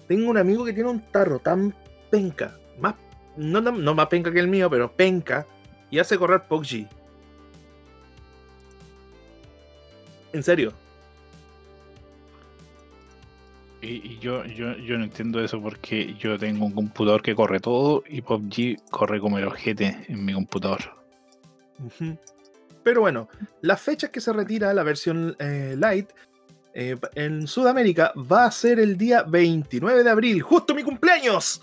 tengo 0.08 0.30
un 0.30 0.38
amigo 0.38 0.66
que 0.66 0.74
tiene 0.74 0.90
un 0.90 1.00
tarro 1.12 1.40
tan 1.40 1.76
penca, 2.10 2.58
más, 2.80 2.96
no, 3.38 3.62
no, 3.62 3.72
no 3.72 3.96
más 3.96 4.08
penca 4.08 4.32
que 4.32 4.40
el 4.40 4.48
mío, 4.48 4.70
pero 4.70 4.92
penca, 4.92 5.48
y 5.92 6.00
hace 6.00 6.18
correr 6.18 6.44
PUBG. 6.48 6.88
En 10.36 10.44
serio. 10.44 10.74
Y, 13.82 13.88
y 13.88 14.20
yo, 14.20 14.44
yo, 14.46 14.76
yo 14.76 14.98
no 14.98 15.06
entiendo 15.06 15.42
eso 15.42 15.62
porque 15.62 16.14
yo 16.16 16.38
tengo 16.38 16.66
un 16.66 16.74
computador 16.74 17.22
que 17.22 17.34
corre 17.36 17.62
todo 17.62 18.04
y 18.10 18.22
PUBG 18.22 18.90
corre 18.90 19.22
como 19.22 19.38
el 19.38 19.46
ojete 19.46 20.06
en 20.10 20.26
mi 20.26 20.34
computador. 20.34 20.82
Pero 22.84 23.00
bueno, 23.00 23.30
las 23.62 23.82
fechas 23.82 24.10
que 24.10 24.20
se 24.20 24.34
retira 24.34 24.74
la 24.74 24.84
versión 24.84 25.38
eh, 25.40 25.76
light 25.78 26.10
eh, 26.74 26.98
en 27.14 27.48
Sudamérica 27.48 28.12
va 28.30 28.44
a 28.46 28.52
ser 28.52 28.82
el 28.82 28.98
día 28.98 29.24
29 29.24 30.04
de 30.04 30.10
abril, 30.10 30.42
justo 30.42 30.76
mi 30.76 30.84
cumpleaños. 30.84 31.62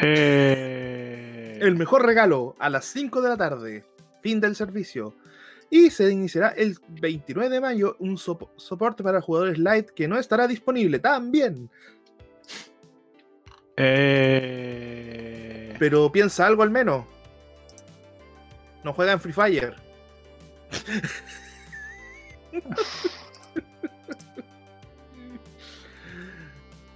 Eh, 0.00 1.58
El 1.60 1.74
mejor 1.74 2.06
regalo 2.06 2.54
a 2.60 2.70
las 2.70 2.84
5 2.84 3.20
de 3.20 3.28
la 3.28 3.36
tarde, 3.36 3.84
fin 4.22 4.40
del 4.40 4.54
servicio. 4.54 5.14
Y 5.76 5.90
se 5.90 6.08
iniciará 6.08 6.50
el 6.50 6.78
29 6.88 7.48
de 7.50 7.60
mayo 7.60 7.96
un 7.98 8.16
sop- 8.16 8.48
soporte 8.56 9.02
para 9.02 9.20
jugadores 9.20 9.58
light 9.58 9.90
que 9.90 10.06
no 10.06 10.16
estará 10.16 10.46
disponible 10.46 11.00
también. 11.00 11.68
eh, 13.76 15.74
Pero 15.80 16.12
piensa 16.12 16.46
algo 16.46 16.62
al 16.62 16.70
menos. 16.70 17.06
No 18.84 18.92
juega 18.92 19.10
en 19.14 19.20
Free 19.20 19.32
Fire. 19.32 19.74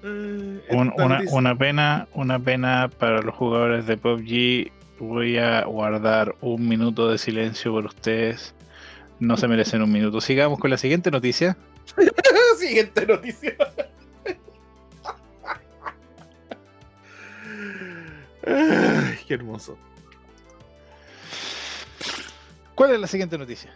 Un- 0.03 0.93
una, 0.97 1.21
una 1.33 1.57
pena, 1.57 2.07
una 2.15 2.39
pena 2.39 2.89
para 2.99 3.21
los 3.23 3.35
jugadores 3.35 3.87
de 3.87 3.97
PUBG. 3.97 4.71
Voy 5.01 5.39
a 5.39 5.65
guardar 5.65 6.35
un 6.41 6.69
minuto 6.69 7.09
de 7.11 7.19
silencio 7.19 7.73
por 7.73 7.87
ustedes. 7.87 8.55
No 9.21 9.37
se 9.37 9.49
merecen 9.49 9.83
un 9.83 9.93
minuto. 9.93 10.21
Sigamos 10.21 10.59
con 10.59 10.71
la 10.71 10.79
siguiente 10.79 11.11
noticia. 11.11 11.57
Siguiente 12.59 13.07
noticia. 13.07 13.57
Ay, 18.47 19.19
qué 19.27 19.35
hermoso. 19.35 19.79
¿Cuál 22.75 22.93
es 22.93 23.01
la 23.01 23.07
siguiente 23.07 23.37
noticia? 23.37 23.73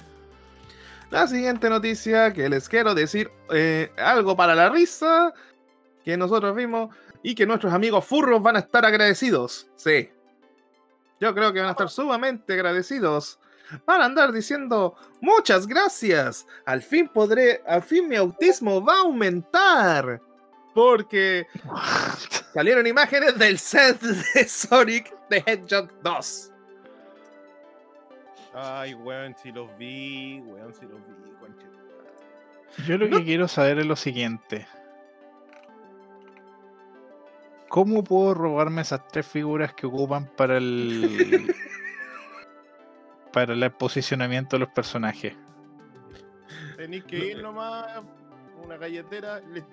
La 1.10 1.26
siguiente 1.26 1.68
noticia 1.68 2.32
que 2.32 2.48
les 2.48 2.68
quiero 2.68 2.94
decir 2.94 3.30
eh, 3.50 3.90
algo 3.98 4.36
para 4.36 4.54
la 4.54 4.70
risa 4.70 5.34
que 6.04 6.16
nosotros 6.16 6.56
vimos 6.56 6.94
y 7.22 7.34
que 7.34 7.46
nuestros 7.46 7.72
amigos 7.72 8.04
furros 8.04 8.42
van 8.42 8.56
a 8.56 8.60
estar 8.60 8.84
agradecidos. 8.84 9.68
Sí. 9.76 10.10
Yo 11.20 11.34
creo 11.34 11.52
que 11.52 11.60
van 11.60 11.68
a 11.68 11.72
estar 11.72 11.90
sumamente 11.90 12.54
agradecidos. 12.54 13.38
Van 13.86 14.00
a 14.00 14.04
andar 14.06 14.32
diciendo 14.32 14.94
muchas 15.20 15.66
gracias. 15.66 16.46
Al 16.66 16.82
fin 16.82 17.08
podré, 17.08 17.62
al 17.66 17.82
fin 17.82 18.08
mi 18.08 18.16
autismo 18.16 18.84
va 18.84 18.94
a 18.94 19.00
aumentar. 19.00 20.20
Porque 20.74 21.46
salieron 22.54 22.86
imágenes 22.86 23.38
del 23.38 23.58
set 23.58 24.00
de 24.00 24.48
Sonic 24.48 25.14
the 25.28 25.42
Hedgehog 25.46 25.90
2. 26.02 26.52
Ay, 28.54 28.94
weón, 28.94 29.34
si 29.42 29.50
los 29.50 29.68
vi, 29.78 30.40
weón, 30.40 30.74
si 30.74 30.82
los 30.82 31.00
vi, 31.06 31.30
conche. 31.40 31.66
Yo 32.86 32.98
lo 32.98 33.08
que 33.08 33.24
quiero 33.24 33.48
saber 33.48 33.78
es 33.78 33.86
lo 33.86 33.96
siguiente. 33.96 34.66
¿Cómo 37.68 38.04
puedo 38.04 38.34
robarme 38.34 38.82
esas 38.82 39.08
tres 39.08 39.26
figuras 39.26 39.72
que 39.72 39.86
ocupan 39.86 40.26
para 40.36 40.58
el 40.58 41.54
para 43.32 43.54
el 43.54 43.72
posicionamiento 43.72 44.56
de 44.56 44.60
los 44.60 44.68
personajes? 44.70 45.34
Tenéis 46.76 47.04
que 47.04 47.16
ir 47.18 47.42
nomás, 47.42 48.02
una 48.64 48.76
galletera, 48.76 49.40
listo. 49.52 49.70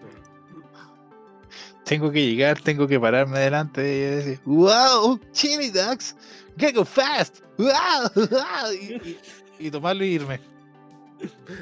Tengo 1.84 2.12
que 2.12 2.24
llegar, 2.26 2.60
tengo 2.62 2.88
que 2.88 3.00
pararme 3.00 3.40
delante 3.40 3.82
de 3.82 3.98
ella 3.98 4.14
y 4.14 4.16
decir, 4.26 4.42
¡Wow! 4.46 5.20
¡Chili 5.32 5.72
Dogs! 5.72 6.16
¡Get 6.58 6.76
go 6.76 6.86
fast! 6.86 7.40
¡Wow! 7.58 8.12
wow", 8.16 8.72
Y, 8.80 8.94
y- 8.94 9.20
y 9.60 9.72
tomarlo 9.72 10.04
y 10.04 10.10
irme. 10.10 10.40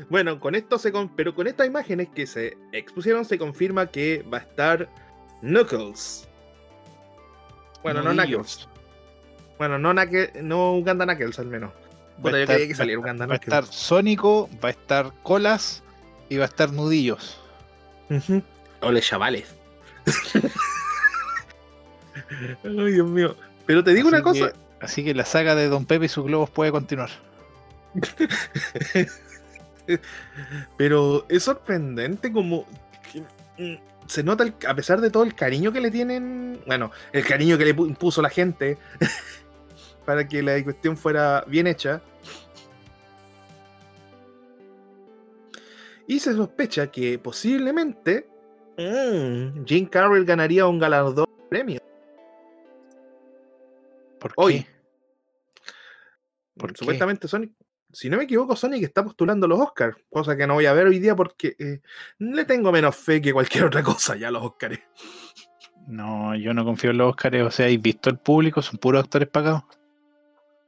Bueno, 0.09 0.39
con 0.39 0.53
esto 0.53 0.77
se 0.77 0.91
con- 0.91 1.09
pero 1.15 1.33
con 1.33 1.47
estas 1.47 1.65
imágenes 1.65 2.09
que 2.09 2.27
se 2.27 2.57
expusieron 2.73 3.25
se 3.25 3.37
confirma 3.39 3.87
que 3.87 4.23
va 4.31 4.37
a 4.39 4.41
estar 4.41 4.87
Knuckles. 5.41 6.27
Bueno, 7.81 8.01
no 8.03 8.11
Knuckles. 8.11 8.27
Nudillos. 8.27 8.69
Bueno, 9.57 9.79
no 9.79 9.91
Knuckles, 9.93 10.43
no 10.43 10.73
Uganda 10.75 11.05
Knuckles 11.05 11.39
al 11.39 11.47
menos. 11.47 11.71
Va 12.17 12.21
Puta, 12.21 12.35
a 12.35 12.39
yo 12.39 12.43
estar- 12.43 12.57
que 12.57 12.67
va- 12.69 12.75
saliera 12.75 12.99
Uganda 12.99 13.25
Va 13.27 13.33
a 13.33 13.37
estar 13.37 13.65
Sónico, 13.65 14.49
va 14.63 14.69
a 14.69 14.71
estar 14.71 15.11
Colas 15.23 15.83
y 16.29 16.37
va 16.37 16.45
a 16.45 16.47
estar 16.47 16.71
Nudillos. 16.73 17.39
Ujú. 18.09 18.41
Ole, 18.81 19.01
chavales. 19.01 19.45
Ay, 22.63 22.91
Dios 22.91 23.07
mío. 23.07 23.35
Pero 23.65 23.83
te 23.83 23.93
digo 23.93 24.07
Así 24.07 24.15
una 24.15 24.23
cosa. 24.23 24.51
que- 24.51 24.85
así 24.85 25.03
que 25.03 25.13
la 25.13 25.25
saga 25.25 25.55
de 25.55 25.67
Don 25.67 25.85
Pepe 25.85 26.05
y 26.05 26.09
sus 26.09 26.25
globos 26.25 26.49
puede 26.49 26.71
continuar. 26.71 27.09
Pero 30.77 31.25
es 31.29 31.43
sorprendente 31.43 32.31
como 32.31 32.65
que, 33.11 33.21
mm, 33.61 33.77
se 34.07 34.23
nota, 34.23 34.43
el- 34.43 34.53
a 34.67 34.75
pesar 34.75 35.01
de 35.01 35.09
todo 35.09 35.23
el 35.23 35.35
cariño 35.35 35.71
que 35.71 35.81
le 35.81 35.91
tienen, 35.91 36.59
bueno, 36.65 36.91
el 37.13 37.25
cariño 37.25 37.57
que 37.57 37.65
le 37.65 37.75
pu- 37.75 37.95
puso 37.97 38.21
la 38.21 38.29
gente 38.29 38.77
para 40.07 40.25
que 40.25 40.41
la 40.41 40.63
cuestión 40.63 40.95
fuera 40.95 41.43
bien 41.47 41.67
hecha. 41.67 42.01
Y 46.07 46.17
se 46.21 46.33
sospecha 46.33 46.89
que 46.89 47.19
posiblemente 47.19 48.25
mm, 48.77 49.65
Jim 49.65 49.85
Carrey 49.87 50.23
ganaría 50.23 50.65
un 50.65 50.79
galardón 50.79 51.27
premio. 51.49 51.81
¿Por 54.17 54.31
qué? 54.31 54.35
Hoy. 54.37 54.65
¿Por 56.55 56.71
qué? 56.71 56.77
Supuestamente 56.77 57.27
Sonic, 57.27 57.51
si 57.91 58.09
no 58.09 58.15
me 58.15 58.23
equivoco, 58.23 58.55
Sonic 58.55 58.83
está 58.83 59.03
postulando 59.03 59.45
los 59.45 59.59
Oscars, 59.59 59.97
cosa 60.09 60.37
que 60.37 60.47
no 60.47 60.53
voy 60.53 60.67
a 60.67 60.73
ver 60.73 60.87
hoy 60.87 60.99
día 60.99 61.17
porque 61.17 61.57
eh, 61.59 61.81
le 62.19 62.45
tengo 62.45 62.71
menos 62.71 62.95
fe 62.95 63.21
que 63.21 63.33
cualquier 63.33 63.65
otra 63.65 63.83
cosa 63.83 64.15
ya 64.15 64.29
a 64.29 64.31
los 64.31 64.43
Oscars. 64.43 64.79
No, 65.85 66.33
yo 66.33 66.53
no 66.53 66.63
confío 66.63 66.91
en 66.91 66.97
los 66.99 67.09
Oscars. 67.09 67.41
O 67.41 67.51
sea, 67.51 67.65
¿habéis 67.65 67.81
visto 67.81 68.09
el 68.09 68.19
público? 68.19 68.61
Son 68.61 68.79
puros 68.79 69.03
actores 69.03 69.27
pagados. 69.27 69.63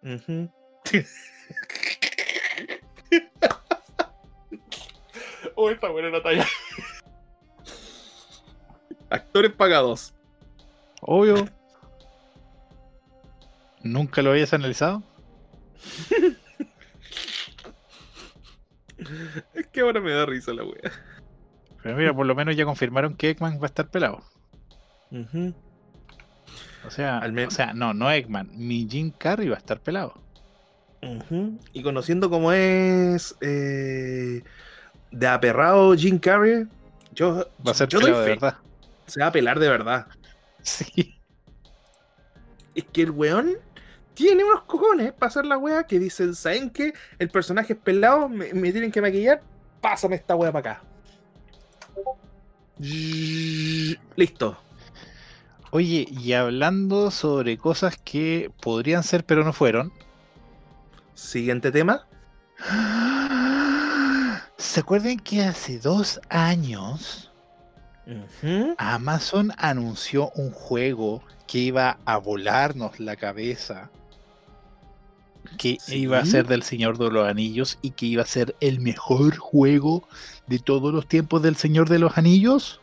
Ujú. 0.04 0.50
oh, 5.56 5.70
está 5.70 5.89
buena 5.89 6.10
la 6.10 6.24
talla. 6.24 6.45
Actores 9.10 9.54
pagados. 9.54 10.14
Obvio. 11.02 11.47
¿Nunca 13.84 14.22
lo 14.22 14.32
habías 14.32 14.54
analizado? 14.54 15.04
Es 19.54 19.68
que 19.68 19.82
ahora 19.82 20.02
me 20.02 20.12
da 20.12 20.26
risa 20.26 20.54
la 20.54 20.64
wea. 20.64 20.91
Pero 21.82 21.95
mira, 21.95 22.14
por 22.14 22.26
lo 22.26 22.36
menos 22.36 22.56
ya 22.56 22.66
confirmaron 22.66 23.16
que 23.16 23.30
Eggman 23.30 23.60
va 23.60 23.64
a 23.64 23.66
estar 23.68 23.89
pelado. 23.89 24.24
Ujú. 25.12 25.54
O 26.86 26.92
sea, 26.92 27.20
Al 27.20 27.38
o 27.38 27.52
sea, 27.52 27.74
no, 27.74 27.94
no 27.94 28.12
Eggman, 28.12 28.50
mi 28.54 28.88
Jim 28.90 29.12
Carrey 29.18 29.50
va 29.50 29.56
a 29.56 29.60
estar 29.60 29.80
pelado. 29.80 30.14
Y 31.74 31.82
conociendo 31.82 32.30
cómo 32.30 32.52
es 32.52 33.36
eh, 33.42 34.44
de 35.12 35.28
aperrado 35.28 35.96
Jim 35.96 36.20
Carrey, 36.20 36.68
yo, 37.14 37.48
Va 37.66 37.72
a 37.72 37.74
ser 37.74 37.88
yo 37.88 38.00
pelado 38.00 38.22
de 38.22 38.30
verdad. 38.30 38.58
Se 39.06 39.22
va 39.22 39.28
a 39.28 39.32
pelar 39.32 39.60
de 39.60 39.70
verdad. 39.70 40.08
Sí. 40.62 41.16
Es 42.76 42.84
que 42.92 43.04
el 43.04 43.12
weón 43.12 43.58
tiene 44.14 44.44
unos 44.44 44.64
cojones 44.64 45.14
para 45.14 45.30
hacer 45.30 45.46
la 45.46 45.58
wea 45.58 45.84
que 45.84 46.00
dicen, 46.00 46.36
¿saben 46.36 46.70
qué? 46.70 46.94
El 47.18 47.30
personaje 47.30 47.74
es 47.74 47.80
pelado, 47.80 48.28
me, 48.28 48.54
me 48.54 48.72
tienen 48.72 48.92
que 48.92 49.02
maquillar, 49.02 49.42
pásame 49.82 50.18
esta 50.18 50.36
wea 50.36 50.52
para 50.52 50.72
acá. 50.72 50.84
Listo. 54.16 54.58
Oye, 55.72 56.08
y 56.10 56.34
hablando 56.34 57.12
sobre 57.12 57.58
cosas 57.58 57.98
que 58.04 58.52
podrían 58.62 59.04
ser 59.04 59.26
pero 59.26 59.44
no 59.44 59.54
fueron. 59.54 59.92
Siguiente 61.14 61.72
tema. 61.72 62.08
¿Se 64.58 64.80
acuerdan 64.80 65.20
que 65.20 65.44
hace 65.44 65.80
dos 65.80 66.20
años. 66.30 67.32
Amazon 68.80 69.54
anunció 69.58 70.32
un 70.32 70.50
juego 70.52 71.22
que 71.46 71.60
iba 71.60 72.00
a 72.06 72.18
volarnos 72.18 73.00
la 73.00 73.16
cabeza? 73.16 73.92
Que 75.58 75.78
Sí. 75.80 75.98
iba 76.00 76.18
a 76.20 76.26
ser 76.26 76.48
del 76.48 76.64
Señor 76.64 76.98
de 76.98 77.12
los 77.12 77.28
Anillos 77.28 77.78
y 77.84 77.92
que 77.92 78.08
iba 78.08 78.24
a 78.24 78.28
ser 78.28 78.56
el 78.62 78.80
mejor 78.80 79.38
juego 79.38 80.08
de 80.48 80.58
todos 80.58 80.92
los 80.94 81.08
tiempos 81.08 81.44
del 81.44 81.56
Señor 81.56 81.88
de 81.90 82.00
los 82.00 82.18
Anillos. 82.18 82.82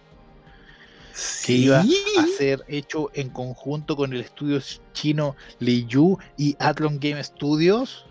Que 1.44 1.52
iba 1.52 1.82
Sí. 1.82 2.04
a 2.18 2.26
ser 2.36 2.64
hecho 2.68 3.10
en 3.14 3.30
conjunto 3.30 3.96
con 3.96 4.12
el 4.12 4.20
estudio 4.20 4.60
chino 4.92 5.34
Liyu 5.60 6.18
y 6.36 6.54
Athlon 6.58 6.98
Game 7.00 7.22
Studios. 7.24 8.04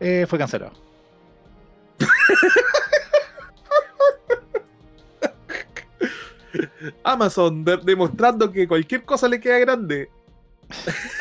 Eh, 0.00 0.26
fue 0.28 0.38
cancelado. 0.38 0.72
Amazon 7.02 7.64
de- 7.64 7.78
demostrando 7.78 8.50
que 8.50 8.68
cualquier 8.68 9.04
cosa 9.04 9.28
le 9.28 9.40
queda 9.40 9.58
grande. 9.58 10.10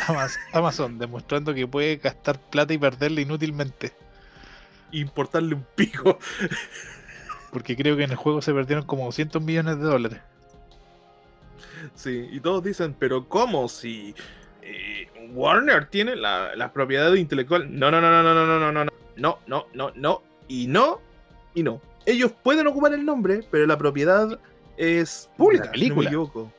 Amaz- 0.08 0.38
Amazon 0.54 0.98
demostrando 0.98 1.54
que 1.54 1.68
puede 1.68 1.98
gastar 1.98 2.40
plata 2.40 2.74
y 2.74 2.78
perderla 2.78 3.22
inútilmente. 3.22 3.94
Importarle 4.92 5.56
un 5.56 5.66
pico. 5.76 6.20
Porque 7.54 7.76
creo 7.78 7.96
que 7.96 8.04
en 8.04 8.12
el 8.12 8.18
juego 8.18 8.42
se 8.42 8.52
perdieron 8.54 8.86
como 8.86 9.06
200 9.06 9.42
millones 9.42 9.78
de 9.78 9.84
dólares. 9.84 10.20
Sí, 11.96 12.28
y 12.32 12.40
todos 12.40 12.64
dicen, 12.64 12.96
pero 12.98 13.28
¿cómo 13.28 13.68
si 13.70 14.16
eh, 14.62 15.08
Warner 15.34 15.86
tiene 15.88 16.16
la, 16.16 16.56
la 16.56 16.72
propiedad 16.74 17.14
intelectual? 17.14 17.68
No, 17.78 17.92
no, 17.92 18.02
no, 18.02 18.10
no, 18.12 18.24
no, 18.24 18.34
no, 18.34 18.46
no, 18.46 18.58
no, 18.58 18.72
no, 18.72 18.92
no, 19.18 19.38
no, 19.48 19.66
no, 19.74 19.92
no, 19.96 20.22
y 20.48 20.68
no, 20.68 21.00
y 21.54 21.64
no. 21.64 21.82
Ellos 22.06 22.32
pueden 22.44 22.68
ocupar 22.68 22.94
el 22.94 23.06
nombre, 23.06 23.42
pero 23.52 23.66
la 23.66 23.78
propiedad 23.78 24.40
es 24.78 25.30
pública, 25.38 25.66
La 25.66 25.72
si 25.74 25.78
no 25.78 25.80
me 25.80 25.80
película. 26.02 26.10
equivoco. 26.10 26.52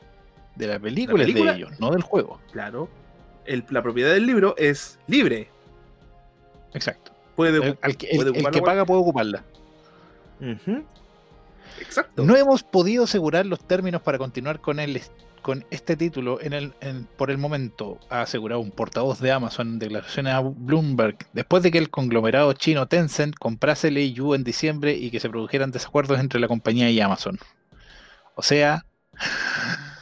De 0.55 0.67
la 0.67 0.79
película, 0.79 1.23
es 1.23 1.27
película? 1.27 1.51
de 1.51 1.57
ellos, 1.57 1.79
no 1.79 1.91
del 1.91 2.01
juego. 2.01 2.39
Claro. 2.51 2.87
El- 3.45 3.65
la 3.69 3.83
propiedad 3.83 4.13
del 4.13 4.25
libro 4.25 4.55
es 4.57 4.97
libre. 5.07 5.49
Exacto. 6.73 7.11
Puede, 7.35 7.57
El, 7.57 7.63
el- 7.63 7.97
puede 8.15 8.39
el 8.39 8.49
que 8.51 8.61
paga 8.61 8.85
puede 8.85 9.01
ocuparla. 9.01 9.43
Exacto. 11.79 12.23
No 12.23 12.35
hemos 12.35 12.63
podido 12.63 13.03
asegurar 13.05 13.45
los 13.45 13.59
términos 13.67 14.01
para 14.01 14.17
continuar 14.17 14.59
con 14.61 14.79
el 14.79 15.01
con 15.41 15.63
este 15.69 15.95
título 15.95 16.41
en 16.41 16.53
el, 16.53 16.73
en- 16.81 17.05
por 17.05 17.29
el 17.29 17.37
momento, 17.37 17.99
ha 18.09 18.21
asegurado 18.21 18.59
un 18.61 18.71
portavoz 18.71 19.19
de 19.19 19.31
Amazon 19.31 19.67
en 19.73 19.79
declaraciones 19.79 20.33
a 20.33 20.39
Bloomberg, 20.39 21.17
después 21.33 21.61
de 21.61 21.69
que 21.69 21.77
el 21.77 21.91
conglomerado 21.91 22.51
chino 22.53 22.87
Tencent 22.87 23.35
comprase 23.35 23.91
Leiyu 23.91 24.33
en 24.33 24.43
diciembre 24.43 24.93
y 24.95 25.11
que 25.11 25.19
se 25.19 25.29
produjeran 25.29 25.69
desacuerdos 25.69 26.19
entre 26.19 26.39
la 26.39 26.47
compañía 26.47 26.89
y 26.89 26.99
Amazon. 26.99 27.37
O 28.33 28.41
sea, 28.41 28.85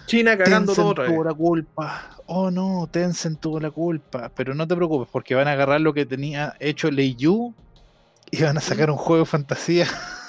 China 0.05 0.37
cagando 0.37 0.73
todo 0.73 0.93
Tencent 0.93 0.97
vez. 0.99 1.09
tuvo 1.13 1.23
la 1.25 1.33
culpa. 1.33 2.09
Oh 2.25 2.49
no, 2.49 2.87
Tencent 2.89 3.41
tuvo 3.41 3.59
la 3.59 3.69
culpa. 3.71 4.31
Pero 4.33 4.55
no 4.55 4.65
te 4.65 4.77
preocupes, 4.77 5.09
porque 5.11 5.35
van 5.35 5.49
a 5.49 5.51
agarrar 5.51 5.81
lo 5.81 5.93
que 5.93 6.05
tenía 6.05 6.55
hecho 6.61 6.89
Leiyu 6.89 7.53
y 8.31 8.41
van 8.43 8.57
a 8.57 8.61
sacar 8.61 8.89
un 8.89 8.95
juego 8.97 9.25
de 9.25 9.29
fantasía 9.29 9.87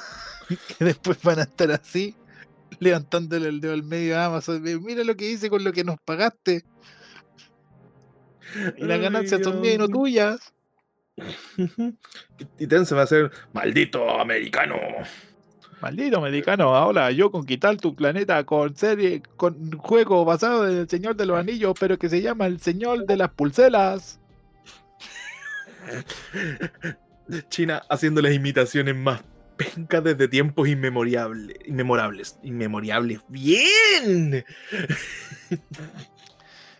que 0.78 0.84
después 0.84 1.20
van 1.22 1.38
a 1.38 1.42
estar 1.42 1.70
así, 1.70 2.14
levantándole 2.80 3.48
el 3.48 3.60
dedo 3.60 3.72
al 3.72 3.82
medio 3.82 4.18
a 4.18 4.26
Amazon. 4.26 4.62
Mira 4.82 5.04
lo 5.04 5.16
que 5.16 5.30
hice 5.30 5.50
con 5.50 5.64
lo 5.64 5.72
que 5.72 5.84
nos 5.84 5.96
pagaste. 6.04 6.64
Y 8.76 8.84
las 8.84 9.00
ganancias 9.00 9.42
son 9.42 9.60
mías 9.60 9.74
y 9.74 9.78
no 9.78 9.88
tuyas. 9.88 10.52
Y 12.58 12.66
Tencent 12.66 12.98
va 12.98 13.02
a 13.02 13.06
ser 13.06 13.30
maldito 13.52 14.20
americano. 14.20 14.74
Maldito 15.80 16.18
americano, 16.18 16.74
ahora 16.74 17.10
yo 17.12 17.30
conquistar 17.30 17.76
tu 17.76 17.94
planeta 17.94 18.44
con 18.44 18.74
serie, 18.74 19.22
con 19.36 19.78
juego 19.78 20.24
basado 20.24 20.68
en 20.68 20.78
el 20.78 20.88
Señor 20.88 21.14
de 21.14 21.26
los 21.26 21.38
Anillos, 21.38 21.74
pero 21.78 21.98
que 21.98 22.08
se 22.08 22.20
llama 22.20 22.46
el 22.46 22.58
Señor 22.58 23.06
de 23.06 23.16
las 23.16 23.30
Pulseras. 23.30 24.18
China 27.48 27.82
haciendo 27.88 28.20
las 28.22 28.32
imitaciones 28.32 28.96
más 28.96 29.22
pencas 29.56 30.04
desde 30.04 30.28
tiempos 30.28 30.68
inmemorables. 30.68 31.56
Inmemorables. 31.64 32.38
Inmemorables. 32.42 33.20
¡Bien! 33.28 34.44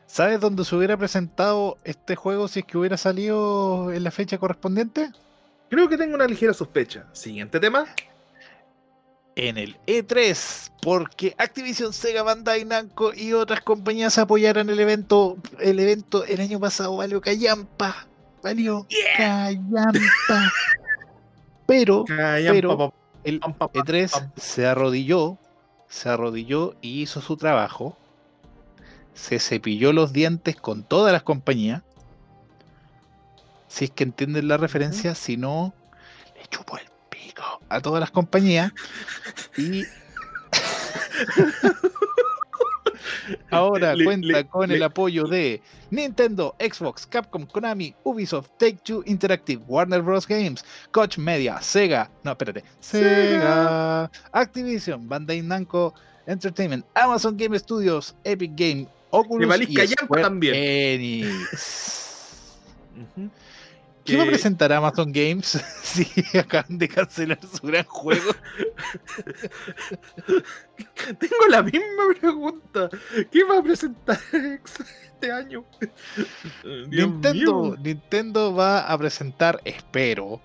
¿Sabes 0.07 0.39
dónde 0.41 0.65
se 0.65 0.77
hubiera 0.77 0.97
presentado 0.97 1.79
este 1.83 2.15
juego 2.15 2.47
si 2.47 2.61
es 2.61 2.67
que 2.67 2.79
hubiera 2.79 2.97
salido 2.97 3.93
en 3.93 4.05
la 4.05 4.11
fecha 4.13 4.39
correspondiente? 4.39 5.11
Creo 5.71 5.89
que 5.89 5.97
tengo 5.97 6.15
una 6.15 6.27
ligera 6.27 6.55
sospecha. 6.55 7.07
Siguiente 7.13 7.59
tema. 7.59 7.85
En 9.37 9.59
el 9.59 9.77
E3, 9.89 10.71
porque 10.81 11.35
Activision, 11.37 11.93
Sega, 11.93 12.23
Bandai 12.23 12.65
Namco 12.65 13.13
y 13.13 13.33
otras 13.33 13.63
compañías 13.63 14.17
apoyaron 14.19 14.71
el 14.71 14.79
evento. 14.79 15.37
El 15.59 15.81
evento 15.81 16.25
el 16.25 16.41
año 16.41 16.61
pasado 16.61 16.97
valió 16.97 17.21
callampa. 17.21 18.07
Valió 18.41 18.87
callampa. 19.17 19.93
Pero 21.79 22.05
Pero- 22.07 22.95
el 23.25 23.41
pam, 23.41 23.55
pa, 23.55 23.69
pa, 23.69 23.81
E3 23.81 24.11
pam. 24.13 24.31
se 24.37 24.67
arrodilló, 24.67 25.39
se 25.89 26.09
arrodilló 26.09 26.75
y 26.83 27.03
hizo 27.03 27.21
su 27.21 27.37
trabajo. 27.37 27.97
Se 29.15 29.39
cepilló 29.39 29.93
los 29.93 30.13
dientes 30.13 30.57
con 30.57 30.83
todas 30.85 31.13
las 31.13 31.23
compañías. 31.23 31.83
Si 33.69 33.87
es 33.87 33.91
que 33.91 34.05
entienden 34.05 34.49
la 34.49 34.57
referencia, 34.57 35.15
si 35.15 35.37
no, 35.37 35.73
le 36.37 36.47
chupó 36.49 36.79
el 36.79 36.87
pico 37.09 37.43
a 37.69 37.81
todas 37.81 38.01
las 38.01 38.11
compañías. 38.11 38.73
Y 39.57 39.85
ahora 43.51 43.95
cuenta 44.05 44.27
le- 44.27 44.47
con 44.47 44.69
le- 44.69 44.77
el 44.77 44.83
apoyo 44.83 45.25
de 45.25 45.61
Nintendo, 45.91 46.55
Xbox, 46.59 47.07
Capcom, 47.07 47.47
Konami, 47.47 47.95
Ubisoft, 48.05 48.51
Take-Two 48.59 49.03
Interactive, 49.07 49.63
Warner 49.67 50.03
Bros. 50.03 50.27
Games, 50.27 50.65
Koch 50.91 51.19
Media, 51.19 51.61
Sega, 51.61 52.11
no, 52.23 52.33
espérate, 52.33 52.65
Sega, 52.81 54.11
Activision, 54.33 55.09
Bandai 55.09 55.43
Namco 55.43 55.95
Entertainment, 56.27 56.85
Amazon 56.95 57.37
Game 57.37 57.59
Studios, 57.59 58.15
Epic 58.25 58.53
Game, 58.57 58.87
Oculus 59.11 59.61
y 59.61 59.77
Square 59.87 60.23
también. 60.23 60.55
Enix. 60.57 62.01
¿Qué 64.05 64.17
va 64.17 64.25
a 64.25 64.27
presentar 64.27 64.73
Amazon 64.73 65.13
Games 65.13 65.63
si 65.83 66.07
acaban 66.37 66.79
de 66.79 66.89
cancelar 66.89 67.39
su 67.41 67.65
gran 67.67 67.85
juego? 67.85 68.27
Tengo 71.19 71.47
la 71.49 71.63
misma 71.63 72.05
pregunta. 72.21 72.91
¿Qué 73.31 73.45
va 73.45 73.59
a 73.59 73.63
presentar 73.63 74.19
este 74.33 75.33
año? 75.33 75.65
Nintendo. 76.89 77.77
Nintendo 77.83 78.55
va 78.55 78.81
a 78.81 78.99
presentar, 78.99 79.61
espero, 79.65 80.43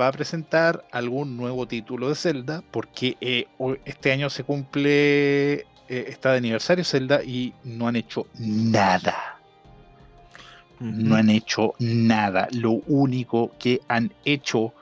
va 0.00 0.06
a 0.08 0.12
presentar 0.12 0.86
algún 0.92 1.36
nuevo 1.36 1.66
título 1.66 2.08
de 2.08 2.14
Zelda, 2.14 2.62
porque 2.70 3.16
eh, 3.20 3.48
este 3.84 4.12
año 4.12 4.30
se 4.30 4.44
cumple, 4.44 5.54
eh, 5.54 5.64
está 5.88 6.30
de 6.32 6.38
aniversario 6.38 6.84
Zelda 6.84 7.24
y 7.24 7.54
no 7.64 7.88
han 7.88 7.96
hecho 7.96 8.28
nada. 8.38 9.37
No 10.80 11.16
han 11.16 11.30
hecho 11.30 11.74
nada. 11.78 12.48
Lo 12.52 12.72
único 12.86 13.52
que 13.58 13.80
han 13.88 14.12
hecho 14.24 14.72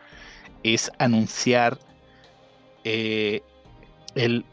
es 0.62 0.90
anunciar 0.99 1.78
eh, 2.84 3.42
el 4.14 4.44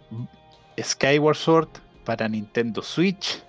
Skyward 0.82 1.36
Sword 1.36 1.70
para 2.06 2.28
Nintendo 2.28 2.82
Switch. 2.82 3.44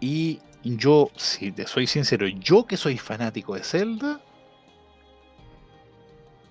Y 0.00 0.40
yo, 0.62 1.10
si 1.16 1.52
te 1.52 1.66
soy 1.66 1.86
sincero, 1.86 2.26
yo 2.26 2.66
que 2.66 2.76
soy 2.76 2.96
fanático 2.96 3.54
de 3.54 3.62
Zelda, 3.62 4.20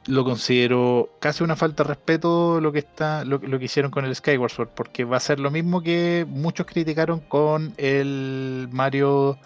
lo 0.07 0.23
considero 0.23 1.09
casi 1.19 1.43
una 1.43 1.55
falta 1.55 1.83
de 1.83 1.89
respeto 1.89 2.59
lo 2.61 2.71
que 2.71 2.79
está 2.79 3.23
lo, 3.25 3.37
lo 3.37 3.59
que 3.59 3.65
hicieron 3.65 3.91
con 3.91 4.05
el 4.05 4.15
Skyward 4.15 4.51
Sword, 4.51 4.69
porque 4.69 5.03
va 5.03 5.17
a 5.17 5.19
ser 5.19 5.39
lo 5.39 5.51
mismo 5.51 5.81
que 5.81 6.25
muchos 6.27 6.65
criticaron 6.65 7.19
con 7.19 7.73
el 7.77 8.67
Mario 8.71 9.37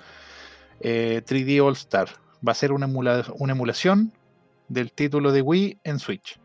eh, 0.84 1.24
3D 1.26 1.64
All 1.66 1.74
Star. 1.74 2.10
Va 2.48 2.52
a 2.52 2.56
ser 2.56 2.72
una, 2.72 2.88
emula- 2.88 3.34
una 3.40 3.54
emulación 3.54 4.12
del 4.68 4.92
título 4.92 5.32
de 5.32 5.42
Wii 5.42 5.80
en 5.84 5.98
Switch. 6.00 6.40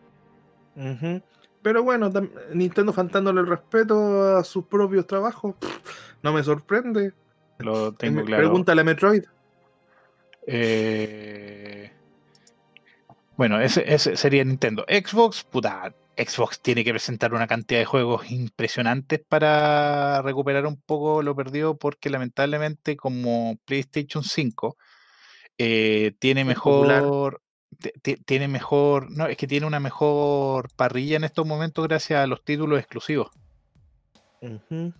Pero 1.62 1.82
bueno, 1.82 2.10
Nintendo 2.54 2.92
faltándole 2.92 3.40
el 3.40 3.46
respeto 3.48 4.36
a 4.38 4.44
sus 4.44 4.64
propios 4.66 5.06
trabajos, 5.06 5.56
no 6.22 6.32
me 6.32 6.42
sorprende. 6.42 7.12
Lo 7.58 7.92
tengo 7.92 8.20
Me- 8.20 8.26
claro. 8.26 8.44
Pregúntale 8.44 8.80
a 8.80 8.84
Metroid. 8.84 9.24
Eh, 10.46 11.92
Bueno, 13.36 13.60
ese, 13.60 13.84
ese 13.92 14.16
sería 14.16 14.44
Nintendo. 14.44 14.84
Xbox, 14.88 15.44
puta, 15.44 15.92
Xbox 16.18 16.60
tiene 16.60 16.82
que 16.84 16.90
presentar 16.90 17.32
una 17.32 17.46
cantidad 17.46 17.80
de 17.80 17.86
juegos 17.86 18.30
impresionantes 18.30 19.20
para 19.28 20.20
recuperar 20.22 20.66
un 20.66 20.80
poco 20.80 21.22
lo 21.22 21.36
perdido, 21.36 21.76
porque 21.78 22.10
lamentablemente 22.10 22.96
como 22.96 23.56
PlayStation 23.64 24.24
5 24.24 24.76
eh, 25.58 26.12
tiene 26.18 26.44
mejor, 26.44 27.40
ti- 27.78 27.92
ti- 28.02 28.16
tiene 28.16 28.48
mejor, 28.48 29.10
no, 29.10 29.26
es 29.26 29.36
que 29.36 29.46
tiene 29.46 29.66
una 29.66 29.80
mejor 29.80 30.68
parrilla 30.76 31.16
en 31.16 31.24
estos 31.24 31.46
momentos 31.46 31.86
gracias 31.86 32.20
a 32.22 32.26
los 32.26 32.44
títulos 32.44 32.78
exclusivos. 32.80 33.28
Ujú. 34.40 34.92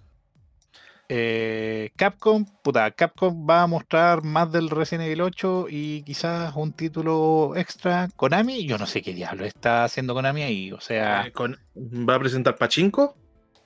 Eh, 1.10 1.90
Capcom, 1.96 2.44
puta, 2.62 2.90
Capcom 2.90 3.46
va 3.48 3.62
a 3.62 3.66
mostrar 3.66 4.22
más 4.22 4.52
del 4.52 4.68
Resident 4.68 5.06
Evil 5.06 5.22
8 5.22 5.66
y 5.70 6.02
quizás 6.02 6.54
un 6.54 6.72
título 6.72 7.54
extra. 7.56 8.08
Konami, 8.14 8.66
yo 8.66 8.76
no 8.76 8.84
sé 8.86 9.00
qué 9.00 9.14
diablo 9.14 9.46
está 9.46 9.84
haciendo 9.84 10.12
Konami 10.12 10.42
ahí. 10.42 10.70
O 10.72 10.80
sea, 10.80 11.26
Eh, 11.26 11.32
con- 11.32 11.58
¿Va 11.76 12.16
a 12.16 12.18
presentar 12.18 12.56
Pachinko? 12.56 13.16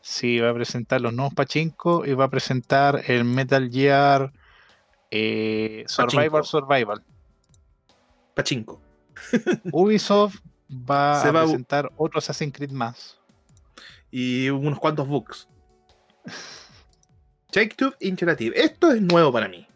sí, 0.00 0.38
va 0.40 0.50
a 0.50 0.54
presentar 0.54 1.00
los 1.00 1.12
nuevos 1.12 1.34
Pachinko 1.34 2.04
y 2.06 2.14
va 2.14 2.24
a 2.26 2.30
presentar 2.30 3.02
el 3.06 3.24
Metal 3.24 3.68
Gear 3.70 4.32
eh, 5.10 5.84
Survival 5.88 6.30
Pachinko. 6.30 6.44
Survival. 6.44 7.02
Pachinko. 8.34 8.80
Ubisoft 9.72 10.36
va 10.70 11.20
Se 11.22 11.28
a 11.28 11.32
va 11.32 11.40
a 11.40 11.44
presentar 11.44 11.90
otro 11.96 12.18
Assassin's 12.18 12.52
Creed 12.54 12.70
más. 12.70 13.18
Y 14.12 14.48
unos 14.50 14.78
cuantos 14.78 15.08
books. 15.08 15.48
Take 17.52 17.74
Two 17.76 17.92
Interactive. 18.00 18.58
Esto 18.58 18.92
es 18.92 19.02
nuevo 19.02 19.30
para 19.30 19.46
mí. 19.46 19.66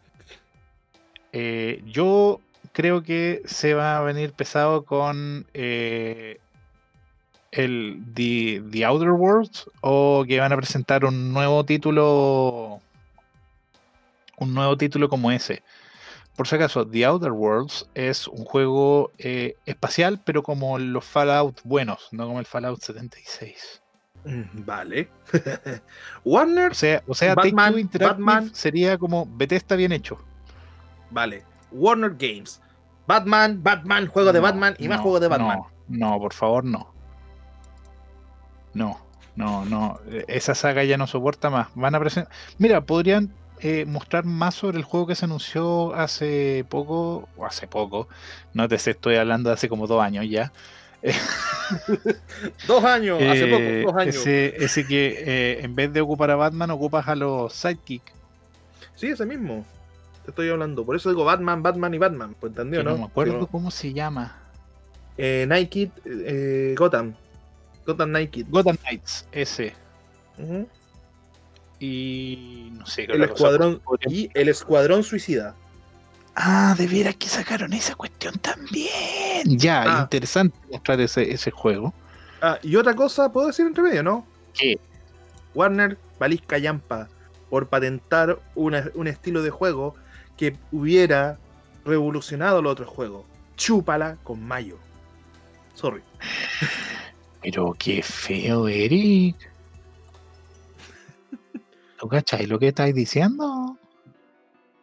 Eh, 1.31 1.83
yo 1.85 2.41
creo 2.73 3.03
que 3.03 3.43
se 3.45 3.75
va 3.75 3.97
a 3.97 4.01
venir 4.01 4.33
pesado 4.33 4.83
con 4.83 5.45
eh, 5.53 6.39
el 7.51 8.01
The, 8.15 8.83
Outer 8.83 9.11
Worlds 9.11 9.69
o 9.81 10.25
que 10.27 10.39
van 10.39 10.51
a 10.51 10.57
presentar 10.57 11.05
un 11.05 11.31
nuevo 11.31 11.63
título 11.65 12.81
un 14.37 14.53
nuevo 14.53 14.75
título 14.75 15.07
como 15.07 15.31
ese. 15.31 15.61
Por 16.35 16.47
si 16.47 16.55
acaso, 16.55 16.87
The 16.87 17.05
Outer 17.05 17.31
Worlds 17.31 17.87
es 17.93 18.27
un 18.27 18.45
juego 18.45 19.11
eh, 19.19 19.55
espacial, 19.65 20.19
pero 20.23 20.41
como 20.41 20.79
los 20.79 21.05
Fallout 21.05 21.61
buenos, 21.63 22.09
no 22.11 22.25
como 22.27 22.39
el 22.39 22.45
Fallout 22.45 22.81
76. 22.81 23.81
Mm, 24.25 24.65
Vale. 24.65 25.09
Warner, 26.25 26.71
O 26.71 26.75
sea, 26.75 27.03
o 27.07 27.13
sea 27.15 27.35
Batman- 27.35 27.89
Batman- 27.99 28.53
sería 28.53 28.97
como 28.97 29.25
Bethesda 29.25 29.75
bien 29.75 29.91
hecho. 29.91 30.17
vale. 31.11 31.43
Warner 31.71 32.15
Games. 32.17 32.61
Batman, 33.07 33.61
Batman, 33.63 34.07
juego 34.07 34.31
de 34.33 34.39
Batman 34.39 34.75
y 34.79 34.87
más 34.87 34.97
no, 34.97 35.03
juegos 35.03 35.21
de 35.21 35.27
Batman. 35.27 35.59
No, 35.87 36.11
no, 36.11 36.19
por 36.19 36.33
favor, 36.33 36.63
no. 36.63 36.91
No, 38.73 38.99
no, 39.35 39.65
no. 39.65 39.99
eh, 40.07 40.25
Esa 40.27 40.55
saga 40.55 40.83
ya 40.83 40.97
no 40.97 41.07
soporta 41.07 41.49
más. 41.49 41.67
Van 41.75 41.95
a 41.95 41.99
presentar. 41.99 42.31
Mira, 42.57 42.81
podrían 42.81 43.31
eh, 43.59 43.85
mostrar 43.85 44.25
más 44.25 44.55
sobre 44.55 44.77
el 44.77 44.83
juego 44.83 45.07
que 45.07 45.15
se 45.15 45.25
anunció 45.25 45.93
hace 45.95 46.65
poco, 46.69 47.27
o 47.37 47.45
hace 47.45 47.67
poco. 47.67 48.07
No 48.53 48.67
te 48.67 48.75
estoy 48.75 49.15
hablando 49.15 49.49
de 49.49 49.55
hace 49.55 49.69
como 49.69 49.87
dos 49.87 50.01
años 50.01 50.25
ya. 50.29 50.51
Dos 52.67 52.83
años, 52.83 53.21
hace 53.21 53.45
Eh, 53.45 53.81
poco, 53.83 53.91
dos 53.91 54.01
años. 54.01 54.15
Ese, 54.15 54.63
ese 54.63 54.85
que 54.85 55.23
eh, 55.25 55.59
en 55.63 55.75
vez 55.75 55.91
de 55.91 56.01
ocupar 56.01 56.31
a 56.31 56.35
Batman, 56.35 56.71
ocupas 56.71 57.07
a 57.07 57.15
los 57.15 57.53
sidekick. 57.53 58.03
Sí, 58.95 59.07
ese 59.07 59.25
mismo. 59.25 59.65
Te 60.25 60.31
estoy 60.31 60.49
hablando. 60.49 60.85
Por 60.85 60.95
eso 60.95 61.09
digo 61.09 61.23
Batman, 61.23 61.63
Batman 61.63 61.93
y 61.93 61.97
Batman. 61.97 62.35
Pues 62.39 62.53
no, 62.55 62.83
¿no? 62.83 62.97
me 62.97 63.03
acuerdo 63.05 63.47
cómo 63.47 63.71
se 63.71 63.93
llama. 63.93 64.37
Eh, 65.17 65.47
Nike, 65.49 65.91
eh, 66.05 66.75
Gotham. 66.77 67.13
Gotham 67.85 68.11
Nike. 68.11 68.45
Gotham 68.49 68.77
Knights, 68.77 69.27
ese. 69.31 69.73
Y 71.79 72.69
no 72.73 72.85
sé 72.85 73.03
El 73.03 73.23
escuadrón 73.23 73.81
y 74.09 74.29
el 74.33 74.49
escuadrón 74.49 75.03
suicida. 75.03 75.55
Ah, 76.39 76.75
de 76.77 76.85
veras 76.85 77.15
que 77.15 77.27
sacaron 77.27 77.73
esa 77.73 77.95
cuestión 77.95 78.35
también. 78.37 79.57
Ya, 79.57 79.81
Ah. 79.87 80.01
interesante 80.03 80.55
mostrar 80.71 81.01
ese, 81.01 81.31
ese 81.33 81.49
juego. 81.49 81.93
Ah, 82.43 82.59
y 82.61 82.75
otra 82.75 82.95
cosa, 82.95 83.31
puedo 83.31 83.47
decir 83.47 83.65
entre 83.65 83.81
medio, 83.81 84.03
¿no? 84.03 84.23
¿Qué? 84.53 84.79
Warner 85.55 85.97
Valisca 86.19 86.59
Yampa 86.59 87.09
por 87.49 87.67
patentar 87.67 88.39
una- 88.53 88.91
un 88.93 89.07
estilo 89.07 89.41
de 89.41 89.49
juego 89.49 89.95
que 90.37 90.55
hubiera 90.71 91.39
revolucionado 91.85 92.61
los 92.61 92.73
otros 92.73 92.89
juegos. 92.89 93.25
Chúpala 93.55 94.17
con 94.23 94.43
mayo. 94.43 94.77
Sorry. 95.73 96.03
Pero 97.41 97.73
qué 97.79 98.03
feo, 98.03 98.67
Eric. 98.67 99.35
¿Tú 101.99 102.07
cachai 102.07 102.45
lo 102.45 102.59
que 102.59 102.67
estáis 102.67 102.93
diciendo? 102.93 103.75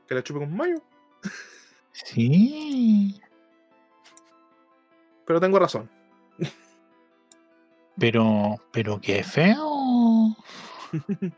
Que 0.09 0.17
la 0.17 0.23
chupe 0.25 0.41
con 0.41 0.57
mayo. 0.57 0.83
Sí. 1.95 3.21
Pero 5.27 5.41
tengo 5.41 5.59
razón. 5.59 5.89
Pero, 7.97 8.57
pero 8.73 9.01
qué 9.01 9.23
feo. 9.23 10.37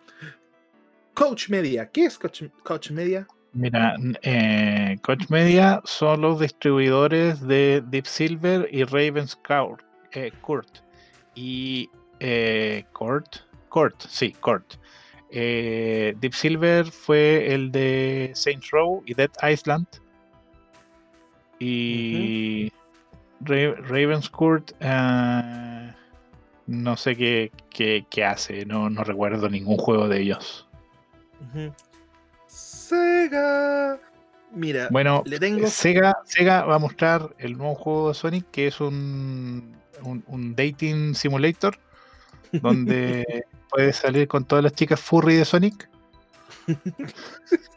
Coach 1.14 1.50
Media. 1.50 1.90
¿Qué 1.90 2.06
es 2.06 2.18
Coach, 2.18 2.44
Coach 2.64 2.90
Media? 2.92 3.26
Mira, 3.52 3.94
eh, 4.22 4.96
Coach 5.02 5.28
Media 5.28 5.82
son 5.84 6.22
los 6.22 6.40
distribuidores 6.40 7.46
de 7.46 7.82
Deep 7.86 8.06
Silver 8.06 8.68
y 8.72 8.84
Ravens 8.84 9.36
Court. 9.36 9.82
eh, 10.12 10.32
Court. 10.40 10.78
Y 11.34 11.90
eh, 12.20 12.84
Court. 12.92 13.36
Court, 13.68 14.00
sí, 14.08 14.32
Court. 14.32 14.74
Eh, 15.30 16.14
Deep 16.20 16.32
Silver 16.32 16.86
fue 16.86 17.52
el 17.52 17.70
de 17.70 18.30
Saints 18.34 18.70
Row 18.70 19.02
y 19.04 19.12
Dead 19.12 19.30
Island. 19.46 19.86
Y 21.58 22.70
Ra- 23.40 23.74
Ravens 23.80 24.28
Court, 24.30 24.72
eh, 24.80 25.92
no 26.66 26.96
sé 26.96 27.16
qué, 27.16 27.52
qué- 27.70 28.06
qué 28.10 28.24
hace, 28.24 28.66
no, 28.66 28.90
no 28.90 29.04
recuerdo 29.04 29.48
ningún 29.48 29.76
juego 29.78 30.08
de 30.08 30.20
ellos. 30.20 30.68
Sega. 32.46 33.98
Mira, 34.52 34.88
Bueno, 34.90 35.22
le 35.26 35.38
tengo. 35.38 35.66
Sega, 35.66 36.16
Sega 36.24 36.64
va 36.64 36.76
a 36.76 36.78
mostrar 36.78 37.34
el 37.38 37.56
nuevo 37.58 37.74
juego 37.74 38.08
de 38.08 38.14
Sonic, 38.14 38.50
que 38.50 38.68
es 38.68 38.80
un, 38.80 39.76
un, 40.02 40.24
un 40.26 40.54
dating 40.54 41.14
simulator, 41.14 41.78
donde 42.52 43.44
puedes 43.70 43.96
salir 43.96 44.28
con 44.28 44.44
todas 44.44 44.62
las 44.62 44.72
chicas 44.72 45.00
furry 45.00 45.34
de 45.34 45.44
Sonic. 45.44 45.88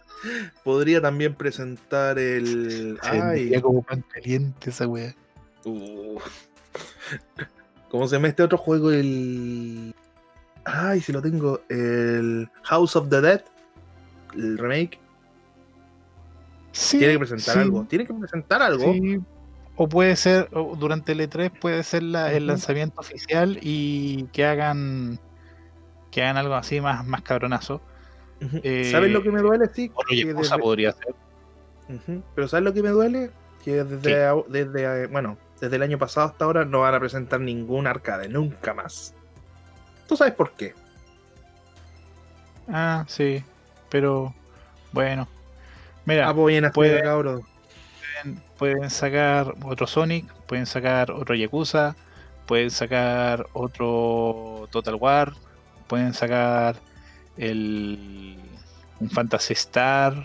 Podría 0.64 1.02
también 1.02 1.34
presentar 1.36 2.20
el. 2.20 3.00
Se 3.02 3.10
Ay, 3.10 3.62
como 3.62 3.82
pan 3.84 4.04
caliente 4.14 4.70
esa 4.70 4.88
wea. 4.88 5.16
uh. 5.66 6.20
¿Cómo 7.90 8.08
se 8.08 8.16
llama 8.16 8.28
este 8.28 8.44
otro 8.44 8.58
juego? 8.58 8.92
El. 8.92 9.96
Ay, 10.66 11.02
si 11.02 11.12
lo 11.12 11.22
tengo. 11.22 11.62
El 11.70 12.50
House 12.64 12.96
of 12.96 13.10
the 13.10 13.22
Dead. 13.22 13.42
El 14.36 14.58
remake. 14.58 15.00
Sí, 16.72 17.00
Tiene 17.00 17.14
que 17.14 17.20
presentar 17.20 17.56
sí, 17.56 17.60
algo. 17.62 17.86
Tiene 17.90 18.06
que 18.06 18.14
presentar 18.14 18.62
algo. 18.62 18.94
sí. 18.94 19.20
O 19.82 19.88
puede 19.88 20.16
ser, 20.18 20.50
o 20.52 20.76
durante 20.76 21.14
el 21.14 21.22
E3 21.22 21.52
puede 21.58 21.84
ser 21.84 22.04
la- 22.04 22.34
el 22.34 22.48
lanzamiento 22.48 23.00
oficial 23.00 23.58
y 23.62 24.26
que 24.34 24.44
hagan 24.46 25.20
que 26.12 26.22
hagan 26.22 26.36
algo 26.38 26.56
así 26.56 26.82
más, 26.82 27.06
más 27.08 27.22
cabronazo. 27.22 27.82
Eh, 28.64 28.90
¿Sabes 28.92 29.12
lo 29.12 29.22
que 29.22 29.32
me 29.32 29.42
duele? 29.42 29.70
Sí. 29.74 29.92
Que 30.10 30.34
desde- 30.34 30.58
podría 30.60 30.92
ser. 30.94 31.14
Pero 32.36 32.48
¿sabes 32.48 32.64
lo 32.64 32.74
que 32.74 32.82
me 32.84 32.90
duele? 32.90 33.32
Que 33.64 33.84
desde, 33.84 34.32
desde, 34.48 35.04
eh, 35.04 35.08
bueno, 35.08 35.38
desde 35.60 35.76
el 35.76 35.82
año 35.84 35.98
pasado 35.98 36.28
hasta 36.28 36.46
ahora 36.46 36.64
no 36.66 36.82
van 36.82 36.96
a 36.96 37.00
presentar 37.00 37.42
ningún 37.42 37.88
arcade, 37.88 38.30
nunca 38.30 38.74
más. 38.74 39.14
¿Tú 40.08 40.16
sabes 40.16 40.34
por 40.34 40.52
qué? 40.52 40.74
Ah, 42.68 43.04
sí. 43.08 43.44
Pero 43.90 44.34
bueno. 44.92 45.28
Mira, 46.06 46.30
Ah, 46.30 46.34
pues 46.34 46.64
acá, 46.64 46.72
pueden, 46.74 47.46
pueden 48.58 48.90
sacar 48.90 49.54
otro 49.64 49.86
Sonic, 49.88 50.32
pueden 50.48 50.66
sacar 50.66 51.12
otro 51.12 51.36
Yakuza, 51.36 51.96
pueden 52.48 52.72
sacar 52.72 53.46
otro 53.54 54.68
Total 54.72 54.96
War, 54.96 55.34
pueden 55.88 56.14
sacar 56.14 56.78
el 57.40 58.36
un 59.00 59.10
Fantasy 59.10 59.54
Star. 59.54 60.24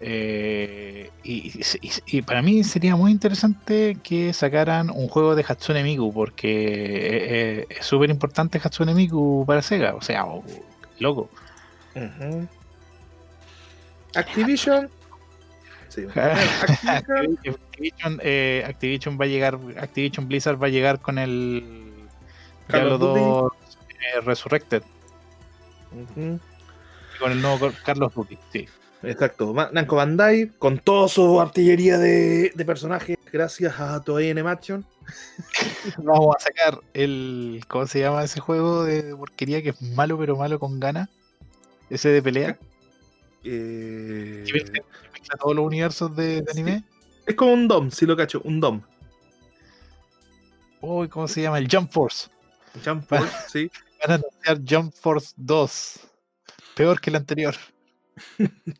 eh, 0.00 1.10
y, 1.22 1.52
y- 1.82 1.90
y 2.18 2.22
para 2.22 2.42
mí 2.42 2.62
sería 2.64 2.96
muy 2.96 3.10
interesante 3.12 3.96
que 4.02 4.32
sacaran 4.32 4.90
un 4.90 5.08
juego 5.08 5.34
de 5.34 5.44
Hatsune 5.46 5.82
Miku, 5.82 6.12
porque 6.12 6.50
eh, 6.64 7.60
eh, 7.60 7.66
es 7.70 7.86
súper 7.86 8.10
importante 8.10 8.60
Hatsune 8.62 8.92
Miku 8.94 9.44
para 9.46 9.62
Sega. 9.62 9.94
O 9.94 10.02
sea, 10.02 10.26
loco. 10.98 11.30
Activision. 14.14 14.88
Sí. 15.88 16.02
Activision. 16.14 17.56
Activision, 17.70 18.20
eh, 18.22 18.64
Activision 18.66 19.18
va 19.20 19.24
a 19.24 19.28
llegar, 19.28 19.58
Activision 19.78 20.28
Blizzard 20.28 20.60
va 20.62 20.66
a 20.66 20.70
llegar 20.70 21.00
con 21.00 21.18
el 21.18 21.92
Diablo 22.68 22.94
of 22.96 23.00
Duty. 23.00 23.20
2 23.20 23.52
eh, 23.88 24.20
Resurrected 24.22 24.82
Con 27.18 27.32
el 27.32 27.40
nuevo 27.42 27.70
Carlos 27.84 28.12
Duty. 28.14 28.38
Sí. 28.52 28.68
Exacto. 29.02 29.54
Namco 29.72 29.96
Bandai 29.96 30.48
con 30.58 30.78
toda 30.78 31.08
su 31.08 31.38
artillería 31.40 31.98
de, 31.98 32.52
de 32.54 32.64
personajes 32.64 33.18
gracias 33.32 33.78
a 33.78 34.00
Toei 34.02 34.30
Animation. 34.30 34.84
Vamos 35.98 36.34
a 36.36 36.40
sacar 36.40 36.80
el 36.94 37.62
¿cómo 37.68 37.86
se 37.86 38.00
llama 38.00 38.24
ese 38.24 38.40
juego 38.40 38.84
de, 38.84 39.02
de 39.02 39.16
porquería 39.16 39.62
que 39.62 39.70
es 39.70 39.82
malo 39.82 40.18
pero 40.18 40.36
malo 40.36 40.58
con 40.58 40.80
ganas? 40.80 41.08
Ese 41.90 42.08
de 42.08 42.22
pelea 42.22 42.58
Eh, 43.44 44.44
que 44.46 44.52
mezcla 44.54 44.72
que 44.72 45.10
mezcla 45.12 45.36
todos 45.38 45.54
los 45.54 45.66
universos 45.66 46.16
de, 46.16 46.40
de 46.40 46.52
Sí. 46.54 46.60
anime. 46.60 46.84
es 47.26 47.34
como 47.34 47.52
un 47.52 47.68
DOM, 47.68 47.90
si 47.90 48.06
lo 48.06 48.16
cacho, 48.16 48.40
un 48.44 48.58
DOM. 48.60 48.80
Uy, 50.80 51.08
¿cómo 51.08 51.28
se 51.28 51.42
llama? 51.42 51.58
El 51.58 51.68
Jump 51.70 51.90
Force. 51.92 52.28
Jump 52.84 53.04
Force, 53.06 53.32
sí. 53.52 53.70
Van 54.06 54.10
a 54.12 54.14
anunciar 54.16 54.60
Jump 54.68 54.92
Force 54.94 55.32
2. 55.36 56.00
Peor 56.76 57.00
que 57.00 57.08
el 57.10 57.16
anterior. 57.16 57.54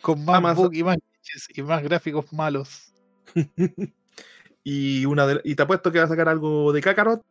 Con 0.00 0.24
más 0.24 0.36
Amazon- 0.36 0.64
bug 0.66 0.74
y 0.74 0.82
más 0.84 0.96
glitches 0.96 1.48
y 1.56 1.62
más 1.62 1.82
gráficos 1.82 2.32
malos. 2.32 2.92
y 4.64 5.04
una 5.06 5.26
de- 5.26 5.40
y 5.44 5.54
te 5.56 5.62
apuesto 5.62 5.90
que 5.90 5.98
va 5.98 6.04
a 6.04 6.08
sacar 6.08 6.28
algo 6.28 6.72
de 6.72 6.80
Kakarot. 6.80 7.22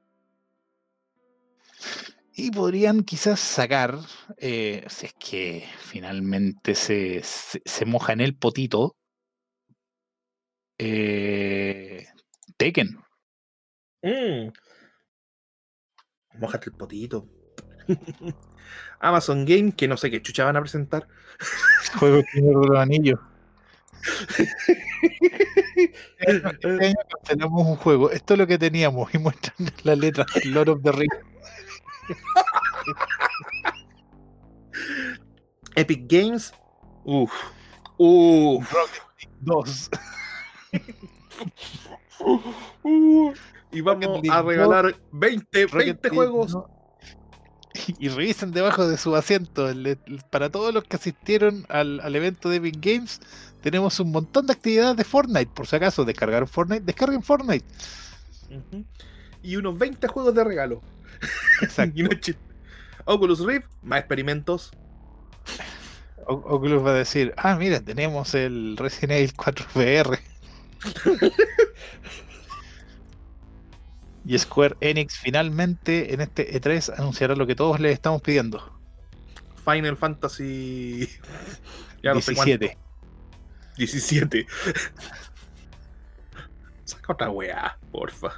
Y 2.34 2.51
podrían 2.51 3.03
quizás 3.03 3.39
sacar, 3.39 3.97
eh, 4.38 4.86
si 4.89 5.05
es 5.07 5.13
que 5.13 5.65
finalmente 5.80 6.75
se, 6.75 7.21
se, 7.23 7.61
se 7.65 7.86
moja 7.86 8.13
en 8.13 8.21
el 8.21 8.36
potito, 8.36 8.95
eh, 10.77 12.05
Tekken. 12.57 12.97
Mm. 14.01 14.49
Mójate 16.38 16.69
el 16.69 16.75
potito. 16.75 17.27
Amazon 18.99 19.45
Game, 19.45 19.71
que 19.73 19.88
no 19.88 19.97
sé 19.97 20.11
qué 20.11 20.21
chucha 20.21 20.45
van 20.45 20.57
a 20.57 20.61
presentar. 20.61 21.07
Juego 21.99 22.21
Señor 22.34 22.61
de 22.61 22.67
los 22.67 22.77
Anillos. 22.77 23.19
Este 26.19 26.86
año 26.86 26.95
cancelamos 27.09 27.67
un 27.67 27.75
juego. 27.77 28.11
Esto 28.11 28.34
es 28.34 28.38
lo 28.38 28.47
que 28.47 28.57
teníamos 28.57 29.13
y 29.13 29.17
muestran 29.17 29.55
la 29.84 29.95
letra 29.95 30.25
Lord 30.45 30.69
of 30.69 30.84
the 30.84 30.91
Rings. 30.91 31.15
Epic 35.75 36.03
Games. 36.07 36.53
Uf. 37.05 37.32
Uf. 37.97 38.71
Rocket 38.73 39.03
League 39.17 39.36
2. 39.41 39.89
Y 43.72 43.82
vamos 43.82 44.22
a 44.30 44.41
regalar 44.41 44.95
20, 45.11 45.63
Rocket 45.67 45.74
20 45.74 46.09
League, 46.09 46.15
juegos. 46.15 46.57
Y 47.99 48.09
revisen 48.09 48.51
debajo 48.51 48.88
de 48.88 48.97
su 48.97 49.15
asiento. 49.15 49.70
Para 50.32 50.49
todos 50.49 50.74
los 50.74 50.84
que 50.84 50.97
asistieron 50.97 51.65
al, 51.70 51.99
al 52.01 52.15
evento 52.15 52.49
de 52.49 52.57
Epic 52.57 52.78
Games, 52.80 53.22
tenemos 53.61 53.99
un 53.99 54.11
montón 54.11 54.47
de 54.47 54.53
actividades 54.53 54.97
de 54.97 55.03
Fortnite. 55.03 55.51
Por 55.53 55.65
si 55.67 55.76
acaso, 55.78 56.03
descargaron 56.03 56.47
Fortnite, 56.47 56.84
descarguen 56.84 57.24
Fortnite. 57.24 57.65
Y 59.43 59.55
unos 59.55 59.78
20 59.78 60.07
juegos 60.07 60.34
de 60.34 60.43
regalo. 60.43 60.81
Exacto. 61.61 62.02
No. 62.02 62.10
Oculus 63.06 63.39
Rift, 63.45 63.68
más 63.84 63.99
experimentos. 63.99 64.72
O- 66.27 66.34
Oculus 66.34 66.84
va 66.85 66.89
a 66.91 66.95
decir: 66.95 67.34
Ah, 67.38 67.56
mira, 67.56 67.80
tenemos 67.80 68.34
el 68.35 68.76
Resident 68.77 69.11
Evil 69.11 69.34
4 69.35 69.65
VR. 69.76 70.19
y 74.25 74.37
Square 74.37 74.75
Enix 74.81 75.17
finalmente 75.17 76.13
en 76.13 76.21
este 76.21 76.59
E3 76.59 76.97
anunciará 76.97 77.35
lo 77.35 77.47
que 77.47 77.55
todos 77.55 77.79
les 77.79 77.93
estamos 77.93 78.21
pidiendo: 78.21 78.79
Final 79.65 79.97
Fantasy. 79.97 81.07
Ya 82.01 82.13
no 82.13 82.21
sé 82.21 82.33
cuánto. 82.33 82.57
17. 82.57 82.77
17. 83.77 84.47
Saca 86.85 87.13
otra 87.13 87.29
weá, 87.29 87.77
porfa. 87.91 88.31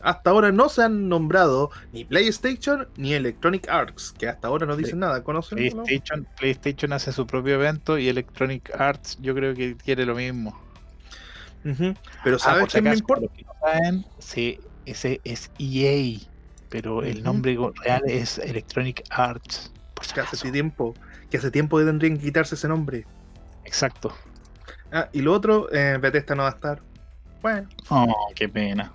Hasta 0.00 0.30
ahora 0.30 0.50
no 0.50 0.68
se 0.68 0.82
han 0.82 1.08
nombrado 1.08 1.70
ni 1.92 2.04
PlayStation 2.04 2.88
ni 2.96 3.12
Electronic 3.14 3.68
Arts, 3.68 4.12
que 4.18 4.28
hasta 4.28 4.48
ahora 4.48 4.66
no 4.66 4.76
dicen 4.76 4.98
nada. 5.00 5.22
¿Conocen? 5.22 5.58
no? 5.58 5.84
PlayStation, 5.84 6.26
PlayStation 6.38 6.92
hace 6.92 7.12
su 7.12 7.26
propio 7.26 7.54
evento 7.54 7.98
y 7.98 8.08
Electronic 8.08 8.70
Arts 8.78 9.18
yo 9.20 9.34
creo 9.34 9.54
que 9.54 9.76
quiere 9.76 10.06
lo 10.06 10.14
mismo. 10.14 10.58
Pero 12.24 12.36
Ah, 12.36 12.40
¿sabes 12.40 12.72
si 12.72 12.78
qué 12.78 12.82
me 12.82 12.94
importa? 12.94 13.26
no 13.44 13.52
saben, 13.60 14.04
sí, 14.18 14.58
ese 14.86 15.20
es 15.24 15.50
EA, 15.58 16.18
pero 16.68 17.02
el 17.02 17.22
nombre 17.22 17.56
real 17.84 18.02
es 18.06 18.38
Electronic 18.38 19.02
Arts. 19.10 19.72
Por 19.94 20.04
si 20.04 20.14
Que 20.14 20.20
hace 20.20 20.50
tiempo, 20.50 20.94
que 21.30 21.36
hace 21.38 21.50
tiempo 21.50 21.78
que 21.78 21.84
tendrían 21.84 22.16
que 22.18 22.24
quitarse 22.24 22.54
ese 22.54 22.68
nombre. 22.68 23.06
Exacto. 23.64 24.14
Ah, 24.90 25.08
y 25.12 25.22
lo 25.22 25.32
otro, 25.32 25.72
eh, 25.72 25.98
Bethesda 26.00 26.34
no 26.34 26.42
va 26.42 26.50
a 26.50 26.52
estar. 26.52 26.82
Bueno. 27.40 27.68
Oh, 27.88 28.28
qué 28.34 28.48
pena. 28.48 28.92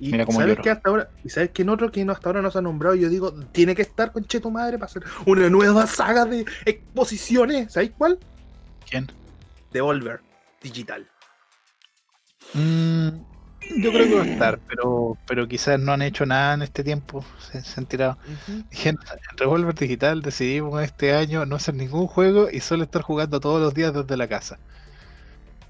Y 0.00 0.12
Mira 0.12 0.24
cómo 0.26 0.38
sabes 0.38 0.52
lloro. 0.54 0.62
que 0.62 0.70
hasta 0.70 0.90
ahora, 0.90 1.10
y 1.24 1.28
sabes 1.28 1.50
que 1.50 1.62
en 1.62 1.70
otro 1.70 1.90
que 1.90 2.04
no, 2.04 2.12
hasta 2.12 2.28
ahora 2.28 2.40
no 2.40 2.50
se 2.50 2.58
ha 2.58 2.62
nombrado, 2.62 2.94
yo 2.94 3.08
digo, 3.08 3.32
tiene 3.52 3.74
que 3.74 3.82
estar 3.82 4.12
con 4.12 4.24
Cheto 4.24 4.50
Madre 4.50 4.78
para 4.78 4.86
hacer 4.86 5.02
una 5.26 5.48
nueva 5.50 5.86
saga 5.88 6.24
de 6.24 6.44
exposiciones. 6.64 7.72
¿Sabéis 7.72 7.92
cuál? 7.98 8.18
¿Quién? 8.88 9.10
Devolver 9.72 10.20
Digital. 10.62 11.08
Mm, 12.54 13.08
yo 13.76 13.90
creo 13.90 14.08
que 14.08 14.14
va 14.14 14.22
a 14.22 14.26
estar, 14.26 14.58
pero, 14.68 15.16
pero 15.26 15.48
quizás 15.48 15.78
no 15.80 15.92
han 15.92 16.02
hecho 16.02 16.26
nada 16.26 16.54
en 16.54 16.62
este 16.62 16.84
tiempo. 16.84 17.24
Se, 17.38 17.62
se 17.62 17.80
han 17.80 17.86
tirado. 17.86 18.18
Dijeron, 18.70 19.00
en 19.30 19.38
Revolver 19.38 19.74
Digital 19.74 20.22
decidimos 20.22 20.82
este 20.82 21.14
año 21.14 21.44
no 21.46 21.56
hacer 21.56 21.74
ningún 21.74 22.06
juego 22.06 22.48
y 22.50 22.60
solo 22.60 22.84
estar 22.84 23.02
jugando 23.02 23.40
todos 23.40 23.60
los 23.60 23.74
días 23.74 23.92
desde 23.92 24.16
la 24.16 24.28
casa. 24.28 24.58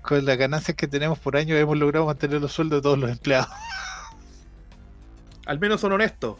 Con 0.02 0.24
las 0.24 0.38
ganancias 0.38 0.76
que 0.76 0.86
tenemos 0.86 1.18
por 1.18 1.36
año 1.36 1.56
hemos 1.56 1.76
logrado 1.76 2.06
mantener 2.06 2.40
los 2.40 2.52
sueldos 2.52 2.78
de 2.78 2.82
todos 2.82 2.98
los 2.98 3.10
empleados. 3.10 3.48
Al 5.46 5.58
menos 5.58 5.80
son 5.80 5.92
honestos. 5.92 6.36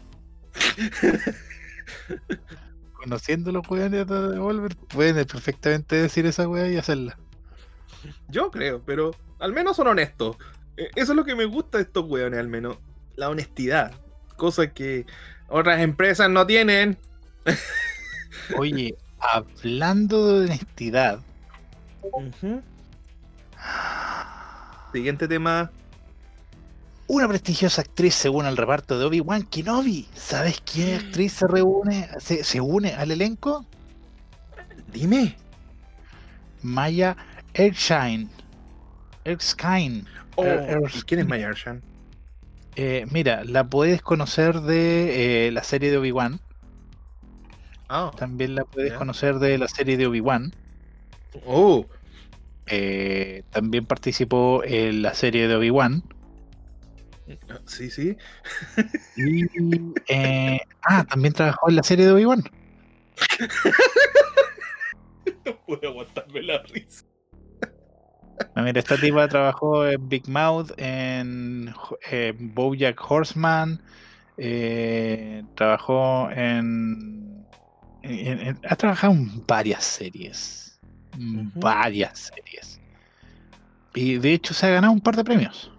Conociendo 2.93 3.51
los 3.51 3.67
weones 3.69 4.07
de 4.07 4.29
Devolver, 4.29 4.75
pueden 4.75 5.25
perfectamente 5.25 5.95
decir 5.95 6.25
esa 6.25 6.47
weá 6.47 6.67
y 6.69 6.77
hacerla. 6.77 7.17
Yo 8.27 8.51
creo, 8.51 8.81
pero 8.85 9.15
al 9.39 9.53
menos 9.53 9.77
son 9.77 9.87
honestos. 9.87 10.37
Eh, 10.79 10.89
Eso 10.95 11.11
es 11.11 11.15
lo 11.15 11.23
que 11.25 11.35
me 11.35 11.45
gusta 11.45 11.77
de 11.77 11.83
estos 11.83 12.05
weones, 12.09 12.39
al 12.39 12.47
menos. 12.47 12.77
La 13.15 13.29
honestidad. 13.29 13.91
Cosa 14.37 14.73
que 14.73 15.05
otras 15.49 15.81
empresas 15.81 16.29
no 16.29 16.47
tienen. 16.47 16.97
Oye, 18.57 18.95
hablando 19.19 20.27
de 20.39 20.45
honestidad, 20.45 21.19
Ujú. 22.01 22.61
Siguiente 24.93 25.27
tema. 25.27 25.69
una 27.07 27.27
prestigiosa 27.27 27.81
actriz 27.81 28.15
se 28.15 28.29
une 28.29 28.47
al 28.47 28.55
reparto 28.57 28.97
de 28.97 29.05
Obi-Wan 29.05 29.43
Kenobi. 29.43 30.07
¿Sabes 30.15 30.61
qué 30.61 30.95
actriz 31.03 31.33
se 31.33 31.47
reúne, 31.47 32.09
se, 32.19 32.43
se 32.43 32.61
une 32.61 32.93
al 32.93 33.11
elenco? 33.11 33.65
Dime. 34.93 35.35
Maya 36.61 37.15
Erskine. 37.53 38.27
Erskine. 39.25 40.05
Oh, 40.35 40.43
Er- 40.45 40.81
¿y 40.95 41.01
¿Quién 41.01 41.21
es 41.21 41.27
Mayarshan? 41.27 41.81
Eh, 42.75 43.05
mira, 43.11 43.43
la 43.43 43.67
puedes 43.67 44.01
conocer 44.01 44.61
de 44.61 45.47
eh, 45.47 45.51
la 45.51 45.63
serie 45.63 45.91
de 45.91 45.97
Obi-Wan. 45.97 46.39
Ah. 47.89 48.11
También 48.15 48.55
la 48.55 48.63
puedes 48.65 48.93
conocer 48.93 49.39
de 49.39 49.57
la 49.57 49.67
serie 49.67 49.97
de 49.97 50.07
Obi-Wan. 50.07 50.53
Oh. 51.45 51.85
Eh, 52.67 53.43
también 53.51 53.85
participó 53.85 54.63
en 54.63 55.01
la 55.01 55.13
serie 55.13 55.47
de 55.47 55.55
Obi-Wan. 55.55 56.03
Sí, 57.65 57.89
sí. 57.91 58.15
Y, 59.17 59.45
eh, 60.07 60.59
ah, 60.83 61.03
también 61.03 61.33
trabajó 61.33 61.69
en 61.69 61.75
la 61.75 61.83
serie 61.83 62.05
de 62.05 62.11
Obi-Wan. 62.13 62.43
No 65.45 65.55
puedo 65.65 65.89
aguantarme 65.89 66.41
la 66.43 66.61
risa. 66.63 67.05
Ah, 68.55 68.61
Mira, 68.61 68.79
esta 68.79 68.97
tipa 68.97 69.27
trabajó 69.27 69.87
en 69.87 70.07
Big 70.09 70.27
Mouth, 70.27 70.71
en 70.77 71.73
eh, 72.11 72.33
Bojack 72.37 72.99
Horseman, 73.09 73.81
eh, 74.37 75.43
trabajó 75.55 76.29
en, 76.31 77.45
en- 78.01 78.39
en- 78.39 78.59
Ha 78.67 78.75
trabajado 78.75 79.13
en 79.13 79.45
varias 79.45 79.83
series. 79.83 80.79
Varias 81.55 82.31
series. 82.35 82.79
Y 83.93 84.17
de 84.17 84.33
hecho 84.33 84.53
se 84.53 84.67
ha 84.67 84.69
ganado 84.69 84.93
un 84.93 85.01
par 85.01 85.15
de 85.15 85.23
premios. 85.23 85.71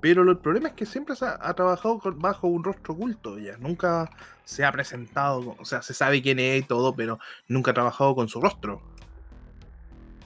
Pero 0.00 0.22
lo- 0.24 0.32
el 0.32 0.38
problema 0.38 0.68
es 0.68 0.74
que 0.74 0.86
siempre 0.86 1.16
se 1.16 1.24
ha, 1.24 1.38
ha 1.40 1.54
trabajado 1.54 1.98
con- 1.98 2.18
bajo 2.18 2.46
un 2.48 2.62
rostro 2.62 2.94
oculto. 2.94 3.38
Ya 3.38 3.56
nunca 3.58 4.08
se 4.44 4.64
ha 4.64 4.70
presentado. 4.72 5.56
O 5.58 5.64
sea, 5.64 5.82
se 5.82 5.94
sabe 5.94 6.22
quién 6.22 6.38
es 6.38 6.60
y 6.60 6.66
todo, 6.66 6.94
pero 6.94 7.18
nunca 7.48 7.70
ha 7.70 7.74
trabajado 7.74 8.14
con 8.14 8.28
su 8.28 8.40
rostro. 8.40 8.82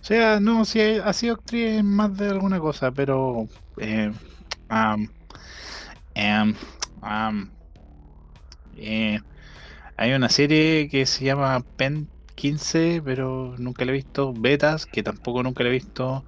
O 0.03 0.05
sea, 0.05 0.41
no, 0.41 0.65
sí 0.65 0.81
ha 0.81 1.13
sido 1.13 1.35
actriz 1.35 1.79
en 1.79 1.87
más 1.87 2.17
de 2.17 2.29
alguna 2.29 2.59
cosa, 2.61 2.91
pero. 2.93 3.47
eh, 3.79 4.11
em, 6.15 6.55
am, 7.03 7.51
eh, 8.77 9.19
hay 9.97 10.13
una 10.15 10.29
serie 10.29 10.89
que 10.91 11.07
se 11.07 11.25
llama 11.27 11.65
Pen 11.77 12.11
15, 12.35 13.03
pero 13.05 13.57
nunca 13.59 13.85
la 13.85 13.93
he 13.93 13.95
visto. 13.97 14.35
Betas, 14.35 14.87
que 14.87 15.03
tampoco 15.03 15.43
nunca 15.43 15.63
la 15.65 15.71
he 15.71 15.73
visto. 15.73 16.25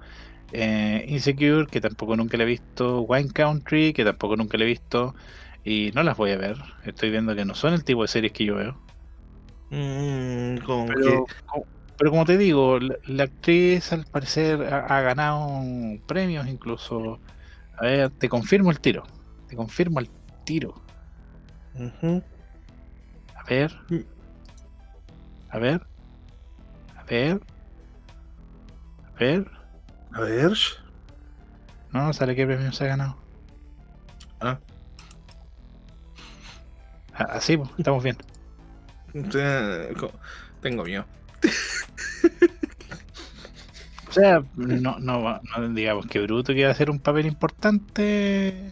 eh, 0.51 1.05
Insecure, 1.09 1.67
que 1.67 1.81
tampoco 1.81 2.15
nunca 2.17 2.37
la 2.37 2.43
he 2.43 2.47
visto. 2.47 3.01
Wine 3.03 3.31
Country, 3.33 3.93
que 3.93 4.05
tampoco 4.05 4.37
nunca 4.37 4.57
la 4.57 4.65
he 4.65 4.67
visto. 4.67 5.15
Y 5.63 5.91
no 5.95 6.03
las 6.03 6.17
voy 6.17 6.31
a 6.31 6.37
ver. 6.37 6.57
Estoy 6.85 7.11
viendo 7.11 7.35
que 7.35 7.45
no 7.45 7.55
son 7.55 7.73
el 7.75 7.83
tipo 7.85 8.03
de 8.03 8.07
series 8.09 8.33
que 8.33 8.45
yo 8.45 8.55
veo. 8.57 8.81
Mm, 9.69 10.59
como 10.65 10.93
Pero, 10.93 11.11
que- 11.25 11.25
co- 11.45 11.67
pero 11.97 12.11
como 12.11 12.25
te 12.25 12.37
digo, 12.37 12.79
la, 12.79 12.95
la 13.05 13.23
actriz 13.23 13.91
al 13.93 14.05
parecer 14.05 14.61
ha, 14.73 14.79
ha 14.85 15.01
ganado 15.01 15.61
premios 16.07 16.47
incluso. 16.47 17.19
A 17.77 17.83
ver, 17.83 18.09
te 18.11 18.29
confirmo 18.29 18.71
el 18.71 18.79
tiro. 18.79 19.03
Te 19.47 19.55
confirmo 19.55 19.99
el 19.99 20.09
tiro. 20.43 20.75
Ujú. 21.75 22.23
A 23.35 23.43
ver. 23.49 23.77
Mm. 23.89 23.99
A 25.49 25.59
ver. 25.59 25.81
A 26.97 27.03
ver. 27.03 27.41
A 29.15 29.19
ver. 29.19 29.51
A 30.13 30.21
ver. 30.21 30.51
No, 31.91 32.03
no 32.07 32.13
sale 32.13 32.35
qué 32.35 32.45
premio 32.45 32.71
se 32.71 32.85
ha 32.85 32.87
ganado. 32.87 33.17
Ah. 34.39 34.59
Ah, 37.13 37.27
Así, 37.31 37.55
pues, 37.57 37.69
estamos 37.77 38.03
bien. 38.03 38.17
Tengo 40.61 40.83
miedo. 40.83 41.05
O 44.07 44.11
sea, 44.15 44.41
no, 44.55 44.97
no, 44.99 45.41
digamos 45.73 46.05
que 46.05 46.21
bruto 46.21 46.53
que 46.53 46.63
va 46.63 46.71
a 46.71 46.75
ser 46.75 46.89
un 46.89 46.99
papel 46.99 47.25
importante. 47.25 48.71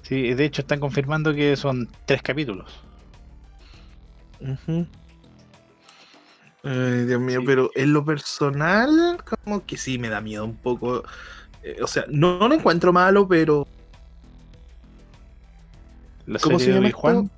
Sí, 0.00 0.32
de 0.32 0.44
hecho 0.46 0.62
están 0.62 0.80
confirmando 0.80 1.34
que 1.34 1.54
son 1.54 1.86
tres 2.06 2.22
capítulos. 2.22 2.80
Ujú. 4.40 4.86
Ay, 6.62 7.04
Dios 7.04 7.20
mío, 7.20 7.40
Sí. 7.40 7.46
pero 7.46 7.70
en 7.74 7.92
lo 7.92 8.04
personal, 8.04 9.18
como 9.44 9.66
que 9.66 9.76
sí 9.76 9.98
me 9.98 10.08
da 10.08 10.22
miedo 10.22 10.44
un 10.46 10.56
poco. 10.56 11.04
Eh, 11.62 11.76
o 11.82 11.86
sea, 11.86 12.04
no, 12.08 12.38
no 12.38 12.48
lo 12.48 12.54
encuentro 12.54 12.92
malo, 12.92 13.28
pero. 13.28 13.66
La 16.26 16.38
¿Cómo 16.38 16.58
se 16.58 16.66
serie 16.66 16.92
llama 16.92 17.28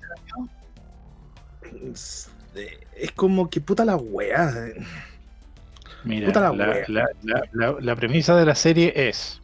Es, 1.91 2.29
eh, 2.55 2.82
es 2.97 3.11
como 3.11 3.49
que 3.49 3.61
puta 3.61 3.85
la 3.85 3.95
wea. 3.95 4.49
eh. 4.67 4.83
Mira, 6.03 6.27
Puta 6.27 6.41
la 6.41 6.53
la, 6.53 6.69
wea. 6.73 6.85
la- 6.87 7.07
la- 7.23 7.43
la- 7.53 7.75
la 7.79 7.95
premisa 7.95 8.35
de 8.35 8.45
la 8.45 8.55
serie 8.55 8.91
es 8.95 9.41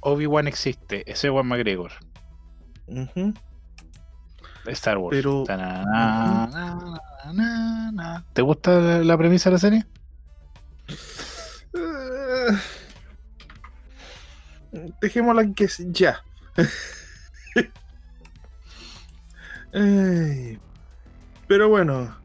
Obi-Wan 0.00 0.48
existe, 0.48 1.08
es 1.10 1.22
Ewan 1.24 1.46
McGregor. 1.46 1.92
Star 4.66 4.98
Wars. 4.98 5.16
Pero-. 5.16 5.44
¿Te 8.32 8.42
gusta 8.42 8.78
la, 9.02 9.16
premisa 9.16 9.50
de 9.50 9.52
la 9.54 9.58
serie? 9.58 9.86
Eh, 11.74 12.56
Dejémosla 15.00 15.42
en 15.42 15.54
que 15.54 15.64
s- 15.64 15.86
ya. 15.90 16.22
Ay, 19.74 20.58
Pero 21.48 21.68
bueno, 21.68 22.16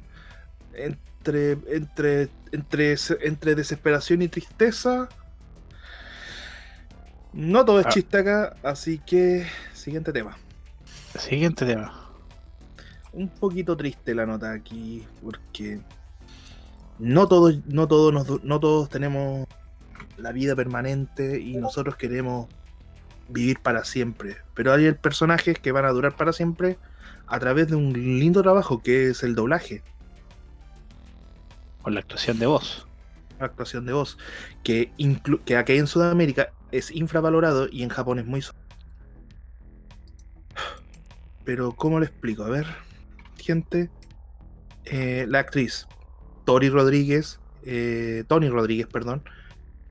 entre, 0.77 1.57
entre, 1.75 2.29
entre, 2.51 2.95
entre 3.21 3.55
desesperación 3.55 4.21
y 4.21 4.27
tristeza, 4.27 5.09
no 7.33 7.65
todo 7.65 7.79
es 7.79 7.85
Ah. 7.85 7.89
chiste 7.89 8.17
acá, 8.17 8.55
así 8.63 8.99
que 8.99 9.45
siguiente 9.73 10.11
tema. 10.13 10.37
Siguiente 11.19 11.65
tema. 11.65 12.03
un 13.13 13.29
poquito 13.29 13.75
triste 13.75 14.13
la 14.13 14.27
nota 14.27 14.51
aquí, 14.51 15.03
porque 15.23 15.79
no 16.99 17.27
todos, 17.27 17.65
no 17.65 17.87
todos, 17.87 18.13
nos- 18.13 18.43
no 18.43 18.59
todos 18.59 18.89
tenemos 18.89 19.47
la 20.17 20.31
vida 20.31 20.55
permanente 20.55 21.39
y 21.39 21.57
nosotros 21.57 21.95
queremos 21.95 22.47
vivir 23.27 23.59
para 23.59 23.83
siempre. 23.85 24.37
Pero 24.53 24.71
hay 24.71 24.91
personajes 24.91 25.57
que 25.57 25.71
van 25.71 25.85
a 25.85 25.89
durar 25.89 26.15
para 26.15 26.31
siempre 26.31 26.77
a 27.25 27.39
través 27.39 27.69
de 27.69 27.75
un 27.75 27.91
lindo 27.93 28.43
trabajo 28.43 28.83
que 28.83 29.09
es 29.09 29.23
el 29.23 29.33
doblaje, 29.33 29.81
Con 31.87 31.93
la 31.93 32.01
actuación 32.01 32.37
de 32.37 32.47
voz. 32.47 32.85
la 33.39 33.45
actuación 33.45 33.85
de 33.85 33.93
voz, 33.93 34.17
que, 34.61 34.91
que 35.45 35.55
aquí 35.55 35.77
en 35.77 35.87
Sudamérica 35.87 36.51
es 36.73 36.91
infravalorado 36.91 37.69
y 37.71 37.81
en 37.81 37.87
Japón 37.87 38.19
es 38.19 38.25
muy... 38.25 38.43
Pero, 41.45 41.71
¿cómo 41.77 41.99
lo 41.99 42.05
explico? 42.05 42.43
A 42.43 42.49
ver, 42.49 42.67
gente. 43.37 43.89
Eh, 44.83 45.27
la 45.29 45.39
actriz 45.39 45.87
Tori 46.43 46.67
Rodríguez, 46.67 47.39
eh, 47.63 48.25
Tony 48.27 48.49
Rodríguez, 48.49 48.87
perdón, 48.87 49.23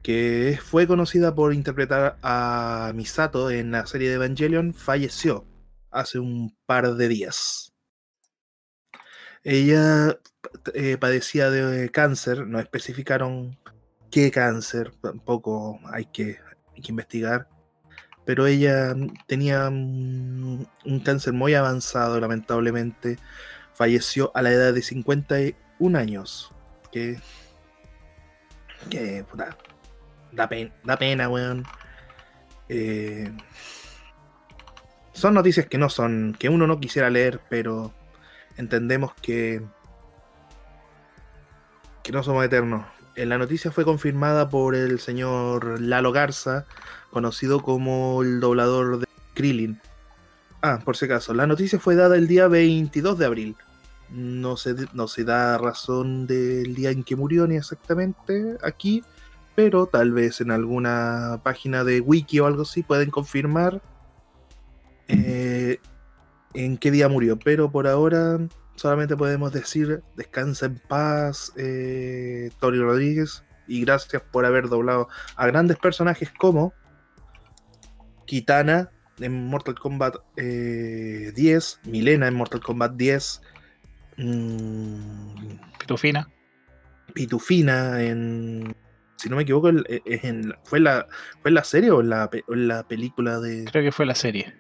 que 0.03 0.59
fue 0.63 0.87
conocida 0.87 1.35
por 1.35 1.55
interpretar 1.55 2.19
a 2.23 2.93
Misato 2.95 3.51
en 3.51 3.71
la 3.71 3.87
serie 3.87 4.11
de 4.11 4.17
Evangelion, 4.17 4.75
falleció 4.75 5.47
hace 5.91 6.19
un 6.19 6.55
par 6.67 6.95
de 6.95 7.09
días. 7.09 7.73
Ella 9.45 10.19
eh, 10.75 10.97
padecía 10.99 11.51
de 11.51 11.91
cáncer, 11.91 12.47
no 12.47 12.59
especificaron 12.61 13.59
qué 14.11 14.31
cáncer, 14.31 14.93
tampoco 15.03 15.81
hay 15.93 16.07
que, 16.07 16.39
investigar, 16.89 17.49
pero 18.27 18.47
ella 18.47 18.95
tenía 19.27 19.69
un 19.69 20.69
cáncer 21.05 21.33
muy 21.33 21.55
avanzado, 21.55 22.21
lamentablemente, 22.21 23.19
falleció 23.73 24.31
a 24.35 24.43
la 24.43 24.51
edad 24.51 24.73
de 24.75 24.83
51 24.83 25.99
años, 25.99 26.53
que, 26.91 27.19
que 28.91 29.25
da, 30.33 30.49
pen- 30.49 30.73
da 30.83 30.99
pena, 30.99 31.29
weón. 31.29 31.65
Eh, 32.69 33.31
son 35.13 35.35
noticias 35.35 35.67
que 35.67 35.79
no 35.79 35.89
son, 35.89 36.37
que 36.39 36.49
uno 36.49 36.67
no 36.67 36.81
quisiera 36.81 37.11
leer, 37.11 37.41
pero 37.49 37.93
entendemos 38.57 39.15
que, 39.15 39.63
que 42.07 42.13
no 42.13 42.23
somos 42.23 42.45
eternos. 42.45 42.87
La 43.17 43.37
noticia 43.37 43.73
fue 43.73 43.85
confirmada 43.85 44.49
por 44.49 44.77
el 44.77 45.01
señor 45.01 45.81
Lalo 45.81 46.13
Garza, 46.13 46.65
conocido 47.11 47.63
como 47.63 48.23
el 48.23 48.39
doblador 48.39 49.01
de 49.01 49.07
Krillin. 49.35 49.81
Ah, 50.63 50.79
por 50.85 50.97
si 50.97 51.07
acaso, 51.07 51.35
la 51.35 51.49
noticia 51.49 51.81
fue 51.81 51.97
dada 51.97 52.17
el 52.17 52.29
día 52.29 52.47
22 52.47 53.19
de 53.19 53.27
abril. 53.27 53.57
No 54.09 54.57
se, 54.57 54.77
no 54.93 55.09
se 55.09 55.25
da 55.25 55.59
razón 55.59 56.29
del 56.29 56.77
día 56.77 56.91
en 56.93 57.03
que 57.03 57.17
murió 57.17 57.45
ni 57.49 57.57
exactamente 57.57 58.57
aquí, 58.63 59.03
pero 59.57 59.87
tal 59.87 60.13
vez 60.13 60.41
en 60.41 60.53
alguna 60.53 61.41
página 61.43 61.83
de 61.83 62.01
wiki 62.01 62.39
o 62.39 62.47
algo 62.47 62.63
así 62.63 62.85
pueden 62.85 63.11
confirmar 63.11 63.83
eh, 65.09 65.81
en 66.55 66.79
qué 66.79 66.93
día 66.93 67.09
murió. 67.09 67.37
Pero 67.37 67.73
por 67.73 67.89
ahora 67.89 68.39
solamente 68.77 69.17
podemos 69.17 69.53
decir 69.53 70.03
descansa 70.17 70.67
en 70.67 70.79
paz, 70.79 71.53
eh, 71.57 72.51
Tori 72.61 72.79
Rodríguez, 72.79 73.43
y 73.67 73.81
gracias 73.85 74.23
por 74.31 74.47
haber 74.47 74.69
doblado 74.69 75.09
a 75.37 75.47
grandes 75.47 75.77
personajes 75.79 76.31
como 76.39 76.73
Kitana 78.27 78.91
en 79.19 79.47
Mortal 79.47 79.79
Kombat 79.79 80.17
eh, 80.37 81.33
10, 81.35 81.81
Milena 81.85 82.29
en 82.29 82.35
Mortal 82.35 82.61
Kombat 82.61 82.93
10, 82.95 83.41
mm, 84.19 84.99
Pitufina. 85.79 86.29
Pitufina 87.15 88.03
en. 88.03 88.77
Si 89.17 89.31
no 89.31 89.37
me 89.37 89.43
equivoco, 89.43 89.69
el- 89.71 89.87
e- 89.89 90.03
es 90.05 90.25
en, 90.25 90.55
¿fue, 90.65 90.79
en 90.79 90.85
la, 90.85 91.07
¿fue 91.41 91.49
en 91.49 91.55
la 91.55 91.65
serie 91.65 91.91
o 91.91 92.01
en 92.03 92.11
la, 92.11 92.29
en 92.49 92.69
la 92.69 92.87
película 92.87 93.41
de.? 93.41 93.65
Creo 93.65 93.83
que 93.85 93.93
fue 93.93 94.05
la 94.07 94.15
serie. 94.15 94.55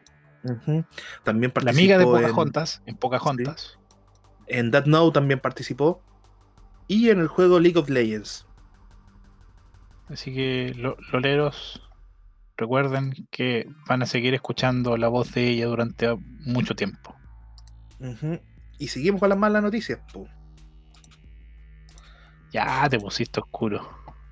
También 1.24 1.50
La 1.50 1.54
participó 1.54 1.68
amiga 1.70 1.98
de 1.98 2.04
en- 2.04 2.10
Pocahontas. 2.10 2.82
En 2.86 2.96
Pocahontas. 2.96 3.78
En 4.46 4.70
That 4.70 4.86
Now 4.86 5.12
también 5.12 5.40
participó. 5.40 6.02
Y 6.88 7.10
en 7.10 7.20
el 7.20 7.28
juego 7.28 7.58
League 7.58 7.78
of 7.78 7.88
Legends. 7.88 8.46
Así 10.08 10.32
que, 10.32 10.72
lo- 10.76 10.96
loleros, 11.12 11.82
recuerden 12.56 13.26
que 13.30 13.68
van 13.88 14.02
a 14.02 14.06
seguir 14.06 14.34
escuchando 14.34 14.96
la 14.96 15.08
voz 15.08 15.32
de 15.32 15.48
ella 15.48 15.66
durante 15.66 16.14
mucho 16.44 16.76
tiempo. 16.76 17.14
Y 18.78 18.88
seguimos 18.88 19.20
con 19.20 19.30
las 19.30 19.38
malas 19.38 19.62
noticias. 19.62 20.00
Ya 22.52 22.88
te 22.88 23.00
pusiste 23.00 23.40
oscuro. 23.40 23.90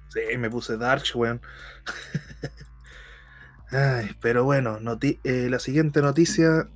Sí, 0.09 0.39
me 0.39 0.49
puse 0.49 0.77
Dark, 0.77 1.03
weón. 1.15 1.41
Ay, 3.73 4.15
pero 4.21 4.45
bueno, 4.45 4.79
eh, 5.25 5.49
la 5.51 5.59
siguiente 5.59 6.01
noticia 6.01 6.69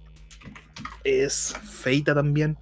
es 1.05 1.55
feita 1.63 2.15
también. 2.15 2.59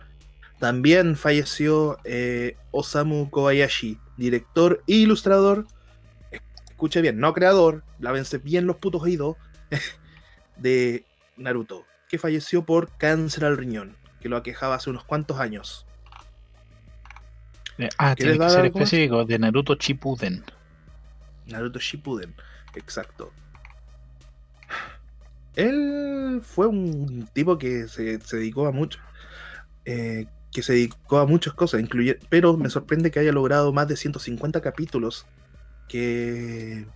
También 0.58 1.16
falleció 1.16 1.98
eh, 2.04 2.56
Osamu 2.70 3.30
Kobayashi, 3.30 3.98
director 4.16 4.82
e 4.86 4.94
ilustrador. 4.94 5.66
Escuche 6.64 7.00
bien, 7.00 7.18
no 7.18 7.32
creador, 7.32 7.84
lávense 7.98 8.38
bien 8.38 8.66
los 8.66 8.76
putos 8.76 9.02
oídos. 9.02 9.36
de 10.56 11.04
Naruto, 11.36 11.84
que 12.08 12.18
falleció 12.18 12.64
por 12.64 12.90
cáncer 12.96 13.44
al 13.44 13.56
riñón, 13.56 13.96
que 14.20 14.28
lo 14.28 14.36
aquejaba 14.36 14.76
hace 14.76 14.90
unos 14.90 15.04
cuantos 15.04 15.38
años. 15.38 15.86
Eh, 17.78 17.88
Ah, 17.98 18.14
¿Quieres 18.14 18.38
tiene 18.38 18.46
que 18.46 18.50
ser 18.50 18.66
específico, 18.66 19.24
de 19.24 19.38
Naruto 19.38 19.74
Shippuden. 19.74 20.44
Naruto 21.46 21.78
Shippuden, 21.78 22.34
exacto. 22.74 23.32
Él 25.54 26.40
fue 26.42 26.66
un 26.66 27.28
tipo 27.32 27.56
que 27.56 27.88
se, 27.88 28.20
se 28.20 28.36
dedicó 28.36 28.66
a 28.66 28.72
mucho, 28.72 28.98
eh, 29.84 30.26
que 30.56 30.62
se 30.62 30.72
dedicó 30.72 31.18
a 31.18 31.26
muchas 31.26 31.52
cosas, 31.52 31.82
incluye, 31.82 32.18
pero 32.30 32.56
me 32.56 32.70
sorprende 32.70 33.10
que 33.10 33.20
haya 33.20 33.30
logrado 33.30 33.74
más 33.74 33.88
de 33.88 33.96
150 33.98 34.62
capítulos 34.62 35.26
que, 35.86 36.86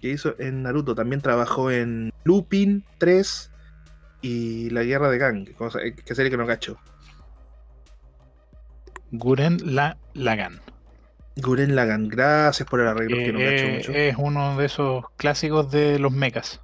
que 0.00 0.08
hizo 0.08 0.34
en 0.38 0.62
Naruto. 0.62 0.94
También 0.94 1.20
trabajó 1.20 1.70
en 1.70 2.14
Lupin 2.24 2.86
3 2.96 3.50
y 4.22 4.70
La 4.70 4.84
Guerra 4.84 5.10
de 5.10 5.18
Gang, 5.18 5.52
cosa, 5.52 5.80
eh, 5.82 5.94
que 5.94 6.14
serie 6.14 6.30
que 6.30 6.38
no 6.38 6.46
cacho. 6.46 6.78
Guren 9.12 9.58
La 9.74 9.98
Lagan. 10.14 10.62
Guren 11.36 11.76
Lagan, 11.76 12.08
gracias 12.08 12.66
por 12.66 12.80
el 12.80 12.88
arreglo 12.88 13.18
que 13.18 13.32
no 13.34 13.38
cacho 13.38 13.64
Eh, 13.66 13.76
mucho. 13.76 13.92
es 13.92 14.16
uno 14.16 14.56
de 14.56 14.64
esos 14.64 15.04
clásicos 15.18 15.70
de 15.70 15.98
los 15.98 16.10
mechas. 16.12 16.62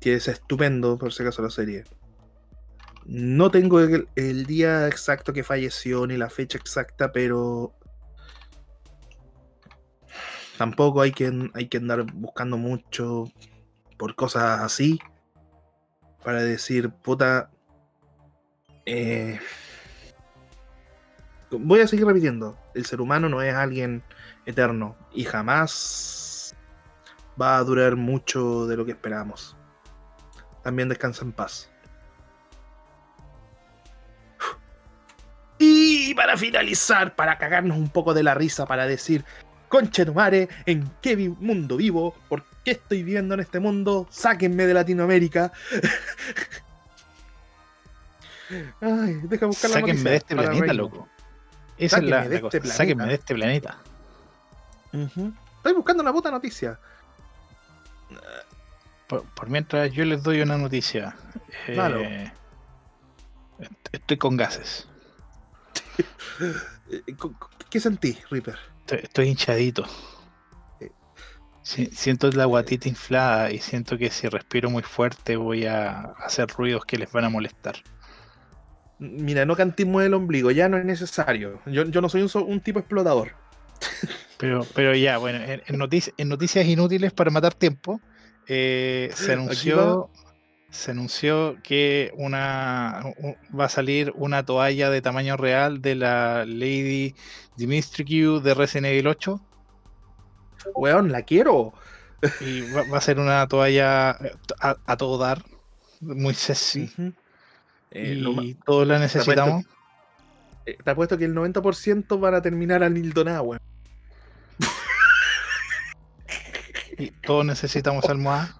Que 0.00 0.14
es 0.14 0.26
estupendo, 0.26 0.98
por 0.98 1.12
si 1.12 1.22
acaso, 1.22 1.40
la 1.40 1.50
serie. 1.50 1.84
No 3.06 3.50
tengo 3.50 3.80
el, 3.80 4.46
día 4.46 4.86
exacto 4.88 5.32
que 5.32 5.44
falleció 5.44 6.06
ni 6.06 6.16
la 6.16 6.30
fecha 6.30 6.56
exacta, 6.58 7.12
pero 7.12 7.74
tampoco 10.56 11.02
hay 11.02 11.12
que, 11.12 11.50
hay 11.52 11.68
que 11.68 11.76
andar 11.76 12.04
buscando 12.12 12.56
mucho 12.56 13.24
por 13.98 14.14
cosas 14.14 14.60
así 14.60 14.98
para 16.24 16.42
decir, 16.42 16.90
puta. 16.90 17.50
eh, 18.86 19.38
voy 21.50 21.80
a 21.80 21.86
seguir 21.86 22.06
repitiendo: 22.06 22.58
el 22.74 22.86
ser 22.86 23.00
humano 23.00 23.28
no 23.28 23.42
es 23.42 23.54
alguien 23.54 24.02
eterno 24.46 24.96
y 25.12 25.24
jamás 25.24 26.56
va 27.40 27.58
a 27.58 27.64
durar 27.64 27.96
mucho 27.96 28.66
de 28.66 28.76
lo 28.76 28.84
que 28.84 28.92
esperamos. 28.92 29.56
También 30.62 30.88
descansa 30.88 31.24
en 31.24 31.32
paz. 31.32 31.73
Y 36.06 36.14
para 36.14 36.36
finalizar, 36.36 37.14
para 37.16 37.38
cagarnos 37.38 37.76
un 37.78 37.88
poco 37.88 38.12
de 38.14 38.22
la 38.22 38.34
risa, 38.34 38.66
para 38.66 38.86
decir, 38.86 39.24
conche 39.68 40.04
tu 40.04 40.12
madre, 40.14 40.48
¿en 40.66 40.90
qué 41.00 41.16
vi- 41.16 41.28
mundo 41.28 41.76
vivo? 41.78 42.14
¿Por 42.28 42.44
qué 42.64 42.72
estoy 42.72 43.02
viviendo 43.02 43.34
en 43.34 43.40
este 43.40 43.58
mundo? 43.60 44.06
Sáquenme 44.10 44.66
de 44.66 44.74
Latinoamérica. 44.74 45.52
Ay, 48.80 49.20
deja 49.24 49.46
buscar 49.46 49.70
la 49.70 49.80
Sáquenme 49.80 50.10
de 50.10 50.16
este 50.16 50.36
planeta, 50.36 50.72
loco. 50.74 51.08
Esa 51.78 51.96
es 51.98 52.04
la, 52.04 52.22
Sáquenme 52.24 52.34
de 52.36 52.40
la 52.42 52.46
este 52.48 52.60
cosa. 52.60 52.74
Sáquenme 52.74 53.06
de 53.06 53.14
este 53.14 53.34
planeta. 53.34 53.78
Ujú. 54.92 55.32
Estoy 55.56 55.72
buscando 55.72 56.02
la 56.02 56.12
puta 56.12 56.30
noticia. 56.30 56.78
Por, 59.08 59.24
por 59.34 59.48
mientras 59.48 59.90
yo 59.92 60.04
les 60.04 60.22
doy 60.22 60.42
una 60.42 60.58
noticia. 60.58 61.16
Eh, 61.66 62.30
Estoy 63.92 64.18
con 64.18 64.36
gases. 64.36 64.86
Eh, 66.90 67.14
co- 67.16 67.34
¿Qué 67.70 67.80
sentí, 67.80 68.18
Reaper? 68.30 68.56
Estoy, 68.80 68.98
estoy 69.02 69.28
hinchadito. 69.28 69.84
Eh. 70.80 70.90
Si- 71.62 71.86
siento 71.86 72.30
la 72.30 72.44
guatita 72.44 72.88
inflada 72.88 73.50
y 73.50 73.58
siento 73.58 73.96
que 73.96 74.10
si 74.10 74.28
respiro 74.28 74.70
muy 74.70 74.82
fuerte 74.82 75.36
voy 75.36 75.66
a 75.66 76.12
hacer 76.24 76.48
ruidos 76.48 76.84
que 76.84 76.98
les 76.98 77.10
van 77.10 77.24
a 77.24 77.28
molestar. 77.30 77.76
Mira, 78.98 79.44
no 79.44 79.56
cantemos 79.56 80.02
el 80.04 80.14
ombligo, 80.14 80.50
ya 80.50 80.68
no 80.68 80.76
es 80.76 80.84
necesario. 80.84 81.60
Yo, 81.66 81.84
yo 81.84 82.00
no 82.00 82.08
soy 82.08 82.22
un, 82.34 82.60
tipo 82.60 82.78
explotador. 82.78 83.32
Pero, 84.38 84.66
pero 84.74 84.94
ya, 84.94 85.18
bueno, 85.18 85.38
en, 85.42 85.62
en 85.66 85.78
notici- 85.78 86.12
en 86.16 86.28
noticias 86.28 86.64
inútiles 86.66 87.12
para 87.12 87.30
matar 87.30 87.54
tiempo, 87.54 88.00
eh, 88.46 89.10
se 89.14 89.24
Aquí 89.24 89.32
anunció, 89.32 90.10
se 90.74 90.90
anunció 90.90 91.56
que 91.62 92.12
una 92.16 93.02
va 93.58 93.66
a 93.66 93.68
salir 93.68 94.12
una 94.16 94.44
toalla 94.44 94.90
de 94.90 95.00
tamaño 95.00 95.36
real 95.36 95.80
de 95.80 95.94
la 95.94 96.44
Lady 96.46 97.14
Dimitrescu 97.56 98.40
de 98.42 98.54
Resident 98.54 98.86
Evil 98.86 99.06
8 99.06 99.40
Weón, 100.74 101.12
la 101.12 101.22
quiero. 101.22 101.74
y 102.40 102.62
va, 102.72 102.82
va 102.92 102.98
a 102.98 103.00
ser 103.00 103.18
una 103.20 103.46
toalla 103.46 104.12
eh, 104.12 104.32
a, 104.60 104.76
a 104.86 104.96
todo 104.96 105.18
dar, 105.18 105.44
muy 106.00 106.34
sexy. 106.34 106.90
Eh, 107.90 108.14
y 108.18 108.54
todos 108.54 108.86
la 108.86 108.98
necesitamos. 108.98 109.64
eh, 110.66 110.76
te 110.82 110.90
apuesto 110.90 111.16
que 111.18 111.26
el 111.26 111.34
90% 111.34 112.18
van 112.18 112.34
a 112.34 112.42
terminar 112.42 112.82
al 112.82 112.94
Nildona, 112.94 113.40
weón. 113.42 113.60
Y 116.96 117.10
todos 117.10 117.44
necesitamos 117.44 118.04
almohadas 118.08 118.54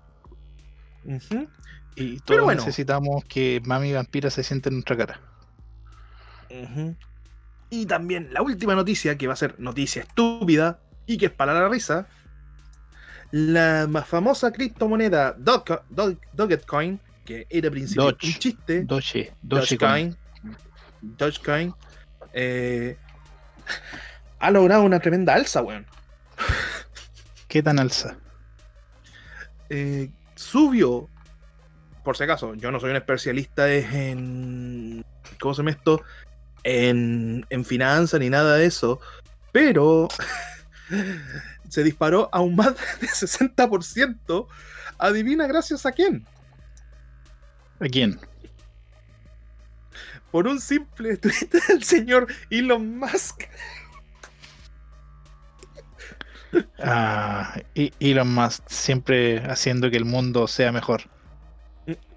Ujú. 1.05 1.47
Y 1.97 2.21
Pero 2.27 2.45
bueno. 2.45 2.61
necesitamos 2.61 3.25
que 3.25 3.61
Mami 3.65 3.93
Vampira 3.93 4.31
se 4.31 4.43
siente 4.43 4.69
en 4.69 4.77
nuestra 4.77 4.97
cara. 4.97 5.21
Y 7.71 7.87
también 7.87 8.33
la 8.33 8.43
última 8.43 8.75
noticia, 8.75 9.17
que 9.19 9.27
va 9.27 9.33
a 9.33 9.37
ser 9.37 9.59
noticia 9.59 10.03
estúpida 10.03 10.79
y 11.07 11.19
que 11.19 11.27
es 11.27 11.33
para 11.33 11.55
la 11.55 11.69
risa. 11.69 12.07
La 13.33 13.87
más 13.89 14.07
famosa 14.07 14.53
criptomoneda 14.53 15.37
Doge- 15.37 15.83
Doge- 15.91 16.19
Dogecoin, 16.33 17.01
que 17.25 17.47
era 17.51 17.69
Doge. 17.71 18.27
un 18.27 18.33
chiste. 18.35 18.85
Doge, 18.85 19.33
Dogecoin. 19.43 20.17
Dogecoin. 21.03 21.15
Dogecoin. 21.19 21.75
eh, 22.33 22.97
ha 24.39 24.51
logrado 24.51 24.83
una 24.83 25.01
tremenda 25.01 25.35
alza, 25.35 25.63
weón. 25.63 25.87
¿Qué 27.49 27.63
tan 27.63 27.79
alza? 27.79 28.17
Eh, 29.71 30.11
subió 30.37 31.09
por 32.05 32.17
si 32.17 32.25
acaso, 32.25 32.55
yo 32.55 32.71
no 32.71 32.79
soy 32.79 32.91
un 32.91 32.97
especialista 32.97 33.73
en. 33.73 35.05
¿Cómo 35.41 35.55
se 35.55 35.63
llama 35.63 35.71
esto? 35.71 36.03
En, 36.63 37.47
en 37.51 37.65
finanzas 37.65 38.21
ni 38.21 38.31
nada 38.31 38.57
de 38.57 38.67
eso. 38.67 39.01
Pero 39.53 40.09
se 41.69 41.83
disparó 41.83 42.29
a 42.31 42.41
un 42.41 42.57
más 42.57 42.75
de 43.01 43.09
60%. 43.09 44.47
Adivina 44.99 45.47
gracias 45.47 45.87
a 45.87 45.93
quién. 45.93 46.27
¿A 47.81 47.87
quién? 47.87 48.21
Por 50.31 50.47
un 50.47 50.61
simple 50.61 51.17
tweet 51.19 51.49
del 51.69 51.83
señor 51.83 52.27
Elon 52.51 52.99
Musk. 52.99 53.45
Ah, 56.79 57.61
Elon 57.75 58.33
Musk 58.33 58.63
siempre 58.69 59.39
haciendo 59.51 59.91
que 59.91 59.97
el 59.97 60.05
mundo 60.05 60.47
sea 60.47 60.71
mejor. 60.71 61.14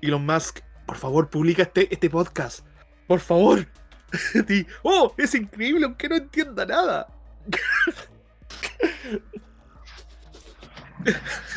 Elon 0.02 0.26
Musk, 0.26 0.60
por 0.86 0.98
favor, 0.98 1.30
publica 1.30 1.64
este, 1.64 1.92
este 1.94 2.10
podcast. 2.10 2.66
Por 3.08 3.20
favor. 3.20 3.68
Di, 4.48 4.66
oh, 4.84 5.14
es 5.18 5.36
increíble, 5.36 5.86
aunque 5.86 6.10
no 6.10 6.16
entienda 6.16 6.66
nada. 6.66 7.08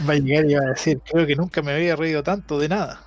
Va 0.09 0.13
a 0.13 0.17
llegar 0.17 0.49
y 0.49 0.55
va 0.55 0.61
a 0.63 0.69
decir, 0.71 1.01
creo 1.01 1.27
que 1.27 1.35
nunca 1.35 1.63
me 1.63 1.73
había 1.73 1.97
reído 1.97 2.23
tanto 2.23 2.59
de 2.59 2.69
nada. 2.69 3.01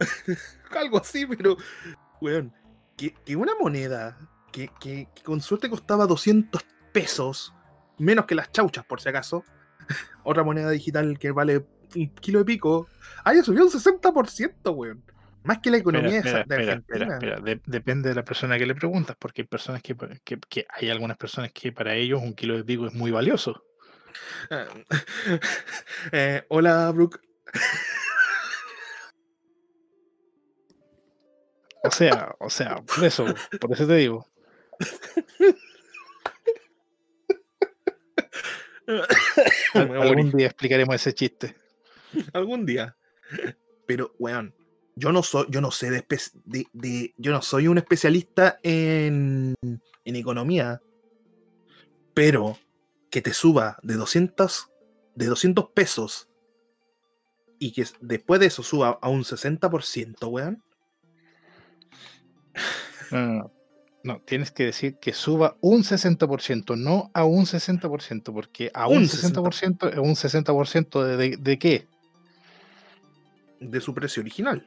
Algo 0.76 0.98
así, 0.98 1.26
pero. 1.26 1.56
Weón, 2.20 2.52
que, 2.96 3.14
que 3.14 3.36
una 3.36 3.52
moneda 3.60 4.16
que, 4.52 4.68
que- 4.80 5.08
que 5.14 5.22
con 5.22 5.40
suerte 5.40 5.70
costaba 5.70 6.06
200 6.06 6.64
pesos, 6.92 7.54
menos 7.98 8.26
que 8.26 8.34
las 8.34 8.50
chauchas, 8.50 8.84
por 8.84 9.00
si 9.00 9.08
acaso. 9.08 9.44
Otra 10.24 10.42
moneda 10.42 10.70
digital 10.70 11.18
que 11.18 11.30
vale 11.30 11.64
un 11.96 12.14
kilo 12.16 12.40
de 12.40 12.44
pico, 12.44 12.88
haya 13.24 13.42
subido 13.42 13.64
un 13.64 13.70
60%, 13.70 14.72
weón. 14.74 15.02
Más 15.44 15.58
que 15.60 15.70
la 15.70 15.76
economía 15.76 16.20
de- 16.22 16.54
Argentina. 16.56 17.18
De- 17.18 17.60
depende 17.66 18.08
de 18.08 18.14
la 18.16 18.24
persona 18.24 18.58
que 18.58 18.66
le 18.66 18.74
preguntas, 18.74 19.16
porque 19.18 19.42
hay 19.42 19.48
personas 19.48 19.80
que, 19.82 19.96
que- 20.24 20.40
que 20.48 20.66
hay 20.68 20.90
algunas 20.90 21.16
personas 21.16 21.52
que 21.52 21.70
para 21.72 21.94
ellos 21.94 22.20
un 22.20 22.34
kilo 22.34 22.56
de 22.56 22.64
pico 22.64 22.86
es 22.86 22.94
muy 22.94 23.10
valioso. 23.10 23.62
Eh, 26.12 26.44
hola, 26.48 26.90
Brooke. 26.92 27.20
O 31.84 31.90
sea, 31.90 32.34
o 32.40 32.50
sea, 32.50 32.82
por 32.82 33.04
eso, 33.04 33.26
por 33.60 33.72
eso 33.72 33.86
te 33.86 33.94
digo. 33.96 34.26
Algún 39.74 40.30
día 40.32 40.46
explicaremos 40.46 40.94
ese 40.94 41.14
chiste. 41.14 41.54
Algún 42.36 42.66
día. 42.66 42.96
Pero, 43.86 44.14
weón, 44.18 44.54
yo 44.94 45.12
no 45.12 45.22
soy, 45.22 45.46
yo 45.50 45.60
no 45.60 45.70
sé 45.70 45.90
de, 45.90 46.04
de- 46.44 46.66
de- 46.72 47.14
yo 47.16 47.32
no 47.32 47.42
soy 47.42 47.68
un 47.68 47.78
especialista 47.78 48.58
en, 48.62 49.54
en 50.04 50.16
economía. 50.16 50.80
Pero 52.14 52.58
que 53.10 53.22
te 53.22 53.32
suba 53.32 53.78
de 53.82 53.94
200, 53.94 54.68
de 55.14 55.26
200 55.26 55.70
pesos 55.70 56.28
y 57.58 57.72
que 57.72 57.84
después 58.00 58.40
de 58.40 58.46
eso 58.46 58.62
suba 58.62 58.98
a 59.00 59.08
un 59.08 59.22
60%, 59.24 60.28
weón. 60.28 60.62
No, 63.10 63.26
no, 63.26 63.32
no. 63.32 63.52
No, 64.02 64.20
tienes 64.24 64.52
que 64.52 64.64
decir 64.66 64.98
que 65.00 65.12
suba 65.12 65.56
un 65.60 65.82
60%, 65.82 66.76
no 66.76 67.10
a 67.12 67.24
un 67.24 67.44
60%, 67.44 68.32
porque 68.32 68.70
a 68.72 68.86
un, 68.86 68.98
Un 68.98 69.08
60% 69.08 69.88
es 69.88 69.98
un 69.98 70.14
60% 70.14 71.02
de, 71.02 71.16
de, 71.16 71.36
de 71.36 71.58
qué? 71.58 71.88
De 73.60 73.80
su 73.80 73.94
precio 73.94 74.20
original. 74.20 74.66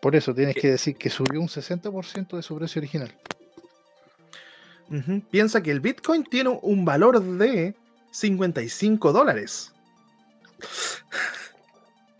Por 0.00 0.14
eso 0.14 0.34
tienes 0.34 0.54
¿Qué? 0.54 0.60
que 0.60 0.70
decir 0.72 0.96
que 0.96 1.10
subió 1.10 1.40
un 1.40 1.48
60% 1.48 2.36
de 2.36 2.42
su 2.42 2.56
precio 2.56 2.80
original. 2.80 3.14
Piensa 5.30 5.62
que 5.62 5.72
el 5.72 5.80
Bitcoin 5.80 6.24
tiene 6.24 6.58
un 6.62 6.84
valor 6.84 7.20
de 7.20 7.74
55 8.12 9.12
dólares. 9.12 9.72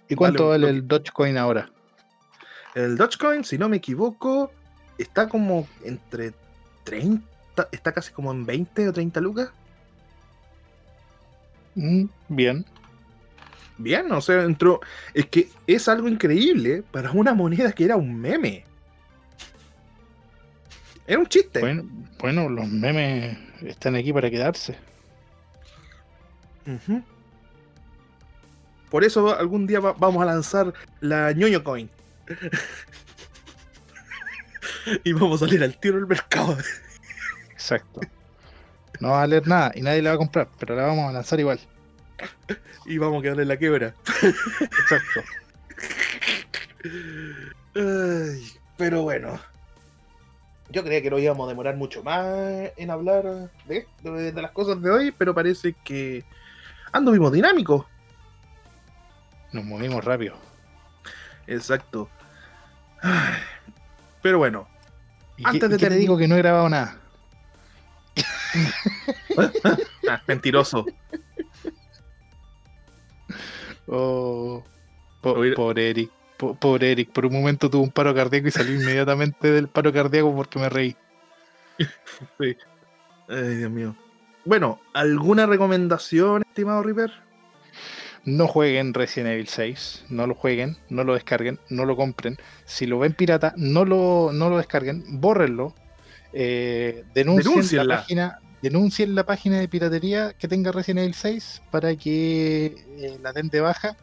¿Y 0.08 0.14
cuánto 0.14 0.48
Vale, 0.48 0.68
el 0.68 0.86
Dogecoin 0.86 1.38
ahora? 1.38 1.70
El 2.74 2.96
Dogecoin, 2.96 3.44
si 3.44 3.56
no 3.56 3.68
me 3.68 3.76
equivoco, 3.76 4.50
está 4.98 5.28
como 5.28 5.66
entre 5.84 6.34
30, 6.84 7.24
está 7.72 7.92
casi 7.92 8.12
como 8.12 8.32
en 8.32 8.44
20 8.44 8.88
o 8.88 8.92
30 8.92 9.20
lucas. 9.20 9.50
Mm, 11.74 12.04
bien. 12.28 12.64
Bien, 13.78 14.10
o 14.12 14.20
sea, 14.20 14.42
entró. 14.42 14.80
Es 15.12 15.26
que 15.26 15.48
es 15.66 15.88
algo 15.88 16.08
increíble 16.08 16.82
para 16.90 17.10
una 17.12 17.34
moneda 17.34 17.72
que 17.72 17.84
era 17.84 17.96
un 17.96 18.14
meme. 18.18 18.64
Era 21.06 21.18
un 21.20 21.26
chiste. 21.26 21.60
Bueno, 21.60 21.84
bueno, 22.18 22.48
los 22.48 22.66
memes 22.68 23.36
están 23.62 23.94
aquí 23.94 24.12
para 24.12 24.30
quedarse. 24.30 24.76
Por 28.90 29.04
eso 29.04 29.36
algún 29.38 29.66
día 29.66 29.80
va- 29.80 29.92
vamos 29.92 30.22
a 30.22 30.26
lanzar 30.26 30.72
la 31.00 31.32
ñoño 31.32 31.62
coin. 31.62 31.90
y 35.04 35.12
vamos 35.12 35.42
a 35.42 35.46
salir 35.46 35.62
al 35.62 35.78
tiro 35.78 35.96
del 35.96 36.06
mercado. 36.06 36.56
Exacto. 37.52 38.00
No 39.00 39.10
va 39.10 39.18
a 39.18 39.20
valer 39.20 39.46
nada 39.46 39.72
y 39.74 39.82
nadie 39.82 40.02
la 40.02 40.10
va 40.10 40.14
a 40.16 40.18
comprar, 40.18 40.48
pero 40.58 40.74
la 40.74 40.84
vamos 40.84 41.10
a 41.10 41.12
lanzar 41.12 41.38
igual. 41.38 41.60
y 42.86 42.98
vamos 42.98 43.20
a 43.20 43.22
quedar 43.22 43.40
en 43.40 43.48
la 43.48 43.56
quiebra. 43.56 43.94
Exacto. 44.22 45.20
Ay, 47.74 48.48
pero 48.76 49.02
bueno. 49.02 49.38
Yo 50.70 50.82
creía 50.82 51.00
que 51.02 51.10
no 51.10 51.18
íbamos 51.18 51.46
a 51.46 51.48
demorar 51.48 51.76
mucho 51.76 52.02
más 52.02 52.26
en 52.76 52.90
hablar 52.90 53.50
de, 53.66 53.86
de- 54.02 54.32
de 54.32 54.42
las 54.42 54.50
cosas 54.50 54.80
de 54.82 54.90
hoy, 54.90 55.12
pero 55.12 55.32
parece 55.34 55.74
que 55.84 56.24
anduvimos 56.92 57.32
dinámicos. 57.32 57.86
Nos 59.52 59.64
movimos 59.64 60.04
rápido. 60.04 60.36
Exacto. 61.46 62.10
Ay, 63.00 63.34
Pero 64.22 64.38
bueno, 64.38 64.68
¿Y 65.36 65.44
qué, 65.44 65.50
Antes 65.50 65.70
de 65.70 65.76
qué 65.76 65.88
te 65.88 65.94
digo 65.96 66.16
que 66.18 66.26
no 66.26 66.34
he 66.34 66.38
grabado 66.38 66.68
nada? 66.68 66.98
ah, 70.08 70.22
mentiroso. 70.26 70.84
Oh, 73.88 74.64
po- 75.20 75.36
pobre 75.54 75.90
Eric. 75.90 76.10
po- 76.36 76.54
pobre 76.54 76.92
Eric. 76.92 77.10
Por 77.12 77.26
un 77.26 77.32
momento 77.32 77.70
tuvo 77.70 77.82
un 77.82 77.90
paro 77.90 78.14
cardíaco 78.14 78.48
y 78.48 78.50
salí 78.50 78.74
inmediatamente 78.74 79.50
del 79.50 79.68
paro 79.68 79.92
cardíaco 79.92 80.34
porque 80.34 80.58
me 80.58 80.68
reí. 80.68 80.96
Ay, 83.28 83.54
Dios 83.56 83.70
mío. 83.70 83.96
Bueno, 84.44 84.80
¿alguna 84.94 85.46
recomendación, 85.46 86.42
estimado 86.46 86.82
River? 86.82 87.12
No 88.24 88.46
jueguen 88.48 88.94
Resident 88.94 89.32
Evil 89.34 89.46
6, 89.48 90.06
no 90.08 90.26
lo 90.26 90.34
jueguen, 90.34 90.76
no 90.88 91.04
lo 91.04 91.14
descarguen, 91.14 91.60
no 91.68 91.84
lo 91.84 91.96
compren. 91.96 92.36
Si 92.64 92.86
lo 92.86 92.98
ven 92.98 93.12
pirata, 93.12 93.54
no 93.56 93.84
lo, 93.84 94.30
no 94.32 94.50
lo 94.50 94.56
descarguen, 94.58 95.20
bórrenlo. 95.20 95.74
Eh, 96.32 97.04
denuncien 97.14 97.86
la 97.86 97.96
página, 97.98 98.38
denuncien 98.62 99.14
la 99.14 99.24
página 99.24 99.58
de 99.58 99.68
piratería 99.68 100.32
que 100.32 100.48
tenga 100.48 100.72
Resident 100.72 101.04
Evil 101.04 101.14
6 101.14 101.62
para 101.70 101.94
que 101.96 102.66
eh, 102.98 103.18
la 103.22 103.32
den 103.32 103.48
de 103.48 103.60
baja 103.60 103.96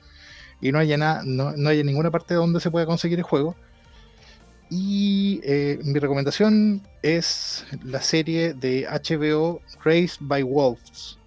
y 0.61 0.71
no 0.71 0.79
haya 0.79 0.97
nada, 0.97 1.23
no, 1.25 1.51
no 1.51 1.69
haya 1.69 1.83
ninguna 1.83 2.11
parte 2.11 2.33
donde 2.33 2.59
se 2.59 2.71
pueda 2.71 2.85
conseguir 2.85 3.19
el 3.19 3.23
juego. 3.23 3.55
Y 4.69 5.41
eh, 5.43 5.79
mi 5.83 5.99
recomendación 5.99 6.81
es 7.01 7.65
la 7.83 8.01
serie 8.01 8.53
de 8.53 8.87
HBO 8.87 9.61
Raised 9.83 10.19
by 10.21 10.41
Wolves. 10.43 11.19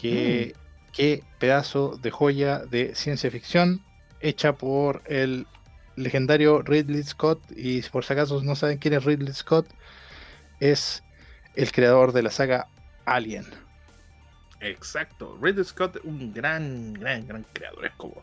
Que, 0.00 0.54
Qué 0.92 1.22
pedazo 1.38 1.98
de 2.02 2.10
joya 2.10 2.58
de 2.58 2.94
ciencia 2.94 3.30
ficción 3.30 3.82
hecha 4.20 4.54
por 4.54 5.02
el 5.06 5.46
legendario 5.96 6.62
Ridley 6.62 7.02
Scott. 7.02 7.40
Y 7.56 7.82
por 7.82 8.04
si 8.04 8.12
acaso 8.12 8.42
no 8.42 8.56
saben 8.56 8.78
quién 8.78 8.94
es 8.94 9.04
Ridley 9.04 9.32
Scott, 9.32 9.66
es 10.60 11.02
el 11.56 11.72
creador 11.72 12.12
de 12.12 12.22
la 12.22 12.30
saga 12.30 12.68
Alien. 13.06 13.44
Exacto. 14.60 15.38
Ridley 15.40 15.64
Scott, 15.64 15.98
un 16.04 16.32
gran, 16.32 16.92
gran, 16.94 17.26
gran 17.26 17.44
creador. 17.52 17.86
Es 17.86 17.92
como. 17.96 18.22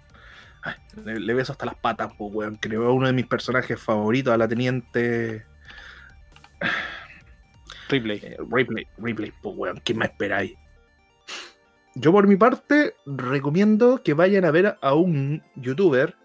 ay, 0.63 0.75
le, 1.03 1.19
le 1.19 1.33
beso 1.33 1.51
hasta 1.51 1.65
las 1.65 1.75
patas, 1.75 2.13
pues, 2.17 2.31
weón. 2.33 2.55
Creó 2.55 2.93
uno 2.93 3.07
de 3.07 3.13
mis 3.13 3.25
personajes 3.27 3.79
favoritos, 3.79 4.33
a 4.33 4.37
la 4.37 4.47
teniente. 4.47 5.45
Ripley. 7.89 8.19
eh, 8.23 8.37
Ripley, 8.51 8.87
Ripley, 8.97 9.33
pues, 9.41 9.55
weón. 9.57 9.81
¿Qué 9.83 9.93
más 9.93 10.09
esperáis? 10.09 10.53
Yo, 11.95 12.11
por 12.11 12.27
mi 12.27 12.35
parte, 12.35 12.93
recomiendo 13.07 14.03
que 14.03 14.13
vayan 14.13 14.45
a 14.45 14.51
ver 14.51 14.77
a 14.79 14.93
un 14.93 15.41
youtuber. 15.55 16.15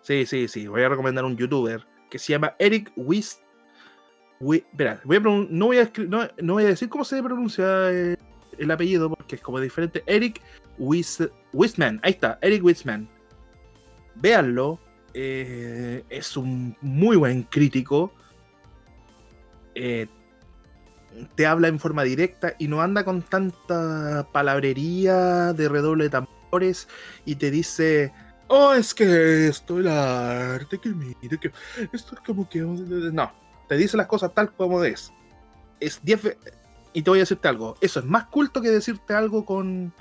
Sí, 0.00 0.24
sí, 0.24 0.48
sí. 0.48 0.66
Voy 0.66 0.82
a 0.82 0.88
recomendar 0.88 1.26
un 1.26 1.36
youtuber 1.36 1.86
que 2.08 2.18
se 2.18 2.32
llama 2.32 2.54
Eric 2.58 2.90
Wist. 2.96 3.42
No, 4.40 5.66
voy 5.66 5.78
a 5.78 5.90
no, 6.08 6.54
voy 6.54 6.64
a 6.64 6.68
decir 6.68 6.88
cómo 6.88 7.04
se 7.04 7.22
pronuncia 7.22 7.90
eh, 7.90 8.16
el 8.58 8.70
apellido 8.70 9.08
porque 9.10 9.36
es 9.36 9.42
como 9.42 9.60
diferente. 9.60 10.02
Eric 10.06 10.40
Wis- 10.78 11.30
Wisman, 11.52 12.00
ahí 12.02 12.12
está, 12.12 12.38
Eric 12.42 12.64
Wisman. 12.64 13.08
Véanlo, 14.14 14.78
eh, 15.14 16.04
es 16.08 16.36
un 16.36 16.76
muy 16.80 17.16
buen 17.16 17.42
crítico. 17.44 18.12
Eh, 19.74 20.06
te 21.34 21.46
habla 21.46 21.68
en 21.68 21.78
forma 21.78 22.02
directa 22.02 22.54
y 22.58 22.68
no 22.68 22.82
anda 22.82 23.04
con 23.04 23.22
tanta 23.22 24.28
palabrería 24.32 25.52
de 25.54 25.68
redoble 25.68 26.10
tambores 26.10 26.88
y 27.24 27.36
te 27.36 27.50
dice, 27.50 28.12
oh, 28.48 28.74
es 28.74 28.92
que 28.92 29.48
esto, 29.48 29.78
el 29.78 29.88
arte, 29.88 30.78
que 30.78 30.90
mire, 30.90 31.38
que 31.40 31.52
esto 31.92 32.14
es 32.14 32.20
como 32.20 32.48
que... 32.48 32.60
No, 32.60 33.32
te 33.68 33.76
dice 33.76 33.96
las 33.96 34.06
cosas 34.06 34.32
tal 34.34 34.52
como 34.52 34.82
es. 34.84 35.12
Es 35.80 36.00
10 36.04 36.22
ve- 36.22 36.38
Y 36.92 37.02
te 37.02 37.10
voy 37.10 37.18
a 37.18 37.22
decirte 37.22 37.48
algo, 37.48 37.76
eso 37.80 38.00
es 38.00 38.06
más 38.06 38.26
culto 38.26 38.60
que 38.62 38.70
decirte 38.70 39.14
algo 39.14 39.44
con 39.44 39.92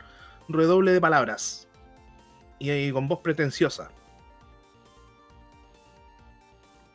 redoble 0.48 0.92
de 0.94 1.02
palabras 1.02 1.68
y, 2.60 2.72
y 2.72 2.92
con 2.92 3.08
voz 3.08 3.20
pretenciosa. 3.20 3.90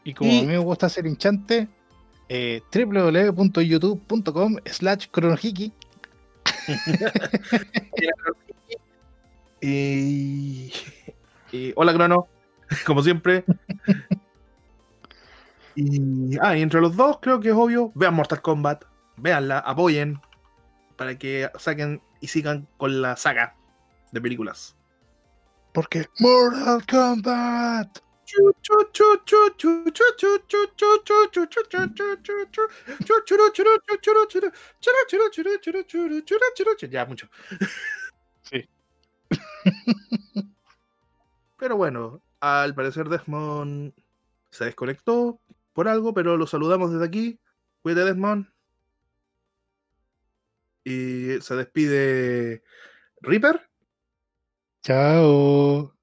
Y 0.04 0.14
como 0.14 0.30
Y- 0.30 0.38
a 0.38 0.42
mí 0.42 0.46
me 0.48 0.58
gusta 0.58 0.86
hacer 0.86 1.06
hinchante, 1.06 1.68
eh, 2.28 2.62
www.youtube.com 2.72 4.56
slash 4.66 5.08
cronohiki. 5.10 5.72
Y, 9.62 10.72
y- 11.52 11.72
hola, 11.76 11.92
Crono, 11.92 12.28
como 12.86 13.02
siempre. 13.02 13.44
y, 15.80 16.38
ah, 16.42 16.56
y 16.56 16.62
entre 16.62 16.80
los 16.80 16.96
dos, 16.96 17.18
creo 17.20 17.40
que 17.40 17.48
es 17.48 17.54
obvio. 17.54 17.92
Vean 17.94 18.14
Mortal 18.14 18.42
Kombat, 18.42 18.84
véanla, 19.16 19.58
apoyen 19.60 20.20
para 20.96 21.18
que 21.18 21.50
saquen 21.58 22.02
y 22.20 22.26
sigan 22.26 22.68
con 22.76 23.00
la 23.00 23.16
saga 23.16 23.56
de 24.12 24.20
películas. 24.20 24.76
Porque 25.72 26.06
Mortal 26.18 26.84
Kombat. 26.86 27.98
Ya, 36.90 37.04
mucho. 37.06 37.28
Sí. 38.42 38.68
Pero 41.56 41.76
bueno, 41.76 42.22
al 42.40 42.74
parecer 42.74 43.08
Desmond 43.08 43.92
se 44.50 44.64
desconectó 44.64 45.40
por 45.72 45.88
algo, 45.88 46.14
pero 46.14 46.36
lo 46.36 46.46
saludamos 46.46 46.92
desde 46.92 47.06
aquí. 47.06 47.40
Cuídate, 47.82 48.06
Desmond. 48.06 48.46
Y 50.84 51.40
se 51.40 51.54
despide 51.56 52.62
Reaper. 53.20 53.68
Chao. 54.82 55.94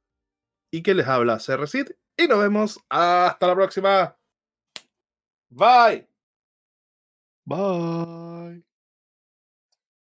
¿Y 0.71 0.83
que 0.83 0.93
les 0.93 1.07
habla? 1.07 1.39
CRCid. 1.39 1.89
Y 2.17 2.27
nos 2.27 2.39
vemos 2.39 2.79
hasta 2.89 3.47
la 3.47 3.55
próxima. 3.55 4.17
Bye. 5.49 6.07
Bye. 7.45 8.26